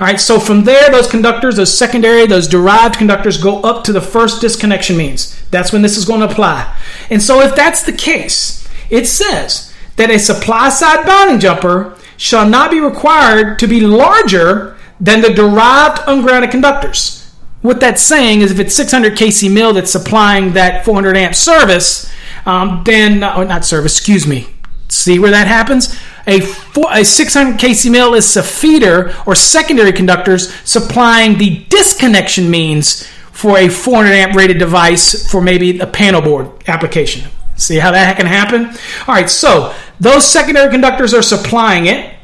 All 0.00 0.06
right, 0.06 0.20
so 0.20 0.40
from 0.40 0.64
there, 0.64 0.90
those 0.90 1.08
conductors, 1.08 1.56
those 1.56 1.76
secondary, 1.76 2.26
those 2.26 2.48
derived 2.48 2.96
conductors 2.96 3.40
go 3.40 3.60
up 3.62 3.84
to 3.84 3.92
the 3.92 4.00
first 4.00 4.40
disconnection 4.40 4.96
means. 4.96 5.40
That's 5.50 5.72
when 5.72 5.82
this 5.82 5.96
is 5.96 6.04
going 6.04 6.20
to 6.20 6.28
apply. 6.28 6.76
And 7.10 7.22
so 7.22 7.40
if 7.40 7.54
that's 7.54 7.82
the 7.82 7.92
case, 7.92 8.68
it 8.90 9.06
says 9.06 9.72
that 9.96 10.10
a 10.10 10.18
supply 10.18 10.68
side 10.68 11.06
bonding 11.06 11.40
jumper 11.40 11.96
shall 12.16 12.48
not 12.48 12.70
be 12.70 12.80
required 12.80 13.58
to 13.60 13.68
be 13.68 13.80
larger 13.80 14.76
than 15.00 15.20
the 15.20 15.32
derived 15.32 16.00
ungrounded 16.06 16.50
conductors. 16.50 17.32
What 17.62 17.80
that's 17.80 18.02
saying 18.02 18.40
is 18.40 18.52
if 18.52 18.60
it's 18.60 18.74
600 18.74 19.14
kc 19.16 19.52
mil 19.52 19.72
that's 19.72 19.90
supplying 19.90 20.52
that 20.52 20.84
400 20.84 21.16
amp 21.16 21.34
service, 21.34 22.10
um, 22.46 22.82
then, 22.84 23.22
oh, 23.22 23.42
not 23.42 23.64
service, 23.64 23.96
excuse 23.96 24.26
me, 24.26 24.48
See 24.88 25.18
where 25.18 25.30
that 25.30 25.46
happens? 25.46 25.94
A, 26.26 26.40
four, 26.40 26.86
a 26.90 27.04
600 27.04 27.58
kc 27.58 27.90
mil 27.90 28.14
is 28.14 28.36
a 28.36 28.42
feeder 28.42 29.14
or 29.26 29.34
secondary 29.34 29.92
conductors 29.92 30.52
supplying 30.64 31.38
the 31.38 31.64
disconnection 31.68 32.50
means 32.50 33.06
for 33.32 33.56
a 33.58 33.68
400 33.68 34.10
amp 34.10 34.34
rated 34.34 34.58
device 34.58 35.30
for 35.30 35.40
maybe 35.40 35.78
a 35.78 35.86
panel 35.86 36.22
board 36.22 36.50
application. 36.68 37.30
See 37.56 37.76
how 37.76 37.90
that 37.90 38.16
can 38.16 38.26
happen? 38.26 38.66
All 39.06 39.14
right, 39.14 39.28
so 39.28 39.74
those 40.00 40.26
secondary 40.26 40.70
conductors 40.70 41.12
are 41.12 41.22
supplying 41.22 41.86
it, 41.86 42.14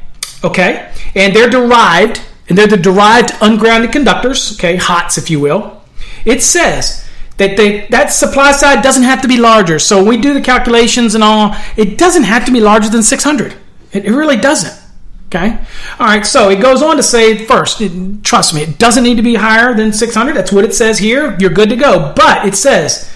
okay, 0.43 0.91
and 1.13 1.35
they're 1.35 1.49
derived, 1.49 2.21
and 2.47 2.57
they're 2.57 2.67
the 2.67 2.77
derived 2.77 3.31
ungrounded 3.41 3.91
conductors, 3.91 4.53
okay, 4.53 4.75
HOTS 4.75 5.17
if 5.17 5.29
you 5.29 5.39
will. 5.39 5.81
It 6.25 6.43
says 6.43 7.07
that 7.37 7.57
they, 7.57 7.87
that 7.87 8.11
supply 8.11 8.51
side 8.51 8.83
doesn't 8.83 9.03
have 9.03 9.21
to 9.21 9.27
be 9.27 9.37
larger. 9.37 9.79
So 9.79 10.03
we 10.03 10.17
do 10.17 10.33
the 10.33 10.41
calculations 10.41 11.15
and 11.15 11.23
all, 11.23 11.55
it 11.75 11.97
doesn't 11.97 12.23
have 12.23 12.45
to 12.45 12.51
be 12.51 12.59
larger 12.59 12.89
than 12.89 13.03
600. 13.03 13.55
It, 13.91 14.05
it 14.05 14.11
really 14.11 14.37
doesn't. 14.37 14.81
Okay. 15.27 15.57
All 15.99 16.05
right. 16.05 16.25
So 16.25 16.49
it 16.49 16.61
goes 16.61 16.81
on 16.81 16.97
to 16.97 17.03
say 17.03 17.45
first, 17.45 17.81
it, 17.81 18.23
trust 18.23 18.53
me, 18.53 18.61
it 18.61 18.77
doesn't 18.77 19.03
need 19.03 19.17
to 19.17 19.23
be 19.23 19.35
higher 19.35 19.73
than 19.73 19.91
600. 19.91 20.35
That's 20.35 20.51
what 20.51 20.63
it 20.63 20.73
says 20.73 20.99
here. 20.99 21.35
You're 21.39 21.49
good 21.49 21.69
to 21.69 21.75
go. 21.75 22.13
But 22.15 22.45
it 22.45 22.55
says 22.55 23.11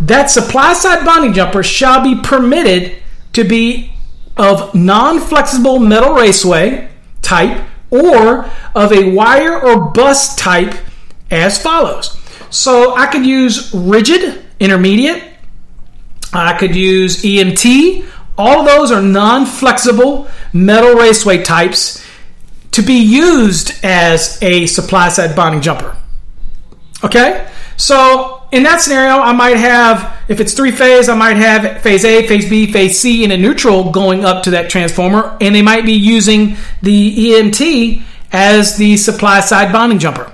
that 0.00 0.30
supply 0.30 0.72
side 0.74 1.04
bonding 1.04 1.32
jumper 1.32 1.62
shall 1.62 2.02
be 2.02 2.20
permitted 2.20 2.96
to 3.32 3.44
be 3.44 3.92
of 4.36 4.74
non 4.74 5.20
flexible 5.20 5.78
metal 5.78 6.14
raceway 6.14 6.88
type 7.20 7.64
or 7.90 8.50
of 8.74 8.92
a 8.92 9.10
wire 9.12 9.60
or 9.60 9.90
bus 9.90 10.34
type 10.36 10.74
as 11.30 11.60
follows. 11.60 12.18
So 12.50 12.94
I 12.94 13.06
could 13.06 13.26
use 13.26 13.72
rigid, 13.74 14.44
intermediate. 14.60 15.22
I 16.32 16.56
could 16.58 16.74
use 16.74 17.22
EMT. 17.22 18.06
All 18.36 18.60
of 18.60 18.66
those 18.66 18.90
are 18.90 19.02
non 19.02 19.46
flexible 19.46 20.28
metal 20.52 20.94
raceway 20.94 21.42
types 21.42 22.04
to 22.72 22.82
be 22.82 22.94
used 22.94 23.72
as 23.84 24.42
a 24.42 24.66
supply 24.66 25.08
side 25.08 25.36
bonding 25.36 25.60
jumper. 25.60 25.96
Okay? 27.04 27.48
So 27.76 28.33
in 28.54 28.62
that 28.62 28.80
scenario, 28.80 29.18
I 29.18 29.32
might 29.32 29.56
have, 29.56 30.16
if 30.28 30.38
it's 30.38 30.54
three 30.54 30.70
phase, 30.70 31.08
I 31.08 31.16
might 31.16 31.36
have 31.36 31.82
phase 31.82 32.04
A, 32.04 32.24
phase 32.28 32.48
B, 32.48 32.70
phase 32.70 33.00
C, 33.00 33.24
and 33.24 33.32
a 33.32 33.36
neutral 33.36 33.90
going 33.90 34.24
up 34.24 34.44
to 34.44 34.50
that 34.52 34.70
transformer, 34.70 35.36
and 35.40 35.52
they 35.52 35.60
might 35.60 35.84
be 35.84 35.94
using 35.94 36.56
the 36.80 37.32
EMT 37.32 38.02
as 38.30 38.76
the 38.76 38.96
supply 38.96 39.40
side 39.40 39.72
bonding 39.72 39.98
jumper. 39.98 40.32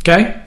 Okay? 0.00 0.42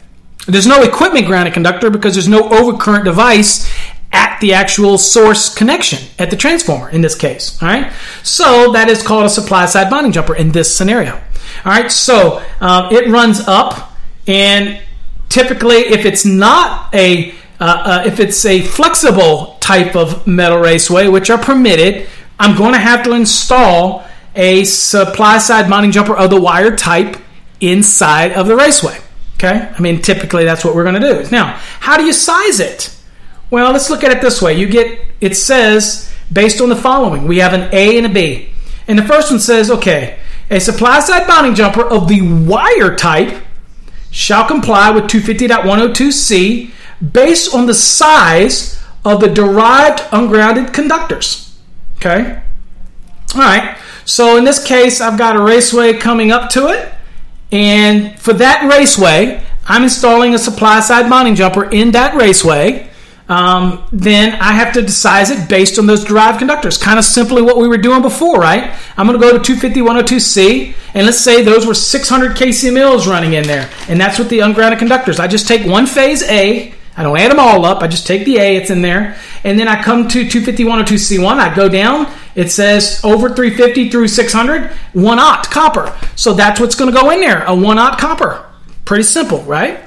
There's 0.47 0.67
no 0.67 0.83
equipment 0.83 1.25
grounded 1.25 1.55
conductor 1.55 1.89
because 1.89 2.13
there's 2.13 2.27
no 2.27 2.49
overcurrent 2.49 3.05
device 3.05 3.67
at 4.13 4.39
the 4.39 4.53
actual 4.53 4.99
source 4.99 5.53
connection 5.53 6.07
at 6.19 6.29
the 6.29 6.37
transformer 6.37 6.87
in 6.91 7.01
this 7.01 7.15
case. 7.15 7.59
All 7.63 7.67
right, 7.67 7.91
so 8.21 8.71
that 8.73 8.89
is 8.89 9.01
called 9.01 9.25
a 9.25 9.29
supply 9.29 9.65
side 9.65 9.89
bonding 9.89 10.11
jumper 10.11 10.35
in 10.35 10.51
this 10.51 10.73
scenario. 10.73 11.15
All 11.65 11.71
right, 11.71 11.91
so 11.91 12.43
um, 12.61 12.93
it 12.93 13.07
runs 13.09 13.39
up, 13.47 13.97
and 14.27 14.81
typically, 15.29 15.77
if 15.77 16.05
it's 16.05 16.25
not 16.25 16.93
a 16.93 17.33
uh, 17.59 17.63
uh, 17.63 18.03
if 18.05 18.19
it's 18.19 18.45
a 18.45 18.61
flexible 18.61 19.57
type 19.59 19.95
of 19.95 20.27
metal 20.27 20.59
raceway, 20.59 21.07
which 21.07 21.29
are 21.31 21.39
permitted, 21.39 22.07
I'm 22.39 22.55
going 22.55 22.73
to 22.73 22.79
have 22.79 23.03
to 23.05 23.13
install 23.13 24.05
a 24.35 24.63
supply 24.63 25.39
side 25.39 25.67
bonding 25.67 25.91
jumper 25.91 26.15
of 26.15 26.29
the 26.29 26.39
wire 26.39 26.75
type 26.75 27.17
inside 27.59 28.33
of 28.33 28.45
the 28.45 28.55
raceway. 28.55 28.99
Okay, 29.35 29.71
I 29.75 29.81
mean 29.81 30.01
typically 30.01 30.45
that's 30.45 30.63
what 30.63 30.75
we're 30.75 30.83
going 30.83 31.01
to 31.01 31.23
do. 31.23 31.29
Now, 31.31 31.53
how 31.79 31.97
do 31.97 32.03
you 32.03 32.13
size 32.13 32.59
it? 32.59 32.95
Well, 33.49 33.71
let's 33.71 33.89
look 33.89 34.03
at 34.03 34.11
it 34.11 34.21
this 34.21 34.41
way. 34.41 34.53
You 34.53 34.67
get 34.67 34.99
it 35.19 35.35
says 35.35 36.13
based 36.31 36.61
on 36.61 36.69
the 36.69 36.75
following. 36.75 37.27
We 37.27 37.37
have 37.37 37.53
an 37.53 37.73
A 37.73 37.97
and 37.97 38.05
a 38.05 38.09
B, 38.09 38.49
and 38.87 38.99
the 38.99 39.03
first 39.03 39.31
one 39.31 39.39
says, 39.39 39.71
okay, 39.71 40.19
a 40.51 40.59
supply 40.59 40.99
side 40.99 41.25
bonding 41.25 41.55
jumper 41.55 41.83
of 41.83 42.07
the 42.07 42.21
wire 42.21 42.95
type 42.95 43.43
shall 44.11 44.47
comply 44.47 44.89
with 44.89 45.05
250.102c 45.05 46.71
based 47.11 47.53
on 47.53 47.65
the 47.65 47.73
size 47.73 48.81
of 49.05 49.19
the 49.21 49.27
derived 49.27 50.01
ungrounded 50.11 50.73
conductors. 50.73 51.57
Okay? 51.97 52.41
All 53.35 53.41
right. 53.41 53.77
So 54.05 54.37
in 54.37 54.43
this 54.43 54.65
case, 54.65 55.01
I've 55.01 55.17
got 55.17 55.35
a 55.35 55.41
raceway 55.41 55.93
coming 55.93 56.31
up 56.31 56.49
to 56.51 56.67
it. 56.67 56.93
And 57.51 58.17
for 58.19 58.33
that 58.33 58.69
raceway, 58.69 59.43
I'm 59.65 59.83
installing 59.83 60.33
a 60.33 60.39
supply 60.39 60.79
side 60.79 61.09
bonding 61.09 61.35
jumper 61.35 61.65
in 61.65 61.91
that 61.91 62.15
raceway. 62.15 62.89
Um, 63.29 63.85
then 63.91 64.35
I 64.35 64.53
have 64.53 64.73
to 64.73 64.89
size 64.89 65.31
it 65.31 65.49
based 65.49 65.77
on 65.77 65.85
those 65.85 66.05
derived 66.05 66.39
conductors. 66.39 66.77
Kind 66.77 66.97
of 66.97 67.05
simply 67.05 67.41
what 67.41 67.57
we 67.57 67.67
were 67.67 67.77
doing 67.77 68.01
before, 68.01 68.39
right? 68.39 68.73
I'm 68.95 69.05
going 69.05 69.19
to 69.19 69.25
go 69.25 69.37
to 69.37 69.43
250 69.43 69.81
102C, 69.81 70.75
and 70.93 71.05
let's 71.05 71.19
say 71.19 71.43
those 71.43 71.65
were 71.65 71.73
600 71.73 72.37
kc 72.37 72.73
mills 72.73 73.07
running 73.07 73.33
in 73.33 73.45
there, 73.45 73.69
and 73.89 73.99
that's 73.99 74.17
with 74.17 74.29
the 74.29 74.39
ungrounded 74.39 74.79
conductors. 74.79 75.19
I 75.19 75.27
just 75.27 75.47
take 75.47 75.67
one 75.67 75.87
phase 75.87 76.23
A, 76.23 76.73
I 76.97 77.03
don't 77.03 77.15
add 77.15 77.29
them 77.29 77.39
all 77.39 77.63
up. 77.63 77.83
I 77.83 77.87
just 77.87 78.07
take 78.07 78.25
the 78.25 78.37
A, 78.39 78.57
it's 78.57 78.71
in 78.71 78.81
there. 78.81 79.17
And 79.43 79.59
then 79.59 79.67
I 79.67 79.83
come 79.83 80.07
to 80.07 80.27
250 80.27 80.63
102C1. 80.63 81.37
I 81.37 81.53
go 81.53 81.69
down. 81.69 82.11
It 82.33 82.49
says 82.49 82.99
over 83.03 83.29
350 83.29 83.91
through 83.91 84.07
600, 84.07 84.71
1 84.93 85.19
aught 85.19 85.49
copper. 85.51 85.95
So 86.15 86.33
that's 86.33 86.59
what's 86.59 86.73
going 86.73 86.91
to 86.91 86.99
go 86.99 87.11
in 87.11 87.21
there, 87.21 87.43
a 87.43 87.53
1 87.55 87.77
aught 87.77 87.99
copper. 87.99 88.43
Pretty 88.83 89.03
simple, 89.03 89.43
right? 89.43 89.79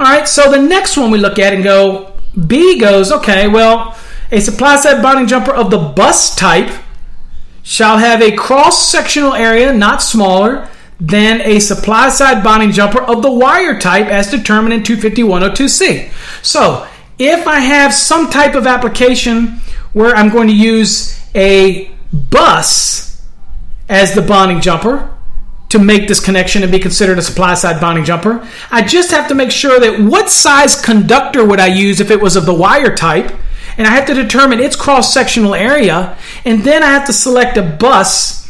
All 0.00 0.06
right, 0.06 0.26
so 0.26 0.50
the 0.50 0.60
next 0.60 0.96
one 0.96 1.10
we 1.10 1.18
look 1.18 1.38
at 1.38 1.52
and 1.52 1.62
go, 1.62 2.09
B 2.46 2.78
goes, 2.78 3.10
okay, 3.10 3.48
well, 3.48 3.96
a 4.30 4.40
supply 4.40 4.76
side 4.76 5.02
bonding 5.02 5.26
jumper 5.26 5.52
of 5.52 5.70
the 5.70 5.78
bus 5.78 6.34
type 6.34 6.72
shall 7.62 7.98
have 7.98 8.22
a 8.22 8.32
cross 8.32 8.88
sectional 8.90 9.34
area 9.34 9.72
not 9.72 10.02
smaller 10.02 10.68
than 11.00 11.40
a 11.42 11.58
supply 11.58 12.08
side 12.08 12.44
bonding 12.44 12.72
jumper 12.72 13.00
of 13.02 13.22
the 13.22 13.30
wire 13.30 13.78
type 13.78 14.06
as 14.06 14.30
determined 14.30 14.74
in 14.74 14.82
25102C. 14.82 16.12
So, 16.42 16.86
if 17.18 17.46
I 17.46 17.60
have 17.60 17.92
some 17.92 18.30
type 18.30 18.54
of 18.54 18.66
application 18.66 19.60
where 19.92 20.14
I'm 20.14 20.30
going 20.30 20.48
to 20.48 20.54
use 20.54 21.20
a 21.34 21.90
bus 22.12 23.26
as 23.88 24.14
the 24.14 24.22
bonding 24.22 24.60
jumper 24.60 25.09
to 25.70 25.78
make 25.78 26.06
this 26.08 26.20
connection 26.20 26.62
and 26.62 26.70
be 26.70 26.78
considered 26.78 27.18
a 27.18 27.22
supply 27.22 27.54
side 27.54 27.80
bonding 27.80 28.04
jumper, 28.04 28.46
I 28.70 28.82
just 28.82 29.10
have 29.10 29.28
to 29.28 29.34
make 29.34 29.50
sure 29.50 29.80
that 29.80 30.00
what 30.00 30.28
size 30.28 30.80
conductor 30.80 31.44
would 31.44 31.60
I 31.60 31.66
use 31.66 32.00
if 32.00 32.10
it 32.10 32.20
was 32.20 32.36
of 32.36 32.46
the 32.46 32.54
wire 32.54 32.94
type, 32.94 33.32
and 33.78 33.86
I 33.86 33.90
have 33.90 34.06
to 34.06 34.14
determine 34.14 34.60
its 34.60 34.76
cross 34.76 35.14
sectional 35.14 35.54
area, 35.54 36.18
and 36.44 36.62
then 36.62 36.82
I 36.82 36.88
have 36.88 37.06
to 37.06 37.12
select 37.12 37.56
a 37.56 37.62
bus 37.62 38.40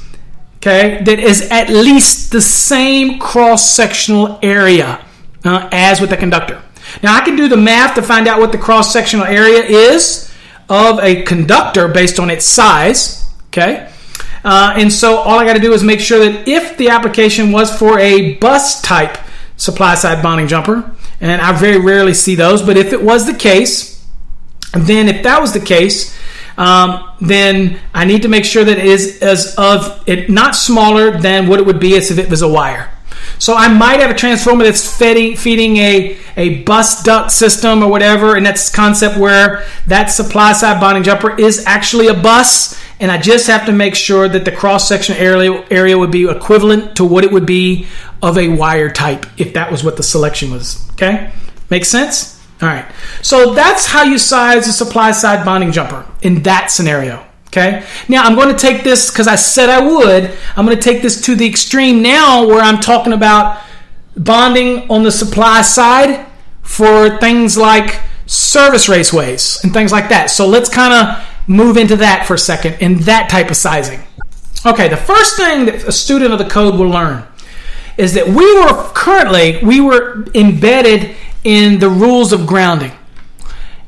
okay, 0.60 1.02
that 1.04 1.18
is 1.18 1.48
at 1.50 1.70
least 1.70 2.32
the 2.32 2.40
same 2.40 3.18
cross 3.18 3.68
sectional 3.68 4.38
area 4.42 5.04
uh, 5.44 5.68
as 5.72 6.00
with 6.00 6.10
the 6.10 6.16
conductor. 6.16 6.62
Now, 7.02 7.16
I 7.16 7.20
can 7.22 7.36
do 7.36 7.48
the 7.48 7.56
math 7.56 7.94
to 7.94 8.02
find 8.02 8.28
out 8.28 8.40
what 8.40 8.52
the 8.52 8.58
cross 8.58 8.92
sectional 8.92 9.24
area 9.24 9.62
is 9.62 10.32
of 10.68 10.98
a 11.00 11.22
conductor 11.22 11.88
based 11.88 12.20
on 12.20 12.30
its 12.30 12.44
size, 12.44 13.28
okay? 13.46 13.90
Uh, 14.44 14.74
and 14.76 14.92
so 14.92 15.16
all 15.18 15.38
I 15.38 15.44
got 15.44 15.54
to 15.54 15.60
do 15.60 15.72
is 15.72 15.82
make 15.82 16.00
sure 16.00 16.18
that 16.18 16.48
if 16.48 16.76
the 16.76 16.88
application 16.88 17.52
was 17.52 17.76
for 17.76 17.98
a 17.98 18.34
bus 18.36 18.80
type 18.80 19.18
supply 19.56 19.94
side 19.94 20.22
bonding 20.22 20.48
jumper, 20.48 20.90
and 21.20 21.40
I 21.40 21.52
very 21.52 21.78
rarely 21.78 22.14
see 22.14 22.34
those, 22.34 22.62
but 22.62 22.76
if 22.76 22.92
it 22.92 23.02
was 23.02 23.26
the 23.26 23.34
case, 23.34 24.06
then 24.72 25.08
if 25.08 25.22
that 25.22 25.40
was 25.40 25.52
the 25.52 25.60
case, 25.60 26.16
um, 26.56 27.10
then 27.20 27.78
I 27.94 28.04
need 28.04 28.22
to 28.22 28.28
make 28.28 28.44
sure 28.44 28.64
that 28.64 28.78
it 28.78 28.84
is 28.84 29.22
as 29.22 29.54
of 29.56 30.02
it 30.06 30.30
not 30.30 30.54
smaller 30.54 31.18
than 31.18 31.46
what 31.46 31.58
it 31.58 31.66
would 31.66 31.80
be 31.80 31.96
as 31.96 32.10
if 32.10 32.18
it 32.18 32.30
was 32.30 32.42
a 32.42 32.48
wire. 32.48 32.90
So 33.38 33.54
I 33.54 33.68
might 33.68 34.00
have 34.00 34.10
a 34.10 34.14
transformer 34.14 34.64
that's 34.64 34.98
feeding, 34.98 35.36
feeding 35.36 35.76
a, 35.78 36.18
a 36.36 36.62
bus 36.62 37.02
duct 37.02 37.30
system 37.30 37.82
or 37.82 37.90
whatever, 37.90 38.36
and 38.36 38.44
that's 38.44 38.70
concept 38.70 39.16
where 39.16 39.64
that 39.86 40.06
supply 40.06 40.52
side 40.52 40.80
bonding 40.80 41.02
jumper 41.02 41.38
is 41.38 41.64
actually 41.66 42.08
a 42.08 42.14
bus, 42.14 42.79
and 43.00 43.10
I 43.10 43.18
just 43.18 43.46
have 43.46 43.66
to 43.66 43.72
make 43.72 43.94
sure 43.94 44.28
that 44.28 44.44
the 44.44 44.52
cross 44.52 44.86
section 44.86 45.16
area 45.16 45.64
area 45.70 45.98
would 45.98 46.10
be 46.10 46.28
equivalent 46.28 46.96
to 46.96 47.04
what 47.04 47.24
it 47.24 47.32
would 47.32 47.46
be 47.46 47.86
of 48.22 48.38
a 48.38 48.48
wire 48.48 48.90
type 48.90 49.26
if 49.38 49.54
that 49.54 49.70
was 49.70 49.82
what 49.82 49.96
the 49.96 50.02
selection 50.02 50.50
was. 50.50 50.88
Okay, 50.92 51.32
makes 51.70 51.88
sense. 51.88 52.38
All 52.62 52.68
right. 52.68 52.84
So 53.22 53.54
that's 53.54 53.86
how 53.86 54.02
you 54.02 54.18
size 54.18 54.68
a 54.68 54.72
supply 54.72 55.12
side 55.12 55.44
bonding 55.44 55.72
jumper 55.72 56.06
in 56.20 56.42
that 56.42 56.70
scenario. 56.70 57.26
Okay. 57.46 57.84
Now 58.08 58.22
I'm 58.24 58.36
going 58.36 58.54
to 58.54 58.58
take 58.58 58.84
this 58.84 59.10
because 59.10 59.26
I 59.26 59.34
said 59.36 59.70
I 59.70 59.84
would. 59.84 60.30
I'm 60.56 60.66
going 60.66 60.76
to 60.76 60.82
take 60.82 61.02
this 61.02 61.22
to 61.22 61.34
the 61.34 61.46
extreme 61.46 62.02
now 62.02 62.46
where 62.46 62.60
I'm 62.60 62.80
talking 62.80 63.12
about 63.12 63.62
bonding 64.16 64.90
on 64.90 65.02
the 65.02 65.10
supply 65.10 65.62
side 65.62 66.26
for 66.62 67.18
things 67.18 67.56
like 67.56 68.00
service 68.26 68.86
raceways 68.86 69.64
and 69.64 69.72
things 69.72 69.90
like 69.90 70.10
that. 70.10 70.30
So 70.30 70.46
let's 70.46 70.68
kind 70.68 70.92
of 70.92 71.24
move 71.46 71.76
into 71.76 71.96
that 71.96 72.26
for 72.26 72.34
a 72.34 72.38
second 72.38 72.74
in 72.80 72.98
that 73.00 73.28
type 73.30 73.50
of 73.50 73.56
sizing. 73.56 74.00
Okay, 74.64 74.88
the 74.88 74.96
first 74.96 75.36
thing 75.36 75.66
that 75.66 75.84
a 75.84 75.92
student 75.92 76.32
of 76.32 76.38
the 76.38 76.44
code 76.44 76.74
will 76.74 76.88
learn 76.88 77.26
is 77.96 78.14
that 78.14 78.26
we 78.26 78.54
were 78.60 78.90
currently 78.94 79.58
we 79.62 79.80
were 79.80 80.26
embedded 80.34 81.16
in 81.44 81.78
the 81.78 81.88
rules 81.88 82.32
of 82.32 82.46
grounding. 82.46 82.92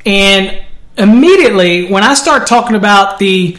And 0.05 0.65
immediately, 0.97 1.91
when 1.91 2.03
I 2.03 2.15
start 2.15 2.47
talking 2.47 2.77
about 2.77 3.19
the 3.19 3.57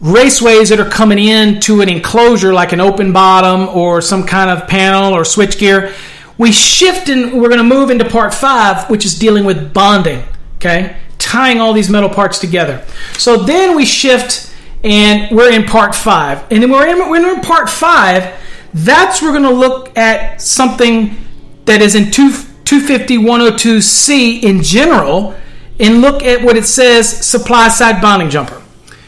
raceways 0.00 0.68
that 0.68 0.78
are 0.78 0.88
coming 0.88 1.18
into 1.18 1.80
an 1.80 1.88
enclosure 1.88 2.52
like 2.52 2.72
an 2.72 2.80
open 2.80 3.12
bottom 3.12 3.68
or 3.68 4.02
some 4.02 4.26
kind 4.26 4.50
of 4.50 4.68
panel 4.68 5.14
or 5.14 5.22
switchgear, 5.22 5.94
we 6.38 6.52
shift 6.52 7.08
and 7.08 7.40
we're 7.40 7.48
going 7.48 7.58
to 7.58 7.64
move 7.64 7.90
into 7.90 8.04
part 8.04 8.34
five, 8.34 8.90
which 8.90 9.06
is 9.06 9.18
dealing 9.18 9.44
with 9.44 9.72
bonding, 9.72 10.22
okay? 10.56 10.96
Tying 11.26 11.60
all 11.60 11.72
these 11.72 11.90
metal 11.90 12.08
parts 12.08 12.38
together. 12.38 12.84
So 13.18 13.36
then 13.36 13.74
we 13.74 13.84
shift 13.84 14.54
and 14.84 15.36
we're 15.36 15.50
in 15.50 15.64
part 15.64 15.92
five. 15.92 16.44
And 16.52 16.62
then 16.62 16.70
we're 16.70 16.86
in, 16.86 16.98
we're 17.10 17.34
in 17.34 17.40
part 17.40 17.68
five, 17.68 18.32
that's 18.72 19.20
we're 19.20 19.32
going 19.32 19.42
to 19.42 19.50
look 19.50 19.98
at 19.98 20.40
something 20.40 21.16
that 21.64 21.82
is 21.82 21.96
in 21.96 22.12
two 22.12 22.30
250 22.30 23.18
102C 23.18 24.42
in 24.44 24.62
general 24.62 25.34
and 25.80 26.00
look 26.00 26.22
at 26.22 26.42
what 26.42 26.56
it 26.56 26.64
says 26.64 27.08
supply 27.26 27.68
side 27.68 28.00
bonding 28.00 28.30
jumper. 28.30 28.62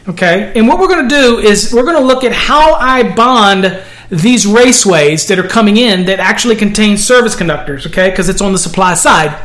Okay, 0.09 0.53
and 0.57 0.67
what 0.67 0.81
we're 0.81 0.89
going 0.89 1.09
to 1.09 1.15
do 1.15 1.39
is 1.39 1.73
we're 1.73 1.85
going 1.85 2.01
to 2.01 2.05
look 2.05 2.25
at 2.25 2.33
how 2.33 2.75
I 2.75 3.15
bond 3.15 3.65
these 4.11 4.47
raceways 4.47 5.29
that 5.29 5.39
are 5.39 5.47
coming 5.47 5.77
in 5.77 6.07
that 6.07 6.19
actually 6.19 6.57
contain 6.57 6.97
service 6.97 7.37
conductors, 7.37 7.87
okay, 7.87 8.09
because 8.09 8.29
it's 8.29 8.41
on 8.41 8.53
the 8.53 8.59
supply 8.59 8.95
side. 8.95 9.37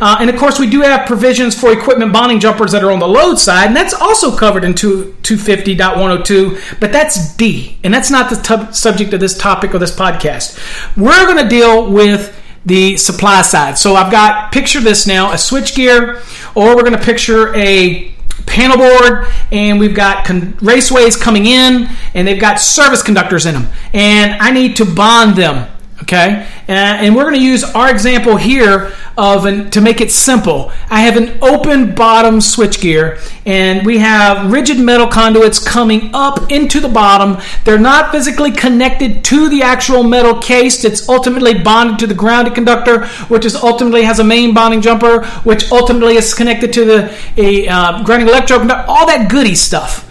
Uh, 0.00 0.18
and 0.20 0.28
of 0.28 0.36
course, 0.36 0.58
we 0.58 0.68
do 0.68 0.82
have 0.82 1.06
provisions 1.06 1.58
for 1.58 1.72
equipment 1.72 2.12
bonding 2.12 2.38
jumpers 2.38 2.72
that 2.72 2.84
are 2.84 2.90
on 2.90 2.98
the 2.98 3.08
load 3.08 3.38
side, 3.38 3.68
and 3.68 3.76
that's 3.76 3.94
also 3.94 4.36
covered 4.36 4.62
in 4.62 4.74
250.102, 4.74 6.80
but 6.80 6.92
that's 6.92 7.34
D, 7.36 7.78
and 7.82 7.94
that's 7.94 8.10
not 8.10 8.28
the 8.28 8.36
t- 8.36 8.72
subject 8.72 9.14
of 9.14 9.20
this 9.20 9.38
topic 9.38 9.74
or 9.74 9.78
this 9.78 9.94
podcast. 9.94 10.58
We're 10.96 11.26
going 11.26 11.42
to 11.42 11.48
deal 11.48 11.90
with 11.90 12.36
the 12.66 12.98
supply 12.98 13.40
side. 13.42 13.78
So 13.78 13.94
I've 13.94 14.12
got, 14.12 14.52
picture 14.52 14.80
this 14.80 15.06
now, 15.06 15.32
a 15.32 15.36
switchgear, 15.36 16.20
or 16.54 16.76
we're 16.76 16.82
going 16.82 16.92
to 16.92 17.02
picture 17.02 17.54
a 17.56 18.09
panel 18.50 18.76
board, 18.76 19.26
and 19.52 19.78
we've 19.78 19.94
got 19.94 20.26
con- 20.26 20.52
raceways 20.54 21.18
coming 21.18 21.46
in, 21.46 21.88
and 22.14 22.26
they've 22.26 22.40
got 22.40 22.60
service 22.60 23.02
conductors 23.02 23.46
in 23.46 23.54
them. 23.54 23.68
And 23.94 24.32
I 24.42 24.50
need 24.50 24.76
to 24.76 24.84
bond 24.84 25.36
them, 25.36 25.70
Okay, 26.02 26.46
and 26.66 27.14
we're 27.14 27.24
going 27.24 27.34
to 27.34 27.44
use 27.44 27.62
our 27.62 27.90
example 27.90 28.36
here 28.36 28.90
of 29.18 29.44
an, 29.44 29.70
to 29.70 29.82
make 29.82 30.00
it 30.00 30.10
simple. 30.10 30.72
I 30.88 31.02
have 31.02 31.18
an 31.18 31.38
open 31.42 31.94
bottom 31.94 32.38
switchgear, 32.38 33.20
and 33.44 33.84
we 33.84 33.98
have 33.98 34.50
rigid 34.50 34.78
metal 34.78 35.06
conduits 35.06 35.58
coming 35.58 36.10
up 36.14 36.50
into 36.50 36.80
the 36.80 36.88
bottom. 36.88 37.36
They're 37.64 37.78
not 37.78 38.12
physically 38.12 38.50
connected 38.50 39.22
to 39.24 39.50
the 39.50 39.62
actual 39.62 40.02
metal 40.02 40.40
case. 40.40 40.82
that's 40.82 41.06
ultimately 41.06 41.62
bonded 41.62 41.98
to 41.98 42.06
the 42.06 42.14
grounded 42.14 42.54
conductor, 42.54 43.06
which 43.28 43.44
is 43.44 43.54
ultimately 43.54 44.02
has 44.02 44.18
a 44.20 44.24
main 44.24 44.54
bonding 44.54 44.80
jumper, 44.80 45.26
which 45.44 45.70
ultimately 45.70 46.16
is 46.16 46.32
connected 46.32 46.72
to 46.72 46.84
the 46.86 47.14
a 47.36 47.68
uh, 47.68 48.02
grounding 48.04 48.28
electrode. 48.28 48.70
All 48.70 49.06
that 49.06 49.30
goody 49.30 49.54
stuff 49.54 50.09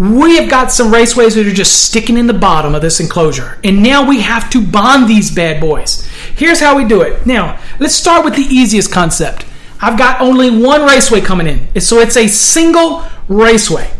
we 0.00 0.36
have 0.36 0.48
got 0.48 0.72
some 0.72 0.90
raceways 0.90 1.34
that 1.34 1.46
are 1.46 1.52
just 1.52 1.84
sticking 1.84 2.16
in 2.16 2.26
the 2.26 2.32
bottom 2.32 2.74
of 2.74 2.80
this 2.80 3.00
enclosure. 3.00 3.58
And 3.62 3.82
now 3.82 4.08
we 4.08 4.22
have 4.22 4.48
to 4.48 4.66
bond 4.66 5.06
these 5.06 5.30
bad 5.30 5.60
boys. 5.60 6.08
Here's 6.36 6.58
how 6.58 6.74
we 6.74 6.86
do 6.86 7.02
it. 7.02 7.26
Now, 7.26 7.60
let's 7.78 7.94
start 7.94 8.24
with 8.24 8.34
the 8.34 8.42
easiest 8.42 8.90
concept. 8.90 9.44
I've 9.78 9.98
got 9.98 10.22
only 10.22 10.48
one 10.48 10.86
raceway 10.86 11.20
coming 11.20 11.46
in. 11.46 11.80
So 11.82 11.98
it's 11.98 12.16
a 12.16 12.28
single 12.28 13.04
raceway. 13.28 13.90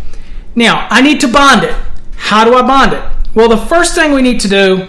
Now, 0.54 0.88
I 0.90 1.02
need 1.02 1.20
to 1.20 1.28
bond 1.28 1.64
it. 1.64 1.76
How 2.16 2.46
do 2.46 2.54
I 2.54 2.62
bond 2.62 2.94
it? 2.94 3.04
Well, 3.34 3.50
the 3.50 3.58
first 3.58 3.94
thing 3.94 4.12
we 4.12 4.22
need 4.22 4.40
to 4.40 4.48
do 4.48 4.88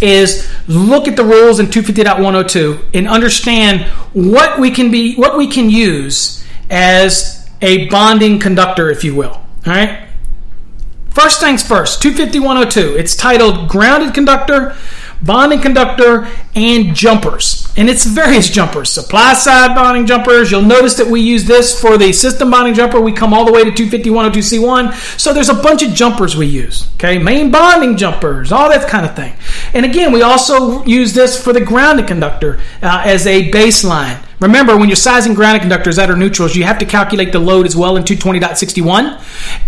is 0.00 0.50
look 0.68 1.06
at 1.06 1.16
the 1.16 1.24
rules 1.24 1.60
in 1.60 1.66
250.102 1.66 2.94
and 2.94 3.06
understand 3.06 3.82
what 4.14 4.58
we 4.58 4.70
can 4.70 4.90
be 4.90 5.16
what 5.16 5.36
we 5.36 5.48
can 5.48 5.68
use 5.68 6.44
as 6.70 7.50
a 7.60 7.88
bonding 7.88 8.38
conductor 8.38 8.90
if 8.90 9.02
you 9.02 9.14
will 9.14 9.42
all 9.68 9.74
right. 9.74 10.08
First 11.10 11.40
things 11.40 11.62
first, 11.62 12.00
25102. 12.00 12.96
It's 12.96 13.16
titled 13.16 13.68
Grounded 13.68 14.14
Conductor, 14.14 14.76
Bonding 15.20 15.60
Conductor, 15.60 16.28
and 16.54 16.94
Jumpers. 16.94 17.70
And 17.76 17.90
it's 17.90 18.06
various 18.06 18.48
jumpers. 18.48 18.88
Supply 18.90 19.34
side 19.34 19.74
bonding 19.74 20.06
jumpers. 20.06 20.50
You'll 20.50 20.62
notice 20.62 20.94
that 20.94 21.06
we 21.06 21.20
use 21.20 21.44
this 21.44 21.80
for 21.80 21.98
the 21.98 22.12
system 22.12 22.50
bonding 22.50 22.74
jumper. 22.74 23.00
We 23.00 23.12
come 23.12 23.34
all 23.34 23.44
the 23.44 23.52
way 23.52 23.64
to 23.64 23.70
25102C1. 23.70 25.18
So 25.18 25.34
there's 25.34 25.48
a 25.48 25.54
bunch 25.54 25.82
of 25.82 25.92
jumpers 25.92 26.36
we 26.36 26.46
use. 26.46 26.88
Okay. 26.94 27.18
Main 27.18 27.50
bonding 27.50 27.96
jumpers, 27.96 28.52
all 28.52 28.68
that 28.68 28.88
kind 28.88 29.04
of 29.04 29.16
thing. 29.16 29.34
And 29.74 29.84
again, 29.84 30.12
we 30.12 30.22
also 30.22 30.84
use 30.84 31.14
this 31.14 31.42
for 31.42 31.52
the 31.52 31.60
grounded 31.60 32.06
conductor 32.06 32.60
uh, 32.80 33.02
as 33.04 33.26
a 33.26 33.50
baseline. 33.50 34.24
Remember, 34.40 34.76
when 34.76 34.88
you're 34.88 34.96
sizing 34.96 35.34
grounded 35.34 35.62
conductors 35.62 35.96
that 35.96 36.10
are 36.10 36.16
neutrals, 36.16 36.54
you 36.54 36.62
have 36.64 36.78
to 36.78 36.84
calculate 36.84 37.32
the 37.32 37.40
load 37.40 37.66
as 37.66 37.74
well 37.74 37.96
in 37.96 38.04
220.61, 38.04 39.20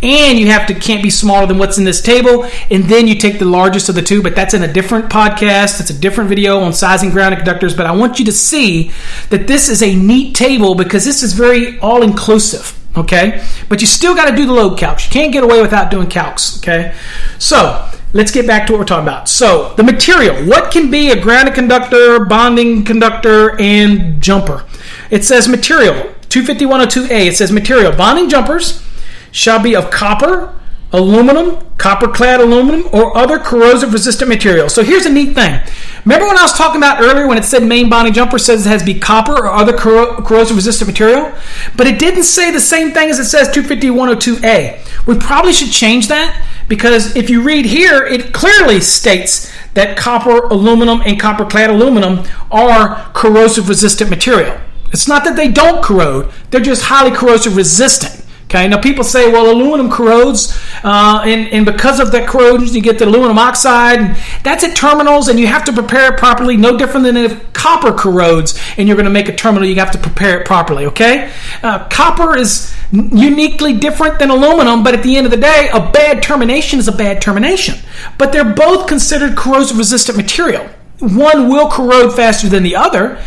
and 0.03 0.39
you 0.39 0.47
have 0.47 0.67
to 0.69 0.75
can't 0.75 1.03
be 1.03 1.11
smaller 1.11 1.47
than 1.47 1.59
what's 1.59 1.77
in 1.77 1.85
this 1.85 2.01
table. 2.01 2.49
And 2.71 2.85
then 2.85 3.09
you 3.09 3.17
take 3.17 3.39
the 3.39 3.47
largest 3.47 3.89
of 3.89 3.97
the 3.97 4.03
two, 4.03 4.23
but 4.23 4.37
that's 4.37 4.55
in 4.55 4.63
a 4.63 4.73
different 4.73 5.11
podcast. 5.11 5.81
It's 5.81 5.91
a 5.91 5.99
different 5.99 6.31
video 6.31 6.61
on 6.61 6.73
sizing 6.73 7.11
grounded 7.11 7.41
conductors. 7.41 7.75
But 7.75 7.87
I 7.87 7.93
want 7.93 8.19
you 8.19 8.25
to 8.27 8.33
see 8.33 8.93
that 9.31 9.47
this 9.47 9.69
is 9.69 9.83
a 9.83 9.95
neat 9.95 10.35
table 10.37 10.75
because 10.75 11.05
this 11.05 11.23
is 11.23 11.33
very 11.33 11.79
all 11.81 12.03
inclusive. 12.03 12.80
Okay, 12.97 13.45
but 13.69 13.81
you 13.81 13.87
still 13.87 14.15
got 14.17 14.29
to 14.29 14.35
do 14.35 14.47
the 14.47 14.53
load 14.53 14.77
calcs. 14.77 15.07
You 15.07 15.13
can't 15.13 15.33
get 15.33 15.45
away 15.45 15.63
without 15.63 15.91
doing 15.91 16.09
calcs. 16.09 16.59
Okay, 16.59 16.95
so 17.39 17.89
let's 18.13 18.33
get 18.33 18.47
back 18.47 18.67
to 18.67 18.73
what 18.73 18.81
we're 18.81 18.85
talking 18.85 19.07
about. 19.07 19.29
So, 19.29 19.75
the 19.77 19.85
material. 19.85 20.45
What 20.45 20.73
can 20.73 20.91
be 20.91 21.11
a 21.11 21.21
grounded 21.21 21.55
conductor, 21.55 22.25
bonding 22.25 22.85
conductor, 22.85 23.59
and 23.61 24.21
jumper? 24.21 24.65
It 25.11 25.25
says 25.25 25.47
material. 25.47 26.13
25102A, 26.31 27.27
it 27.27 27.37
says 27.37 27.53
material. 27.53 27.93
Bonding 27.93 28.29
jumpers 28.29 28.85
shall 29.31 29.63
be 29.63 29.77
of 29.77 29.91
copper, 29.91 30.55
aluminum, 30.93 31.65
copper 31.77 32.09
clad 32.09 32.41
aluminum, 32.41 32.89
or 32.93 33.17
other 33.17 33.39
corrosive 33.39 33.93
resistant 33.93 34.29
material. 34.29 34.69
So 34.69 34.83
here's 34.83 35.07
a 35.07 35.13
neat 35.13 35.35
thing. 35.35 35.61
Remember 36.05 36.27
when 36.27 36.39
I 36.39 36.43
was 36.43 36.55
talking 36.55 36.79
about 36.79 37.01
earlier 37.01 37.27
when 37.29 37.39
it 37.39 37.45
said 37.45 37.63
main 37.63 37.89
bonding 37.89 38.13
jumper 38.13 38.39
says 38.39 38.67
it 38.67 38.69
has 38.69 38.83
to 38.83 38.87
be 38.87 38.99
copper 38.99 39.33
or 39.33 39.49
other 39.49 39.73
corrosive 39.73 40.57
resistant 40.57 40.89
material? 40.89 41.33
But 41.77 41.87
it 41.87 41.99
didn't 41.99 42.25
say 42.25 42.51
the 42.51 42.61
same 42.61 42.93
thing 42.93 43.11
as 43.11 43.19
it 43.19 43.27
says 43.27 43.49
25102A. 43.51 45.07
We 45.07 45.19
probably 45.19 45.53
should 45.53 45.71
change 45.71 46.09
that 46.09 46.47
because 46.69 47.17
if 47.17 47.31
you 47.31 47.43
read 47.43 47.67
here, 47.67 48.05
it 48.05 48.33
clearly 48.33 48.81
states 48.81 49.53
that 49.75 49.97
copper, 49.97 50.47
aluminum, 50.47 51.03
and 51.05 51.21
copper 51.21 51.45
clad 51.45 51.71
aluminum 51.71 52.25
are 52.51 53.11
corrosive 53.13 53.69
resistant 53.69 54.11
material. 54.11 54.59
It's 54.93 55.07
not 55.07 55.23
that 55.25 55.37
they 55.37 55.49
don't 55.49 55.85
corrode, 55.85 56.33
they're 56.51 56.61
just 56.61 56.83
highly 56.85 57.17
corrosive 57.17 57.57
resistant. 57.57 58.20
Okay, 58.51 58.67
now 58.67 58.81
people 58.81 59.05
say, 59.05 59.31
well, 59.31 59.49
aluminum 59.49 59.89
corrodes, 59.89 60.59
uh, 60.83 61.23
and, 61.25 61.47
and 61.53 61.65
because 61.65 62.01
of 62.01 62.11
that 62.11 62.27
corrosion, 62.27 62.75
you 62.75 62.83
get 62.83 62.99
the 62.99 63.05
aluminum 63.05 63.39
oxide. 63.39 64.01
And 64.01 64.17
that's 64.43 64.65
at 64.65 64.75
terminals, 64.75 65.29
and 65.29 65.39
you 65.39 65.47
have 65.47 65.65
to 65.67 65.73
prepare 65.73 66.13
it 66.13 66.19
properly. 66.19 66.57
No 66.57 66.77
different 66.77 67.05
than 67.05 67.17
if 67.17 67.53
copper 67.53 67.93
corrodes 67.93 68.61
and 68.77 68.89
you're 68.89 68.97
going 68.97 69.05
to 69.05 69.11
make 69.11 69.29
a 69.29 69.37
terminal, 69.37 69.69
you 69.69 69.77
have 69.77 69.93
to 69.93 69.99
prepare 69.99 70.41
it 70.41 70.47
properly. 70.49 70.87
Okay, 70.87 71.31
uh, 71.63 71.87
copper 71.91 72.37
is 72.37 72.75
uniquely 72.91 73.73
different 73.73 74.19
than 74.19 74.31
aluminum, 74.31 74.83
but 74.83 74.95
at 74.95 75.05
the 75.05 75.17
end 75.17 75.27
of 75.27 75.31
the 75.31 75.37
day, 75.37 75.69
a 75.73 75.89
bad 75.93 76.21
termination 76.21 76.81
is 76.81 76.89
a 76.89 76.93
bad 76.93 77.23
termination. 77.23 77.77
But 78.19 78.33
they're 78.33 78.53
both 78.53 78.89
considered 78.89 79.37
corrosive 79.37 79.79
resistant 79.79 80.17
material. 80.17 80.69
One 80.99 81.49
will 81.49 81.71
corrode 81.71 82.17
faster 82.17 82.49
than 82.49 82.65
the 82.65 82.75
other, 82.75 83.23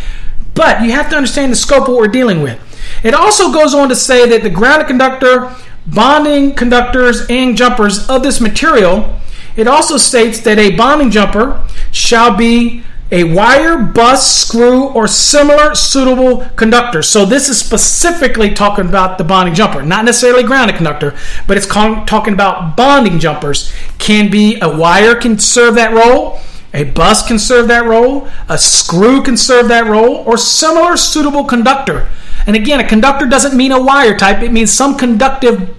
but 0.53 0.83
you 0.83 0.91
have 0.91 1.09
to 1.11 1.15
understand 1.15 1.53
the 1.53 1.55
scope 1.55 1.83
of 1.83 1.93
what 1.93 1.99
we're 1.99 2.07
dealing 2.09 2.41
with. 2.41 2.59
It 3.03 3.13
also 3.13 3.51
goes 3.51 3.73
on 3.73 3.89
to 3.89 3.95
say 3.95 4.27
that 4.29 4.43
the 4.43 4.49
grounded 4.49 4.87
conductor, 4.87 5.53
bonding 5.85 6.55
conductors, 6.55 7.25
and 7.29 7.57
jumpers 7.57 8.09
of 8.09 8.23
this 8.23 8.39
material, 8.39 9.19
it 9.55 9.67
also 9.67 9.97
states 9.97 10.39
that 10.41 10.57
a 10.57 10.75
bonding 10.75 11.11
jumper 11.11 11.63
shall 11.91 12.35
be 12.35 12.83
a 13.11 13.23
wire, 13.23 13.77
bus, 13.77 14.35
screw, 14.35 14.87
or 14.89 15.07
similar 15.07 15.75
suitable 15.75 16.45
conductor. 16.55 17.03
So 17.03 17.25
this 17.25 17.47
is 17.47 17.59
specifically 17.59 18.55
talking 18.55 18.87
about 18.87 19.19
the 19.19 19.23
bonding 19.23 19.53
jumper, 19.53 19.83
not 19.83 20.05
necessarily 20.05 20.41
grounded 20.41 20.77
conductor, 20.77 21.13
but 21.47 21.55
it's 21.55 21.67
talking 21.67 22.33
about 22.33 22.75
bonding 22.75 23.19
jumpers. 23.19 23.71
Can 23.99 24.31
be 24.31 24.59
a 24.59 24.67
wire 24.67 25.13
can 25.13 25.37
serve 25.37 25.75
that 25.75 25.93
role. 25.93 26.39
A 26.75 26.85
bus 26.85 27.27
can 27.27 27.37
serve 27.37 27.67
that 27.67 27.85
role, 27.85 28.27
a 28.49 28.57
screw 28.57 29.21
can 29.21 29.37
serve 29.37 29.67
that 29.67 29.85
role, 29.85 30.15
or 30.25 30.37
similar 30.39 30.97
suitable 30.97 31.43
conductor. 31.43 32.09
And 32.45 32.55
again, 32.55 32.79
a 32.79 32.87
conductor 32.87 33.25
doesn't 33.25 33.55
mean 33.55 33.71
a 33.71 33.81
wire 33.81 34.17
type, 34.17 34.41
it 34.41 34.51
means 34.51 34.71
some 34.71 34.97
conductive 34.97 35.75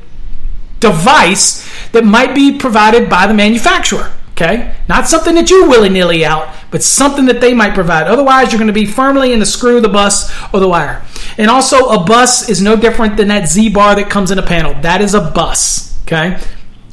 device 0.81 1.69
that 1.93 2.05
might 2.05 2.35
be 2.35 2.59
provided 2.59 3.09
by 3.09 3.27
the 3.27 3.35
manufacturer. 3.35 4.12
Okay? 4.33 4.75
Not 4.89 5.07
something 5.07 5.37
that 5.37 5.49
you 5.49 5.69
willy 5.69 5.89
nilly 5.89 6.25
out, 6.25 6.53
but 6.73 6.83
something 6.83 7.27
that 7.27 7.41
they 7.41 7.55
might 7.55 7.75
provide. 7.75 8.09
Otherwise, 8.09 8.51
you're 8.51 8.59
going 8.59 8.67
to 8.67 8.73
be 8.73 8.85
firmly 8.85 9.33
in 9.33 9.39
the 9.39 9.47
screw, 9.47 9.81
the 9.81 9.89
bus, 9.89 10.33
or 10.53 10.59
the 10.59 10.69
wire. 10.69 11.05
And 11.39 11.49
also, 11.49 11.89
a 11.91 12.05
bus 12.05 12.49
is 12.49 12.61
no 12.61 12.75
different 12.75 13.17
than 13.17 13.29
that 13.29 13.49
Z 13.49 13.71
bar 13.71 13.95
that 13.95 14.11
comes 14.11 14.33
in 14.33 14.39
a 14.39 14.43
panel. 14.43 14.75
That 14.83 15.01
is 15.01 15.15
a 15.15 15.21
bus. 15.21 15.97
Okay? 16.03 16.39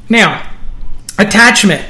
Now, 0.07 0.47
attachment. 1.17 1.84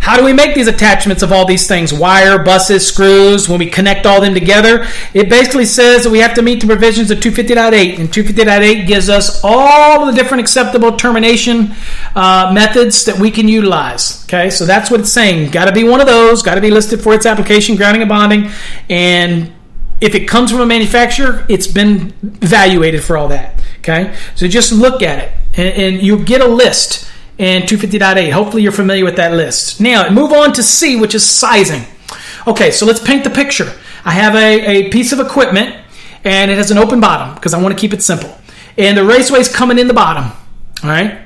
How 0.00 0.16
do 0.16 0.24
we 0.24 0.32
make 0.32 0.54
these 0.54 0.68
attachments 0.68 1.22
of 1.22 1.32
all 1.32 1.46
these 1.46 1.66
things? 1.66 1.92
Wire, 1.92 2.38
buses, 2.38 2.86
screws, 2.86 3.48
when 3.48 3.58
we 3.58 3.70
connect 3.70 4.06
all 4.06 4.20
them 4.20 4.34
together? 4.34 4.86
It 5.14 5.28
basically 5.28 5.64
says 5.64 6.04
that 6.04 6.10
we 6.10 6.18
have 6.18 6.34
to 6.34 6.42
meet 6.42 6.60
the 6.60 6.66
provisions 6.66 7.10
of 7.10 7.18
250.8, 7.18 7.98
and 7.98 8.08
250.8 8.10 8.86
gives 8.86 9.08
us 9.08 9.40
all 9.42 10.02
of 10.02 10.14
the 10.14 10.20
different 10.20 10.42
acceptable 10.42 10.96
termination 10.96 11.74
uh, 12.14 12.50
methods 12.54 13.04
that 13.06 13.18
we 13.18 13.30
can 13.30 13.48
utilize. 13.48 14.24
Okay, 14.24 14.50
so 14.50 14.66
that's 14.66 14.90
what 14.90 15.00
it's 15.00 15.12
saying. 15.12 15.50
Got 15.50 15.66
to 15.66 15.72
be 15.72 15.84
one 15.84 16.00
of 16.00 16.06
those, 16.06 16.42
got 16.42 16.56
to 16.56 16.60
be 16.60 16.70
listed 16.70 17.00
for 17.00 17.14
its 17.14 17.26
application, 17.26 17.76
grounding 17.76 18.02
and 18.02 18.08
bonding, 18.08 18.50
and 18.90 19.52
if 20.00 20.14
it 20.14 20.28
comes 20.28 20.50
from 20.50 20.60
a 20.60 20.66
manufacturer, 20.66 21.46
it's 21.48 21.66
been 21.66 22.12
evaluated 22.42 23.02
for 23.02 23.16
all 23.16 23.28
that. 23.28 23.62
Okay, 23.78 24.14
so 24.34 24.48
just 24.48 24.72
look 24.72 25.02
at 25.02 25.18
it, 25.18 25.32
and, 25.56 25.94
and 25.94 26.02
you 26.02 26.22
get 26.22 26.40
a 26.40 26.48
list 26.48 27.10
and 27.38 27.64
250.8. 27.64 28.32
Hopefully, 28.32 28.62
you're 28.62 28.72
familiar 28.72 29.04
with 29.04 29.16
that 29.16 29.32
list. 29.32 29.80
Now, 29.80 30.08
move 30.10 30.32
on 30.32 30.52
to 30.54 30.62
C, 30.62 30.96
which 30.96 31.14
is 31.14 31.28
sizing. 31.28 31.84
Okay, 32.46 32.70
so 32.70 32.86
let's 32.86 33.00
paint 33.00 33.24
the 33.24 33.30
picture. 33.30 33.72
I 34.04 34.12
have 34.12 34.34
a, 34.34 34.86
a 34.86 34.90
piece 34.90 35.12
of 35.12 35.20
equipment 35.20 35.76
and 36.24 36.50
it 36.50 36.56
has 36.56 36.70
an 36.70 36.78
open 36.78 37.00
bottom 37.00 37.34
because 37.34 37.54
I 37.54 37.62
want 37.62 37.74
to 37.74 37.80
keep 37.80 37.92
it 37.92 38.02
simple. 38.02 38.36
And 38.76 38.96
the 38.96 39.04
raceway 39.04 39.40
is 39.40 39.54
coming 39.54 39.78
in 39.78 39.88
the 39.88 39.94
bottom. 39.94 40.24
All 40.82 40.90
right. 40.90 41.20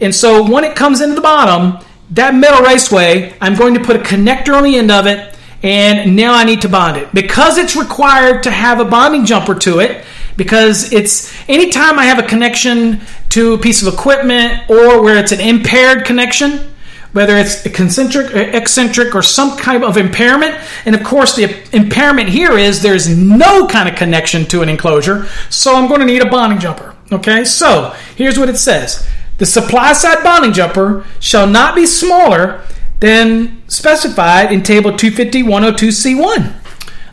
And 0.00 0.14
so 0.14 0.48
when 0.48 0.64
it 0.64 0.76
comes 0.76 1.00
into 1.00 1.14
the 1.14 1.20
bottom, 1.20 1.84
that 2.10 2.34
metal 2.34 2.64
raceway, 2.64 3.34
I'm 3.40 3.54
going 3.54 3.74
to 3.74 3.80
put 3.80 3.96
a 3.96 3.98
connector 3.98 4.54
on 4.54 4.62
the 4.62 4.76
end 4.76 4.90
of 4.90 5.06
it. 5.06 5.34
And 5.62 6.14
now 6.14 6.34
I 6.34 6.44
need 6.44 6.62
to 6.62 6.68
bond 6.68 6.96
it. 6.96 7.12
Because 7.12 7.58
it's 7.58 7.76
required 7.76 8.42
to 8.44 8.50
have 8.50 8.78
a 8.78 8.84
bonding 8.84 9.24
jumper 9.24 9.54
to 9.56 9.80
it, 9.80 10.04
because 10.36 10.92
it's 10.92 11.32
anytime 11.48 11.98
I 11.98 12.04
have 12.04 12.18
a 12.18 12.26
connection 12.26 13.00
to 13.30 13.54
a 13.54 13.58
piece 13.58 13.82
of 13.82 13.92
equipment 13.92 14.68
or 14.70 15.02
where 15.02 15.16
it's 15.16 15.32
an 15.32 15.40
impaired 15.40 16.04
connection, 16.04 16.72
whether 17.12 17.36
it's 17.36 17.62
concentric, 17.70 18.34
or 18.34 18.40
eccentric, 18.40 19.14
or 19.14 19.22
some 19.22 19.56
kind 19.56 19.82
of 19.82 19.96
impairment. 19.96 20.54
And 20.84 20.94
of 20.94 21.02
course, 21.02 21.34
the 21.34 21.44
impairment 21.74 22.28
here 22.28 22.58
is 22.58 22.82
there's 22.82 23.08
no 23.08 23.66
kind 23.66 23.88
of 23.88 23.94
connection 23.94 24.44
to 24.46 24.62
an 24.62 24.68
enclosure, 24.68 25.26
so 25.48 25.74
I'm 25.74 25.88
going 25.88 26.00
to 26.00 26.06
need 26.06 26.22
a 26.22 26.28
bonding 26.28 26.58
jumper. 26.58 26.94
Okay, 27.10 27.44
so 27.44 27.94
here's 28.16 28.38
what 28.38 28.48
it 28.48 28.56
says 28.56 29.08
The 29.38 29.46
supply 29.46 29.92
side 29.92 30.22
bonding 30.22 30.52
jumper 30.52 31.06
shall 31.20 31.46
not 31.46 31.74
be 31.74 31.86
smaller 31.86 32.62
than 33.00 33.62
specified 33.68 34.52
in 34.52 34.62
table 34.62 34.92
250-102C1. 34.92 36.54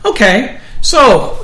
Okay, 0.05 0.59
so 0.81 1.42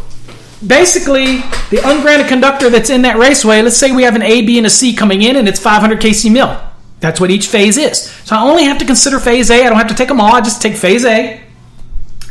basically 0.66 1.38
the 1.70 1.82
ungrounded 1.84 2.28
conductor 2.28 2.70
that's 2.70 2.90
in 2.90 3.04
that 3.04 3.18
raceway, 3.18 3.62
let's 3.62 3.78
say 3.78 3.92
we 3.92 4.04
have 4.04 4.16
an 4.16 4.22
A, 4.22 4.42
B, 4.42 4.58
and 4.58 4.68
a 4.68 4.70
C 4.70 4.94
coming 4.94 5.22
in 5.22 5.36
and 5.36 5.48
it's 5.48 5.60
500 5.60 6.00
kc 6.00 6.32
mil. 6.32 6.60
That's 7.00 7.22
what 7.22 7.32
each 7.32 7.48
phase 7.48 7.78
is. 7.78 8.10
So 8.26 8.36
I 8.36 8.42
only 8.42 8.66
have 8.66 8.78
to 8.80 8.86
consider 8.86 9.20
phase 9.20 9.50
A. 9.50 9.66
I 9.66 9.70
don't 9.70 9.78
have 9.78 9.88
to 9.88 9.96
take 9.96 10.10
them 10.10 10.20
all. 10.20 10.36
I 10.36 10.42
just 10.42 10.62
take 10.62 10.76
phase 10.76 11.06
A. 11.06 11.42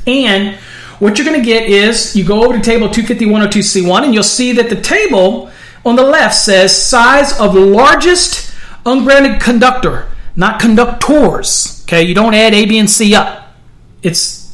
And 0.07 0.57
what 0.99 1.17
you're 1.17 1.27
going 1.27 1.41
to 1.41 1.45
get 1.45 1.69
is 1.69 2.15
you 2.17 2.25
go 2.25 2.45
over 2.45 2.55
to 2.55 2.63
table 2.63 2.89
250-102C1 2.89 4.03
and 4.03 4.13
you'll 4.13 4.23
see 4.23 4.53
that 4.53 4.69
the 4.69 4.81
table 4.81 5.51
on 5.85 5.97
the 5.97 6.03
left 6.03 6.35
says 6.35 6.77
size 6.77 7.39
of 7.41 7.55
largest 7.55 8.55
ungrounded 8.85 9.41
conductor, 9.41 10.09
not 10.37 10.61
conductors. 10.61 11.83
Okay, 11.85 12.03
you 12.03 12.15
don't 12.15 12.35
add 12.35 12.53
A, 12.53 12.67
B, 12.67 12.79
and 12.79 12.91
C 12.91 13.15
up. 13.15 13.55
It's 14.03 14.53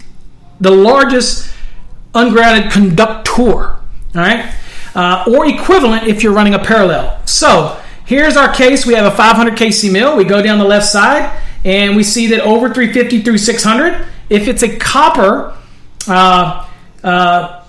the 0.61 0.71
largest 0.71 1.53
ungrounded 2.15 2.71
conductor. 2.71 3.24
All 4.15 4.21
right, 4.21 4.55
uh, 4.95 5.25
or 5.27 5.47
equivalent 5.47 6.07
if 6.07 6.23
you're 6.23 6.33
running 6.33 6.55
a 6.55 6.59
parallel. 6.59 7.21
So 7.27 7.81
here's 8.05 8.37
our 8.37 8.53
case. 8.53 8.87
We 8.87 8.95
have 8.95 9.13
a 9.13 9.17
500 9.17 9.55
kc 9.55 9.91
mill. 9.93 10.17
We 10.17 10.25
go 10.25 10.41
down 10.41 10.59
the 10.59 10.65
left 10.65 10.87
side 10.87 11.41
and 11.65 11.97
we 11.97 12.03
see 12.03 12.29
that 12.29 12.41
over 12.41 12.73
350 12.73 13.23
through 13.23 13.39
600. 13.39 14.07
If 14.31 14.49
it's 14.49 14.63
a 14.63 14.77
copper 14.77 15.57
uh, 16.07 16.69
uh, 17.03 17.65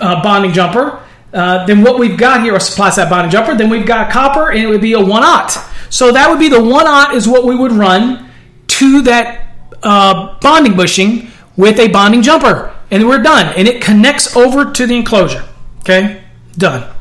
uh, 0.00 0.22
bonding 0.22 0.52
jumper, 0.52 1.02
uh, 1.32 1.64
then 1.66 1.82
what 1.82 1.98
we've 1.98 2.18
got 2.18 2.42
here, 2.42 2.56
a 2.56 2.60
supply 2.60 2.90
side 2.90 3.08
bonding 3.08 3.30
jumper, 3.30 3.54
then 3.54 3.70
we've 3.70 3.86
got 3.86 4.10
copper 4.10 4.50
and 4.50 4.60
it 4.60 4.66
would 4.66 4.80
be 4.80 4.94
a 4.94 5.00
1 5.00 5.22
aught. 5.22 5.56
So 5.88 6.12
that 6.12 6.28
would 6.28 6.38
be 6.38 6.48
the 6.48 6.62
1 6.62 6.86
aught 6.86 7.14
is 7.14 7.28
what 7.28 7.44
we 7.44 7.54
would 7.54 7.72
run 7.72 8.28
to 8.66 9.02
that 9.02 9.46
uh, 9.82 10.38
bonding 10.40 10.76
bushing 10.76 11.30
with 11.56 11.78
a 11.78 11.88
bonding 11.88 12.22
jumper. 12.22 12.74
And 12.90 13.08
we're 13.08 13.22
done. 13.22 13.52
And 13.56 13.68
it 13.68 13.82
connects 13.82 14.36
over 14.36 14.70
to 14.72 14.86
the 14.86 14.96
enclosure. 14.96 15.44
Okay? 15.80 16.22
Done. 16.56 16.92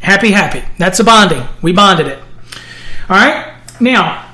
Happy, 0.00 0.30
happy. 0.32 0.62
That's 0.78 0.98
a 1.00 1.04
bonding. 1.04 1.44
We 1.62 1.72
bonded 1.72 2.08
it. 2.08 2.18
All 3.08 3.16
right? 3.16 3.54
Now, 3.80 4.28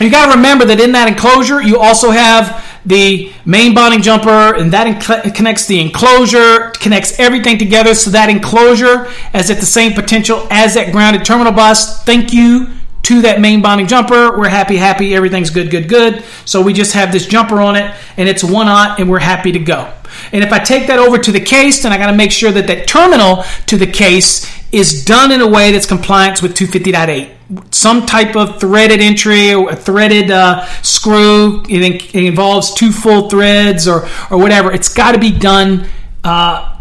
you 0.00 0.10
got 0.10 0.30
to 0.30 0.36
remember 0.36 0.64
that 0.66 0.80
in 0.80 0.92
that 0.92 1.08
enclosure, 1.08 1.60
you 1.60 1.78
also 1.78 2.10
have 2.10 2.64
the 2.84 3.32
main 3.44 3.74
bonding 3.74 4.02
jumper, 4.02 4.54
and 4.56 4.72
that 4.72 5.34
connects 5.34 5.66
the 5.66 5.80
enclosure, 5.80 6.70
connects 6.70 7.18
everything 7.18 7.58
together. 7.58 7.94
So 7.94 8.10
that 8.10 8.28
enclosure 8.28 9.08
is 9.34 9.50
at 9.50 9.58
the 9.58 9.66
same 9.66 9.92
potential 9.92 10.46
as 10.50 10.74
that 10.74 10.92
grounded 10.92 11.24
terminal 11.24 11.52
bus. 11.52 12.02
Thank 12.04 12.32
you 12.32 12.70
to 13.02 13.22
that 13.22 13.40
main 13.40 13.62
bonding 13.62 13.86
jumper. 13.86 14.36
We're 14.38 14.48
happy, 14.48 14.76
happy. 14.76 15.14
Everything's 15.14 15.50
good, 15.50 15.70
good, 15.70 15.88
good. 15.88 16.24
So 16.44 16.62
we 16.62 16.72
just 16.72 16.92
have 16.92 17.12
this 17.12 17.26
jumper 17.26 17.60
on 17.60 17.76
it, 17.76 17.94
and 18.16 18.28
it's 18.28 18.44
one 18.44 18.68
aught, 18.68 19.00
and 19.00 19.10
we're 19.10 19.18
happy 19.18 19.52
to 19.52 19.58
go. 19.58 19.92
And 20.32 20.44
if 20.44 20.52
I 20.52 20.58
take 20.58 20.86
that 20.86 20.98
over 20.98 21.18
to 21.18 21.32
the 21.32 21.40
case, 21.40 21.82
then 21.82 21.92
I 21.92 21.98
got 21.98 22.10
to 22.10 22.16
make 22.16 22.30
sure 22.30 22.52
that 22.52 22.66
that 22.66 22.86
terminal 22.86 23.44
to 23.66 23.76
the 23.76 23.86
case 23.86 24.46
is 24.70 25.04
done 25.04 25.32
in 25.32 25.40
a 25.40 25.48
way 25.48 25.72
that's 25.72 25.86
compliant 25.86 26.42
with 26.42 26.54
250.8 26.54 27.30
some 27.70 28.06
type 28.06 28.36
of 28.36 28.60
threaded 28.60 29.00
entry 29.00 29.52
or 29.52 29.70
a 29.70 29.76
threaded 29.76 30.30
uh, 30.30 30.64
screw. 30.82 31.62
It, 31.68 32.14
it, 32.14 32.24
involves 32.24 32.72
two 32.72 32.92
full 32.92 33.28
threads 33.28 33.86
or, 33.86 34.08
or 34.30 34.38
whatever. 34.38 34.72
It's 34.72 34.92
got 34.92 35.12
to 35.12 35.18
be 35.18 35.30
done 35.30 35.86
uh, 36.24 36.78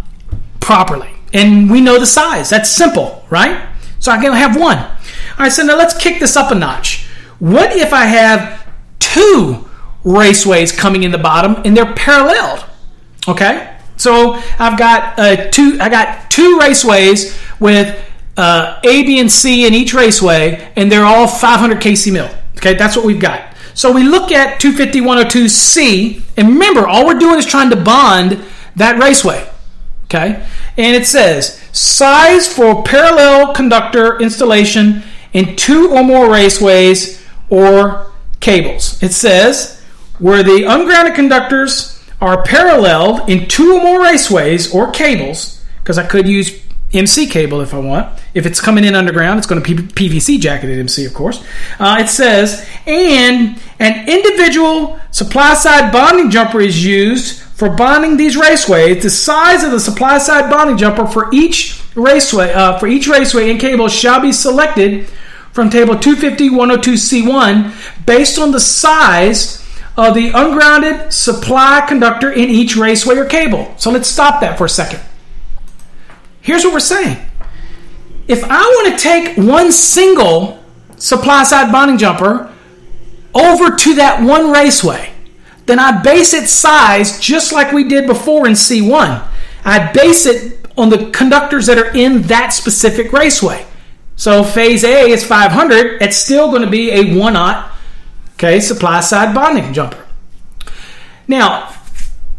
properly. 0.60 1.10
And 1.34 1.70
we 1.70 1.82
know 1.82 2.00
the 2.00 2.06
size. 2.06 2.50
That's 2.50 2.70
simple, 2.70 3.26
right? 3.30 3.68
So 4.00 4.12
I 4.12 4.22
can 4.22 4.34
have 4.34 4.60
one. 4.60 4.86
All 5.42 5.46
right, 5.46 5.52
so 5.52 5.64
now 5.64 5.76
let's 5.76 5.98
kick 5.98 6.20
this 6.20 6.38
up 6.38 6.52
a 6.52 6.56
notch. 6.56 7.08
What 7.40 7.76
if 7.76 7.94
I 7.94 8.06
have 8.06 8.64
two 9.00 9.68
raceways 10.06 10.78
coming 10.78 11.02
in 11.02 11.10
the 11.10 11.18
bottom 11.18 11.64
and 11.66 11.76
they're 11.76 11.96
paralleled? 11.96 12.64
Okay, 13.28 13.76
so 13.98 14.40
I've 14.60 14.78
got 14.78 15.18
uh, 15.18 15.50
two. 15.50 15.80
I 15.82 15.90
got 15.90 16.30
two 16.30 16.60
raceways 16.60 17.42
with 17.60 18.08
uh, 18.38 18.80
A, 18.84 19.02
B, 19.02 19.20
and 19.20 19.32
C 19.32 19.66
in 19.66 19.74
each 19.74 19.96
raceway, 19.96 20.72
and 20.76 20.92
they're 20.92 21.06
all 21.06 21.26
500 21.26 21.80
kc 21.80 22.14
mil. 22.14 22.30
Okay, 22.58 22.76
that's 22.76 22.96
what 22.96 23.04
we've 23.04 23.20
got. 23.20 23.56
So 23.74 23.92
we 23.92 24.04
look 24.04 24.32
at 24.32 24.62
250-102C, 24.62 26.22
and 26.38 26.50
remember, 26.50 26.88
all 26.88 27.08
we're 27.08 27.18
doing 27.18 27.40
is 27.40 27.48
trying 27.48 27.72
to 27.72 27.78
bond 27.78 28.40
that 28.76 29.02
raceway. 29.02 29.50
Okay, 30.04 30.46
and 30.78 30.96
it 30.96 31.08
says 31.08 31.60
size 31.72 32.48
for 32.48 32.84
parallel 32.84 33.56
conductor 33.56 34.20
installation 34.20 35.02
in 35.34 35.56
two 35.56 35.92
or 35.92 36.04
more 36.04 36.28
raceways 36.28 37.24
or 37.50 38.12
cables. 38.40 39.02
It 39.02 39.14
says 39.14 39.82
where 40.20 40.44
the 40.44 40.66
ungrounded 40.66 41.16
conductors 41.16 42.02
are 42.22 42.44
paralleled 42.44 43.28
in 43.30 43.48
two 43.48 43.74
or 43.74 43.82
more 43.82 44.00
raceways 44.00 44.74
or 44.74 44.92
cables, 44.92 45.64
because 45.80 45.98
I 45.98 46.06
could 46.06 46.28
use 46.28 46.62
MC 46.94 47.28
cable 47.28 47.62
if 47.62 47.74
I 47.74 47.80
want. 47.80 48.22
If 48.34 48.46
it's 48.46 48.60
coming 48.60 48.84
in 48.84 48.96
underground, 48.96 49.38
it's 49.38 49.48
going 49.48 49.64
to 49.64 49.76
be 49.76 49.82
PVC 49.82 50.40
jacketed 50.40 50.78
MC, 50.78 51.06
of 51.06 51.14
course. 51.14 51.44
Uh, 51.80 51.98
it 52.00 52.10
says, 52.10 52.68
and 52.86 53.60
an 53.80 54.10
individual 54.10 55.00
supply 55.12 55.54
side 55.54 55.92
bonding 55.92 56.30
jumper 56.30 56.60
is 56.60 56.86
used 56.86 57.42
for 57.42 57.70
bonding 57.70 58.18
these 58.18 58.36
raceways. 58.36 59.02
The 59.02 59.10
size 59.10 59.64
of 59.64 59.72
the 59.72 59.80
supply 59.80 60.18
side 60.18 60.50
bonding 60.50 60.78
jumper 60.78 61.08
for 61.08 61.30
each 61.34 61.82
raceway, 61.96 62.52
uh, 62.54 62.78
for 62.78 62.88
each 62.88 63.08
raceway 63.08 63.52
and 63.52 63.60
cable 63.60 63.88
shall 63.88 64.22
be 64.22 64.32
selected 64.32 65.10
from 65.52 65.70
table 65.70 65.96
250-102C1 65.96 68.06
based 68.06 68.40
on 68.40 68.52
the 68.52 68.60
size 68.60 69.62
of 69.98 70.16
the 70.16 70.30
ungrounded 70.30 71.12
supply 71.12 71.86
conductor 71.88 72.32
in 72.32 72.50
each 72.50 72.76
raceway 72.76 73.18
or 73.18 73.26
cable. 73.26 73.74
So 73.78 73.92
let's 73.92 74.08
stop 74.08 74.42
that 74.42 74.58
for 74.58 74.66
a 74.66 74.70
second. 74.70 75.02
Here's 76.42 76.64
what 76.64 76.74
we're 76.74 76.80
saying. 76.80 77.18
If 78.28 78.44
I 78.44 78.62
want 78.62 78.98
to 78.98 79.04
take 79.04 79.38
one 79.38 79.72
single 79.72 80.64
supply 80.98 81.44
side 81.44 81.72
bonding 81.72 81.98
jumper 81.98 82.54
over 83.34 83.76
to 83.76 83.96
that 83.96 84.24
one 84.24 84.52
raceway, 84.52 85.12
then 85.66 85.80
I 85.80 86.02
base 86.02 86.34
its 86.34 86.52
size 86.52 87.20
just 87.20 87.52
like 87.52 87.72
we 87.72 87.84
did 87.84 88.08
before 88.08 88.48
in 88.48 88.54
C1. 88.54 89.28
I 89.64 89.92
base 89.92 90.26
it 90.26 90.66
on 90.78 90.90
the 90.90 91.12
conductors 91.12 91.68
that 91.68 91.78
are 91.78 91.96
in 91.96 92.24
that 92.24 92.54
specific 92.54 93.12
raceway. 93.12 93.66
So 94.22 94.44
phase 94.44 94.84
A 94.84 95.10
is 95.10 95.26
500. 95.26 96.00
It's 96.00 96.16
still 96.16 96.52
going 96.52 96.62
to 96.62 96.70
be 96.70 96.92
a 96.92 97.18
one 97.18 97.36
aught, 97.36 97.72
okay, 98.36 98.60
supply 98.60 99.00
side 99.00 99.34
bonding 99.34 99.74
jumper. 99.74 100.06
Now, 101.28 101.74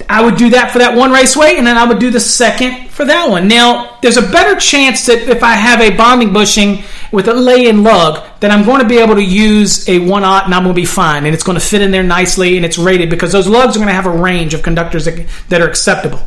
I 0.08 0.22
would 0.24 0.36
do 0.36 0.50
that 0.50 0.70
for 0.70 0.78
that 0.78 0.96
one 0.96 1.10
raceway, 1.10 1.56
and 1.56 1.66
then 1.66 1.76
I 1.76 1.84
would 1.84 1.98
do 1.98 2.10
the 2.10 2.20
second 2.20 2.90
for 2.90 3.04
that 3.06 3.28
one. 3.28 3.48
Now, 3.48 3.98
there's 4.00 4.16
a 4.16 4.22
better 4.22 4.60
chance 4.60 5.06
that 5.06 5.28
if 5.28 5.42
I 5.42 5.54
have 5.54 5.80
a 5.80 5.90
bonding 5.96 6.32
bushing 6.32 6.84
with 7.10 7.26
a 7.26 7.34
lay-in 7.34 7.82
lug, 7.82 8.24
that 8.38 8.52
I'm 8.52 8.64
going 8.64 8.80
to 8.80 8.86
be 8.86 8.98
able 8.98 9.16
to 9.16 9.24
use 9.24 9.88
a 9.88 9.98
one 9.98 10.22
aught, 10.22 10.44
and 10.44 10.54
I'm 10.54 10.62
going 10.62 10.76
to 10.76 10.80
be 10.80 10.86
fine, 10.86 11.24
and 11.26 11.34
it's 11.34 11.42
going 11.42 11.58
to 11.58 11.64
fit 11.66 11.82
in 11.82 11.90
there 11.90 12.04
nicely, 12.04 12.56
and 12.56 12.64
it's 12.64 12.78
rated 12.78 13.10
because 13.10 13.32
those 13.32 13.48
lugs 13.48 13.74
are 13.74 13.80
going 13.80 13.88
to 13.88 13.94
have 13.94 14.06
a 14.06 14.22
range 14.22 14.54
of 14.54 14.62
conductors 14.62 15.06
that, 15.06 15.26
that 15.48 15.60
are 15.60 15.68
acceptable. 15.68 16.20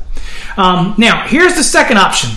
Um, 0.57 0.95
now, 0.97 1.25
here's 1.25 1.55
the 1.55 1.63
second 1.63 1.97
option. 1.97 2.31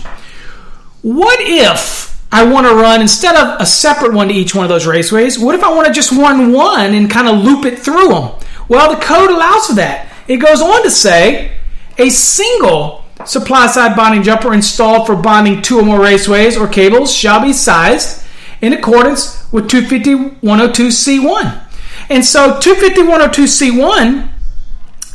What 1.03 1.41
if 1.41 2.09
I 2.31 2.45
want 2.45 2.67
to 2.67 2.75
run 2.75 3.01
instead 3.01 3.37
of 3.37 3.61
a 3.61 3.67
separate 3.67 4.13
one 4.13 4.29
to 4.29 4.35
each 4.35 4.55
one 4.55 4.65
of 4.65 4.69
those 4.69 4.87
raceways? 4.87 5.43
What 5.43 5.55
if 5.55 5.63
I 5.63 5.73
want 5.73 5.87
to 5.87 5.93
just 5.93 6.13
run 6.13 6.53
one 6.53 6.95
and 6.95 7.11
kind 7.11 7.27
of 7.27 7.43
loop 7.43 7.65
it 7.65 7.79
through 7.79 8.09
them? 8.09 8.33
Well, 8.69 8.95
the 8.95 9.01
code 9.03 9.31
allows 9.31 9.67
for 9.67 9.75
that. 9.75 10.13
It 10.29 10.37
goes 10.37 10.61
on 10.61 10.83
to 10.83 10.91
say 10.91 11.53
a 11.97 12.11
single 12.11 13.05
supply 13.25 13.67
side 13.67 13.97
bonding 13.97 14.23
jumper 14.23 14.53
installed 14.53 15.07
for 15.07 15.17
bonding 15.17 15.63
two 15.63 15.79
or 15.79 15.83
more 15.83 15.99
raceways 15.99 16.61
or 16.61 16.69
cables 16.69 17.15
shall 17.15 17.41
be 17.41 17.53
sized 17.53 18.25
in 18.61 18.73
accordance 18.73 19.51
with 19.53 19.69
250-102C1. 19.71 21.65
And 22.11 22.25
so 22.25 22.59
250-102C1 22.61 24.29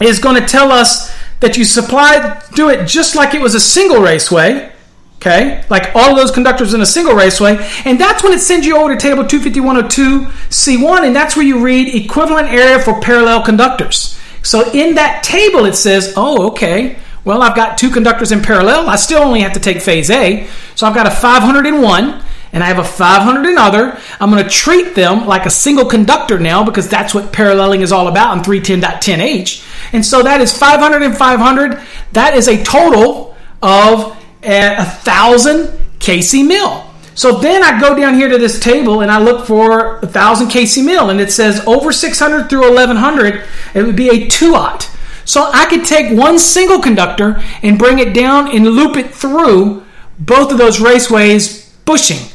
is 0.02 0.20
going 0.20 0.40
to 0.42 0.48
tell 0.48 0.72
us 0.72 1.14
that 1.40 1.58
you 1.58 1.66
supply 1.66 2.42
do 2.56 2.70
it 2.70 2.88
just 2.88 3.16
like 3.16 3.34
it 3.34 3.42
was 3.42 3.56
a 3.56 3.60
single 3.60 4.02
raceway. 4.02 4.72
Okay, 5.26 5.64
like 5.70 5.96
all 5.96 6.10
of 6.10 6.18
those 6.18 6.32
conductors 6.32 6.74
in 6.74 6.82
a 6.82 6.86
single 6.86 7.16
raceway, 7.16 7.56
and 7.86 7.98
that's 7.98 8.22
when 8.22 8.34
it 8.34 8.40
sends 8.40 8.68
you 8.68 8.76
over 8.76 8.94
to 8.94 9.00
table 9.00 9.24
25102C1, 9.24 11.08
and 11.08 11.16
that's 11.16 11.38
where 11.38 11.46
you 11.46 11.64
read 11.64 11.96
equivalent 11.96 12.50
area 12.50 12.78
for 12.78 13.00
parallel 13.00 13.42
conductors. 13.42 14.20
So 14.42 14.70
in 14.74 14.96
that 14.96 15.24
table, 15.24 15.64
it 15.64 15.76
says, 15.76 16.14
oh, 16.18 16.48
okay, 16.48 16.98
well, 17.24 17.42
I've 17.42 17.56
got 17.56 17.78
two 17.78 17.90
conductors 17.90 18.34
in 18.34 18.42
parallel. 18.42 18.90
I 18.90 18.98
still 18.98 19.22
only 19.22 19.40
have 19.44 19.54
to 19.54 19.62
take 19.62 19.82
phase 19.82 20.10
A. 20.10 20.46
So 20.76 20.86
I've 20.86 20.94
got 20.94 21.08
a 21.08 21.12
501 21.12 22.22
and 22.52 22.62
I 22.62 22.68
have 22.68 22.80
a 22.80 22.84
500 22.84 23.50
in 23.50 23.58
other. 23.58 23.98
I'm 24.20 24.30
going 24.30 24.44
to 24.44 24.50
treat 24.50 24.94
them 24.94 25.26
like 25.26 25.46
a 25.46 25.50
single 25.50 25.86
conductor 25.86 26.38
now 26.38 26.66
because 26.66 26.90
that's 26.90 27.14
what 27.14 27.32
paralleling 27.32 27.80
is 27.80 27.94
all 27.94 28.10
about 28.10 28.38
in 28.38 28.44
310.10h. 28.44 29.94
And 29.94 30.06
so 30.06 30.22
that 30.24 30.42
is 30.42 30.56
500 30.58 31.02
and 31.02 31.16
500. 31.16 31.82
That 32.12 32.36
is 32.36 32.50
a 32.50 32.62
total 32.62 33.38
of 33.62 34.23
a, 34.44 34.86
thousand 34.86 35.68
kc 36.00 36.46
mil. 36.46 36.86
So 37.16 37.38
then 37.40 37.64
I 37.64 37.80
go 37.80 37.96
down 37.96 38.16
here 38.16 38.28
to 38.30 38.38
this 38.38 38.60
table 38.60 39.02
and 39.02 39.12
I 39.12 39.20
look 39.22 39.46
for 39.46 39.98
a 39.98 40.02
1000 40.02 40.48
kc 40.48 40.84
mil 40.84 41.10
and 41.10 41.20
it 41.20 41.32
says 41.32 41.66
over 41.68 41.92
600 41.92 42.50
through 42.50 42.62
1100, 42.62 43.44
it 43.74 43.84
would 43.84 43.96
be 43.96 44.10
a 44.10 44.28
2-aught. 44.28 44.90
So 45.26 45.50
I 45.54 45.66
could 45.66 45.86
take 45.86 46.18
one 46.18 46.40
single 46.40 46.80
conductor 46.80 47.42
and 47.62 47.80
bring 47.80 48.00
it 48.00 48.14
down 48.14 48.54
and 48.54 48.66
loop 48.66 48.98
it 48.98 49.14
through 49.14 49.84
both 50.20 50.52
of 50.52 50.58
those 50.58 50.80
raceways 50.80 51.72
bushing. 51.86 52.30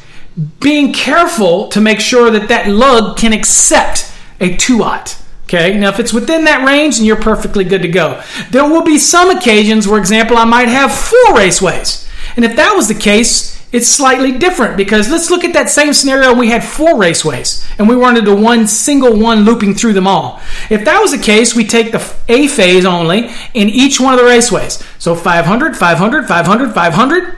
Being 0.61 0.93
careful 0.93 1.69
to 1.69 1.81
make 1.81 2.01
sure 2.01 2.31
that 2.31 2.49
that 2.49 2.69
lug 2.69 3.17
can 3.17 3.33
accept 3.33 4.13
a 4.41 4.57
2-aught. 4.57 5.21
Okay, 5.49 5.79
now 5.79 5.89
if 5.89 5.99
it's 5.99 6.13
within 6.13 6.45
that 6.45 6.67
range, 6.67 6.99
then 6.99 7.07
you're 7.07 7.17
perfectly 7.17 7.65
good 7.65 7.81
to 7.81 7.89
go. 7.89 8.23
There 8.51 8.69
will 8.69 8.83
be 8.83 8.99
some 8.99 9.31
occasions 9.31 9.89
where, 9.89 9.99
example, 9.99 10.37
I 10.37 10.45
might 10.45 10.69
have 10.69 10.93
four 10.93 11.35
raceways. 11.35 12.07
And 12.37 12.45
if 12.45 12.55
that 12.57 12.75
was 12.77 12.87
the 12.87 12.95
case, 12.95 13.59
it's 13.73 13.89
slightly 13.89 14.33
different 14.33 14.77
because 14.77 15.11
let's 15.11 15.31
look 15.31 15.45
at 15.45 15.55
that 15.55 15.71
same 15.71 15.95
scenario. 15.95 16.35
We 16.35 16.51
had 16.51 16.63
four 16.63 16.91
raceways 16.91 17.67
and 17.79 17.89
we 17.89 17.97
wanted 17.97 18.27
to 18.27 18.35
one 18.35 18.67
single 18.67 19.19
one 19.19 19.47
looping 19.47 19.75
through 19.75 19.95
them 19.95 20.07
all. 20.07 20.39
If 20.69 20.85
that 20.85 21.01
was 21.01 21.13
the 21.13 21.19
case, 21.19 21.57
we 21.57 21.65
take 21.65 21.93
the 21.93 22.15
A 22.29 22.47
phase 22.47 22.85
only 22.85 23.31
in 23.55 23.71
each 23.71 23.99
one 23.99 24.13
of 24.13 24.21
the 24.21 24.27
raceways. 24.27 24.85
So 25.01 25.15
500, 25.15 25.79
500, 25.79 26.29
500, 26.29 26.75
500. 26.75 27.37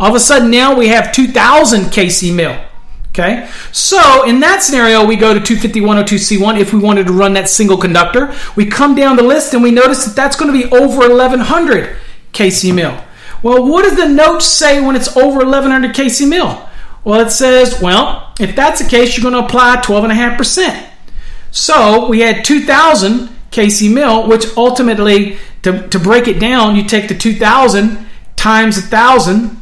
All 0.00 0.08
of 0.08 0.14
a 0.14 0.20
sudden 0.20 0.50
now 0.50 0.74
we 0.74 0.88
have 0.88 1.12
2000 1.12 1.84
kc 1.84 2.34
mil. 2.34 2.58
Okay, 3.14 3.46
so 3.72 4.24
in 4.26 4.40
that 4.40 4.62
scenario, 4.62 5.04
we 5.04 5.16
go 5.16 5.34
to 5.34 5.40
250-102C1 5.40 6.58
if 6.58 6.72
we 6.72 6.78
wanted 6.78 7.08
to 7.08 7.12
run 7.12 7.34
that 7.34 7.46
single 7.46 7.76
conductor. 7.76 8.34
We 8.56 8.64
come 8.64 8.94
down 8.94 9.16
the 9.16 9.22
list 9.22 9.52
and 9.52 9.62
we 9.62 9.70
notice 9.70 10.06
that 10.06 10.16
that's 10.16 10.34
going 10.34 10.50
to 10.50 10.58
be 10.58 10.72
over 10.74 11.00
1100 11.10 11.94
kc 12.32 12.74
mil. 12.74 13.04
Well, 13.42 13.66
what 13.66 13.82
does 13.82 13.96
the 13.96 14.08
note 14.08 14.40
say 14.40 14.80
when 14.80 14.96
it's 14.96 15.14
over 15.14 15.40
1100 15.40 15.94
kc 15.94 16.26
mil? 16.26 16.66
Well, 17.04 17.20
it 17.20 17.30
says, 17.30 17.82
well, 17.82 18.32
if 18.40 18.56
that's 18.56 18.82
the 18.82 18.88
case, 18.88 19.14
you're 19.14 19.30
going 19.30 19.38
to 19.38 19.46
apply 19.46 19.82
12.5%. 19.84 20.88
So 21.50 22.08
we 22.08 22.20
had 22.20 22.46
2000 22.46 23.28
kc 23.50 23.92
mil, 23.92 24.26
which 24.26 24.46
ultimately, 24.56 25.36
to, 25.64 25.86
to 25.88 25.98
break 25.98 26.28
it 26.28 26.40
down, 26.40 26.76
you 26.76 26.84
take 26.84 27.08
the 27.08 27.14
2000 27.14 28.06
times 28.36 28.78
1000 28.78 29.61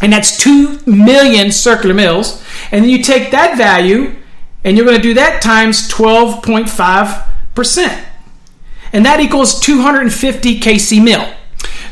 and 0.00 0.12
that's 0.12 0.36
2 0.38 0.80
million 0.86 1.50
circular 1.50 1.94
mils. 1.94 2.42
And 2.70 2.84
then 2.84 2.90
you 2.90 3.02
take 3.02 3.30
that 3.30 3.56
value 3.56 4.14
and 4.64 4.76
you're 4.76 4.86
going 4.86 4.96
to 4.96 5.02
do 5.02 5.14
that 5.14 5.40
times 5.42 5.88
12.5%. 5.88 8.04
And 8.92 9.06
that 9.06 9.20
equals 9.20 9.60
250 9.60 10.60
kc 10.60 11.02
mil. 11.02 11.26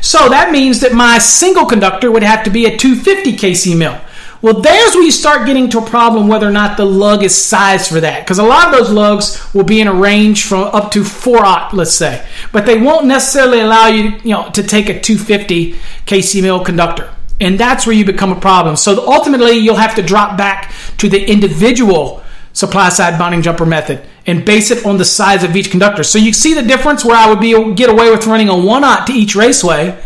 So 0.01 0.29
that 0.29 0.51
means 0.51 0.81
that 0.81 0.93
my 0.93 1.17
single 1.17 1.65
conductor 1.65 2.11
would 2.11 2.23
have 2.23 2.43
to 2.43 2.49
be 2.49 2.65
a 2.65 2.75
250 2.75 3.37
kc 3.37 3.77
mil. 3.77 3.97
Well, 4.41 4.59
there's 4.59 4.93
where 4.93 5.05
you 5.05 5.11
start 5.11 5.45
getting 5.45 5.69
to 5.69 5.79
a 5.79 5.85
problem 5.85 6.27
whether 6.27 6.47
or 6.47 6.51
not 6.51 6.75
the 6.75 6.85
lug 6.85 7.23
is 7.23 7.33
sized 7.33 7.89
for 7.89 8.01
that. 8.01 8.25
Because 8.25 8.39
a 8.39 8.43
lot 8.43 8.67
of 8.67 8.77
those 8.77 8.91
lugs 8.91 9.53
will 9.53 9.63
be 9.63 9.79
in 9.79 9.87
a 9.87 9.93
range 9.93 10.43
from 10.43 10.63
up 10.63 10.91
to 10.91 11.05
4 11.05 11.45
aught, 11.45 11.73
let's 11.73 11.93
say. 11.93 12.25
But 12.51 12.65
they 12.65 12.77
won't 12.77 13.05
necessarily 13.05 13.61
allow 13.61 13.87
you, 13.87 14.19
you 14.23 14.31
know, 14.31 14.49
to 14.49 14.61
take 14.61 14.89
a 14.89 14.99
250 14.99 15.75
kc 16.05 16.41
mil 16.41 16.61
conductor. 16.61 17.09
And 17.43 17.59
that's 17.59 17.85
where 17.85 17.93
you 17.93 18.05
become 18.05 18.31
a 18.31 18.39
problem. 18.39 18.77
So 18.77 19.05
ultimately, 19.05 19.57
you'll 19.57 19.75
have 19.75 19.95
to 19.95 20.01
drop 20.01 20.37
back 20.37 20.73
to 20.97 21.09
the 21.09 21.29
individual 21.29 22.23
supply 22.53 22.87
side 22.87 23.19
bonding 23.19 23.41
jumper 23.41 23.65
method 23.65 24.01
and 24.25 24.45
base 24.45 24.71
it 24.71 24.85
on 24.85 24.97
the 24.97 25.03
size 25.03 25.43
of 25.43 25.53
each 25.53 25.69
conductor. 25.69 26.03
So 26.03 26.17
you 26.17 26.31
see 26.31 26.53
the 26.53 26.61
difference 26.61 27.03
where 27.03 27.17
I 27.17 27.27
would 27.29 27.41
be 27.41 27.51
get 27.73 27.89
away 27.89 28.09
with 28.09 28.25
running 28.27 28.47
a 28.47 28.57
one 28.57 28.85
aught 28.85 29.07
to 29.07 29.13
each 29.13 29.35
raceway, 29.35 29.99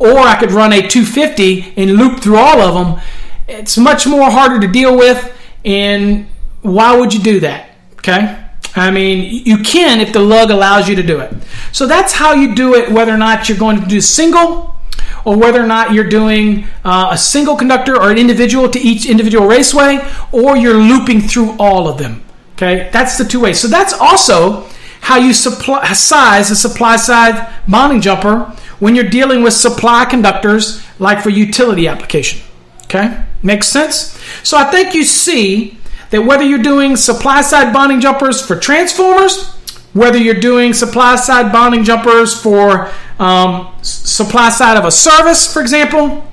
or 0.00 0.18
I 0.18 0.36
could 0.40 0.50
run 0.50 0.72
a 0.72 0.80
250 0.86 1.74
and 1.76 1.92
loop 1.92 2.20
through 2.20 2.38
all 2.38 2.60
of 2.60 2.74
them. 2.74 3.00
It's 3.46 3.78
much 3.78 4.06
more 4.06 4.28
harder 4.28 4.58
to 4.58 4.66
deal 4.66 4.96
with, 4.96 5.32
and 5.64 6.26
why 6.62 6.96
would 6.96 7.14
you 7.14 7.20
do 7.20 7.38
that? 7.40 7.70
Okay. 7.98 8.36
I 8.74 8.90
mean, 8.90 9.44
you 9.46 9.58
can 9.58 10.00
if 10.00 10.12
the 10.12 10.20
lug 10.20 10.50
allows 10.50 10.88
you 10.88 10.96
to 10.96 11.02
do 11.02 11.20
it. 11.20 11.32
So 11.70 11.86
that's 11.86 12.12
how 12.12 12.34
you 12.34 12.54
do 12.54 12.74
it, 12.74 12.90
whether 12.90 13.12
or 13.12 13.18
not 13.18 13.48
you're 13.48 13.58
going 13.58 13.80
to 13.80 13.86
do 13.86 14.00
single 14.00 14.69
or 15.24 15.36
whether 15.36 15.62
or 15.62 15.66
not 15.66 15.92
you're 15.92 16.08
doing 16.08 16.66
uh, 16.84 17.08
a 17.12 17.18
single 17.18 17.56
conductor 17.56 17.96
or 17.96 18.10
an 18.10 18.18
individual 18.18 18.68
to 18.68 18.78
each 18.78 19.06
individual 19.06 19.46
raceway, 19.46 19.98
or 20.32 20.56
you're 20.56 20.78
looping 20.78 21.20
through 21.20 21.56
all 21.58 21.88
of 21.88 21.98
them. 21.98 22.22
Okay, 22.54 22.90
that's 22.92 23.16
the 23.16 23.24
two 23.24 23.40
ways. 23.40 23.58
So 23.58 23.68
that's 23.68 23.92
also 23.92 24.68
how 25.00 25.16
you 25.16 25.32
supply, 25.32 25.92
size 25.92 26.50
a 26.50 26.56
supply 26.56 26.96
side 26.96 27.50
bonding 27.66 28.00
jumper 28.00 28.54
when 28.80 28.94
you're 28.94 29.08
dealing 29.08 29.42
with 29.42 29.54
supply 29.54 30.04
conductors, 30.04 30.82
like 30.98 31.22
for 31.22 31.30
utility 31.30 31.88
application. 31.88 32.40
Okay, 32.84 33.24
makes 33.42 33.66
sense. 33.68 34.18
So 34.42 34.58
I 34.58 34.64
think 34.64 34.94
you 34.94 35.04
see 35.04 35.78
that 36.10 36.22
whether 36.22 36.42
you're 36.42 36.58
doing 36.62 36.96
supply 36.96 37.40
side 37.40 37.72
bonding 37.72 38.00
jumpers 38.00 38.44
for 38.44 38.58
transformers, 38.58 39.54
whether 39.92 40.18
you're 40.18 40.34
doing 40.34 40.72
supply 40.72 41.16
side 41.16 41.52
bonding 41.52 41.84
jumpers 41.84 42.40
for 42.40 42.90
um, 43.20 43.72
supply 43.82 44.48
side 44.48 44.76
of 44.76 44.84
a 44.84 44.90
service, 44.90 45.52
for 45.52 45.60
example, 45.60 46.26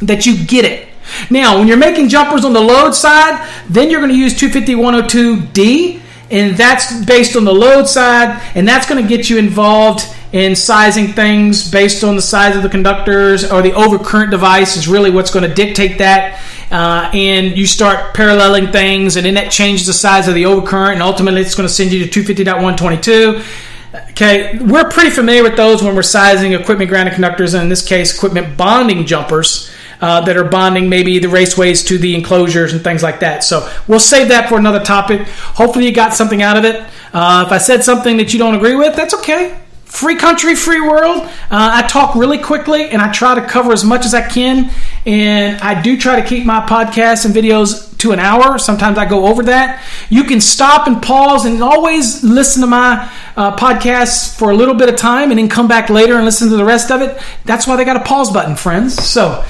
that 0.00 0.24
you 0.24 0.46
get 0.46 0.64
it. 0.64 0.88
Now, 1.30 1.58
when 1.58 1.68
you're 1.68 1.76
making 1.76 2.08
jumpers 2.08 2.44
on 2.44 2.52
the 2.52 2.60
load 2.60 2.92
side, 2.94 3.46
then 3.68 3.90
you're 3.90 4.00
going 4.00 4.12
to 4.12 4.18
use 4.18 4.34
250-102D, 4.40 6.00
and 6.30 6.56
that's 6.56 7.04
based 7.04 7.36
on 7.36 7.44
the 7.44 7.52
load 7.52 7.88
side, 7.88 8.40
and 8.54 8.66
that's 8.66 8.88
going 8.88 9.02
to 9.02 9.08
get 9.08 9.28
you 9.28 9.36
involved 9.36 10.06
in 10.32 10.56
sizing 10.56 11.08
things 11.08 11.70
based 11.70 12.04
on 12.04 12.16
the 12.16 12.22
size 12.22 12.56
of 12.56 12.62
the 12.62 12.68
conductors 12.68 13.44
or 13.50 13.60
the 13.60 13.72
overcurrent 13.72 14.30
device 14.30 14.76
is 14.76 14.88
really 14.88 15.10
what's 15.10 15.30
going 15.30 15.46
to 15.46 15.54
dictate 15.54 15.98
that. 15.98 16.40
Uh, 16.70 17.10
and 17.12 17.58
you 17.58 17.66
start 17.66 18.14
paralleling 18.14 18.72
things, 18.72 19.16
and 19.16 19.26
then 19.26 19.34
that 19.34 19.50
changes 19.50 19.86
the 19.86 19.92
size 19.92 20.28
of 20.28 20.34
the 20.34 20.44
overcurrent, 20.44 20.94
and 20.94 21.02
ultimately 21.02 21.42
it's 21.42 21.54
going 21.54 21.68
to 21.68 21.74
send 21.74 21.92
you 21.92 22.06
to 22.06 22.22
250.122. 22.22 23.71
Okay, 23.94 24.58
we're 24.58 24.88
pretty 24.88 25.10
familiar 25.10 25.42
with 25.42 25.56
those 25.56 25.82
when 25.82 25.94
we're 25.94 26.02
sizing 26.02 26.54
equipment 26.54 26.88
grounded 26.88 27.12
conductors, 27.12 27.52
and 27.52 27.64
in 27.64 27.68
this 27.68 27.86
case, 27.86 28.16
equipment 28.16 28.56
bonding 28.56 29.06
jumpers. 29.06 29.70
Uh, 30.00 30.20
that 30.20 30.36
are 30.36 30.42
bonding 30.42 30.88
maybe 30.88 31.20
the 31.20 31.28
raceways 31.28 31.86
to 31.86 31.96
the 31.96 32.16
enclosures 32.16 32.72
and 32.72 32.82
things 32.82 33.04
like 33.04 33.20
that. 33.20 33.44
So 33.44 33.70
we'll 33.86 34.00
save 34.00 34.26
that 34.30 34.48
for 34.48 34.58
another 34.58 34.80
topic. 34.82 35.20
Hopefully, 35.28 35.86
you 35.86 35.92
got 35.92 36.12
something 36.12 36.42
out 36.42 36.56
of 36.56 36.64
it. 36.64 36.82
Uh, 37.12 37.44
if 37.46 37.52
I 37.52 37.58
said 37.58 37.84
something 37.84 38.16
that 38.16 38.32
you 38.32 38.40
don't 38.40 38.56
agree 38.56 38.74
with, 38.74 38.96
that's 38.96 39.14
okay. 39.14 39.56
Free 39.84 40.16
country, 40.16 40.56
free 40.56 40.80
world. 40.80 41.22
Uh, 41.22 41.28
I 41.50 41.86
talk 41.86 42.16
really 42.16 42.38
quickly 42.38 42.88
and 42.88 43.00
I 43.00 43.12
try 43.12 43.36
to 43.36 43.46
cover 43.46 43.72
as 43.72 43.84
much 43.84 44.04
as 44.04 44.12
I 44.12 44.26
can. 44.26 44.72
And 45.06 45.60
I 45.60 45.80
do 45.80 45.96
try 45.96 46.20
to 46.20 46.26
keep 46.26 46.44
my 46.44 46.66
podcasts 46.66 47.24
and 47.24 47.32
videos 47.32 47.91
to 48.02 48.12
an 48.12 48.18
hour. 48.18 48.58
Sometimes 48.58 48.98
I 48.98 49.08
go 49.08 49.26
over 49.26 49.42
that. 49.44 49.82
You 50.10 50.24
can 50.24 50.40
stop 50.40 50.86
and 50.86 51.02
pause 51.02 51.44
and 51.46 51.62
always 51.62 52.22
listen 52.22 52.60
to 52.62 52.66
my 52.66 53.10
uh, 53.36 53.56
podcasts 53.56 54.36
for 54.36 54.50
a 54.50 54.54
little 54.54 54.74
bit 54.74 54.88
of 54.88 54.96
time 54.96 55.30
and 55.30 55.38
then 55.38 55.48
come 55.48 55.68
back 55.68 55.88
later 55.88 56.14
and 56.16 56.24
listen 56.24 56.50
to 56.50 56.56
the 56.56 56.64
rest 56.64 56.90
of 56.90 57.00
it. 57.00 57.20
That's 57.44 57.66
why 57.66 57.76
they 57.76 57.84
got 57.84 57.96
a 57.96 58.04
pause 58.04 58.32
button, 58.32 58.56
friends. 58.56 58.94
So, 58.94 59.44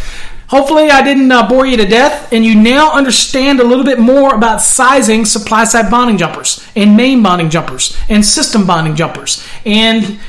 Hopefully, 0.53 0.91
I 0.91 1.01
didn't 1.01 1.33
uh, 1.33 1.49
bore 1.49 1.65
you 1.65 1.79
to 1.79 1.87
death, 1.87 2.31
and 2.31 2.45
you 2.45 2.55
now 2.55 2.93
understand 2.93 3.59
a 3.59 3.65
little 3.65 3.87
bit 3.87 3.99
more 3.99 4.35
about 4.35 4.61
sizing 4.61 5.25
supply 5.25 5.65
side 5.65 5.91
bonding 5.91 6.19
jumpers, 6.19 6.63
and 6.77 6.95
main 6.95 7.23
bonding 7.23 7.49
jumpers, 7.49 7.97
and 8.11 8.23
system 8.23 8.67
bonding 8.67 8.95
jumpers, 8.95 9.43
and 9.65 10.21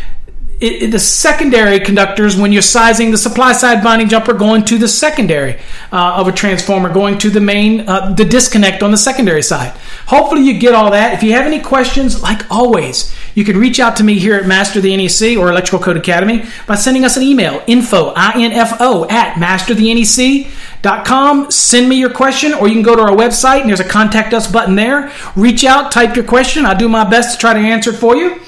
it, 0.63 0.83
it, 0.83 0.91
the 0.91 0.99
secondary 0.99 1.81
conductors 1.81 2.37
when 2.37 2.53
you're 2.53 2.61
sizing 2.61 3.11
the 3.11 3.17
supply 3.17 3.51
side 3.51 3.83
bonding 3.83 4.07
jumper 4.07 4.31
going 4.31 4.63
to 4.63 4.77
the 4.77 4.87
secondary 4.87 5.59
uh, 5.91 6.13
of 6.15 6.29
a 6.29 6.31
transformer, 6.31 6.87
going 6.91 7.17
to 7.17 7.29
the 7.29 7.41
main, 7.41 7.81
uh, 7.81 8.13
the 8.13 8.23
disconnect 8.23 8.81
on 8.81 8.89
the 8.89 8.97
secondary 8.97 9.43
side. 9.43 9.77
Hopefully, 10.05 10.43
you 10.43 10.57
get 10.57 10.73
all 10.73 10.91
that. 10.91 11.13
If 11.13 11.21
you 11.21 11.33
have 11.33 11.45
any 11.45 11.59
questions, 11.59 12.23
like 12.23 12.49
always, 12.49 13.13
you 13.35 13.43
can 13.43 13.57
reach 13.57 13.81
out 13.81 13.97
to 13.97 14.05
me 14.05 14.19
here 14.19 14.35
at 14.35 14.47
Master 14.47 14.79
the 14.79 14.95
NEC 14.95 15.37
or 15.37 15.49
Electrical 15.49 15.79
Code 15.79 15.97
Academy 15.97 16.45
by 16.65 16.75
sending 16.75 17.03
us 17.03 17.17
an 17.17 17.23
email 17.23 17.61
info, 17.67 18.13
I-N-F-O, 18.15 19.09
at 19.09 19.35
masterthenec.com. 19.35 21.51
Send 21.51 21.89
me 21.89 21.97
your 21.97 22.11
question, 22.11 22.53
or 22.53 22.69
you 22.69 22.75
can 22.75 22.83
go 22.83 22.95
to 22.95 23.01
our 23.01 23.11
website 23.11 23.59
and 23.59 23.69
there's 23.69 23.81
a 23.81 23.89
contact 23.89 24.33
us 24.33 24.49
button 24.49 24.75
there. 24.75 25.11
Reach 25.35 25.65
out, 25.65 25.91
type 25.91 26.15
your 26.15 26.23
question. 26.23 26.65
I'll 26.65 26.77
do 26.77 26.87
my 26.87 27.03
best 27.03 27.33
to 27.33 27.39
try 27.41 27.53
to 27.53 27.59
answer 27.59 27.89
it 27.89 27.97
for 27.97 28.15
you. 28.15 28.39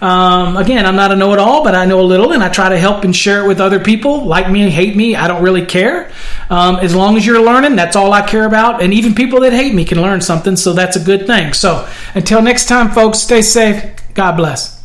Um, 0.00 0.56
again, 0.56 0.84
I'm 0.84 0.96
not 0.96 1.12
a 1.12 1.16
know 1.16 1.32
it 1.32 1.38
all, 1.38 1.64
but 1.64 1.74
I 1.74 1.86
know 1.86 2.00
a 2.00 2.02
little 2.02 2.32
and 2.32 2.42
I 2.42 2.48
try 2.48 2.68
to 2.68 2.78
help 2.78 3.04
and 3.04 3.14
share 3.14 3.44
it 3.44 3.48
with 3.48 3.60
other 3.60 3.80
people. 3.80 4.24
Like 4.24 4.50
me, 4.50 4.68
hate 4.70 4.94
me, 4.96 5.16
I 5.16 5.26
don't 5.28 5.42
really 5.42 5.64
care. 5.64 6.10
Um, 6.50 6.76
as 6.76 6.94
long 6.94 7.16
as 7.16 7.24
you're 7.24 7.42
learning, 7.42 7.76
that's 7.76 7.96
all 7.96 8.12
I 8.12 8.26
care 8.26 8.44
about. 8.44 8.82
And 8.82 8.92
even 8.92 9.14
people 9.14 9.40
that 9.40 9.52
hate 9.52 9.74
me 9.74 9.84
can 9.84 10.00
learn 10.02 10.20
something, 10.20 10.56
so 10.56 10.72
that's 10.72 10.96
a 10.96 11.00
good 11.00 11.26
thing. 11.26 11.52
So 11.52 11.88
until 12.14 12.42
next 12.42 12.66
time, 12.66 12.90
folks, 12.90 13.18
stay 13.18 13.42
safe. 13.42 13.82
God 14.14 14.36
bless. 14.36 14.84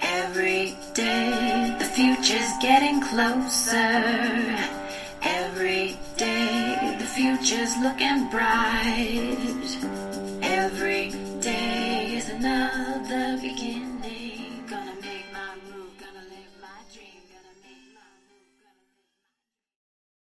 Every 0.00 0.76
day, 0.94 1.76
the 1.78 1.84
future's 1.84 2.52
getting 2.60 3.00
closer. 3.00 4.56
Every 5.22 5.98
day, 6.16 6.96
the 6.98 7.06
future's 7.06 7.76
looking 7.78 8.30
bright. 8.30 9.37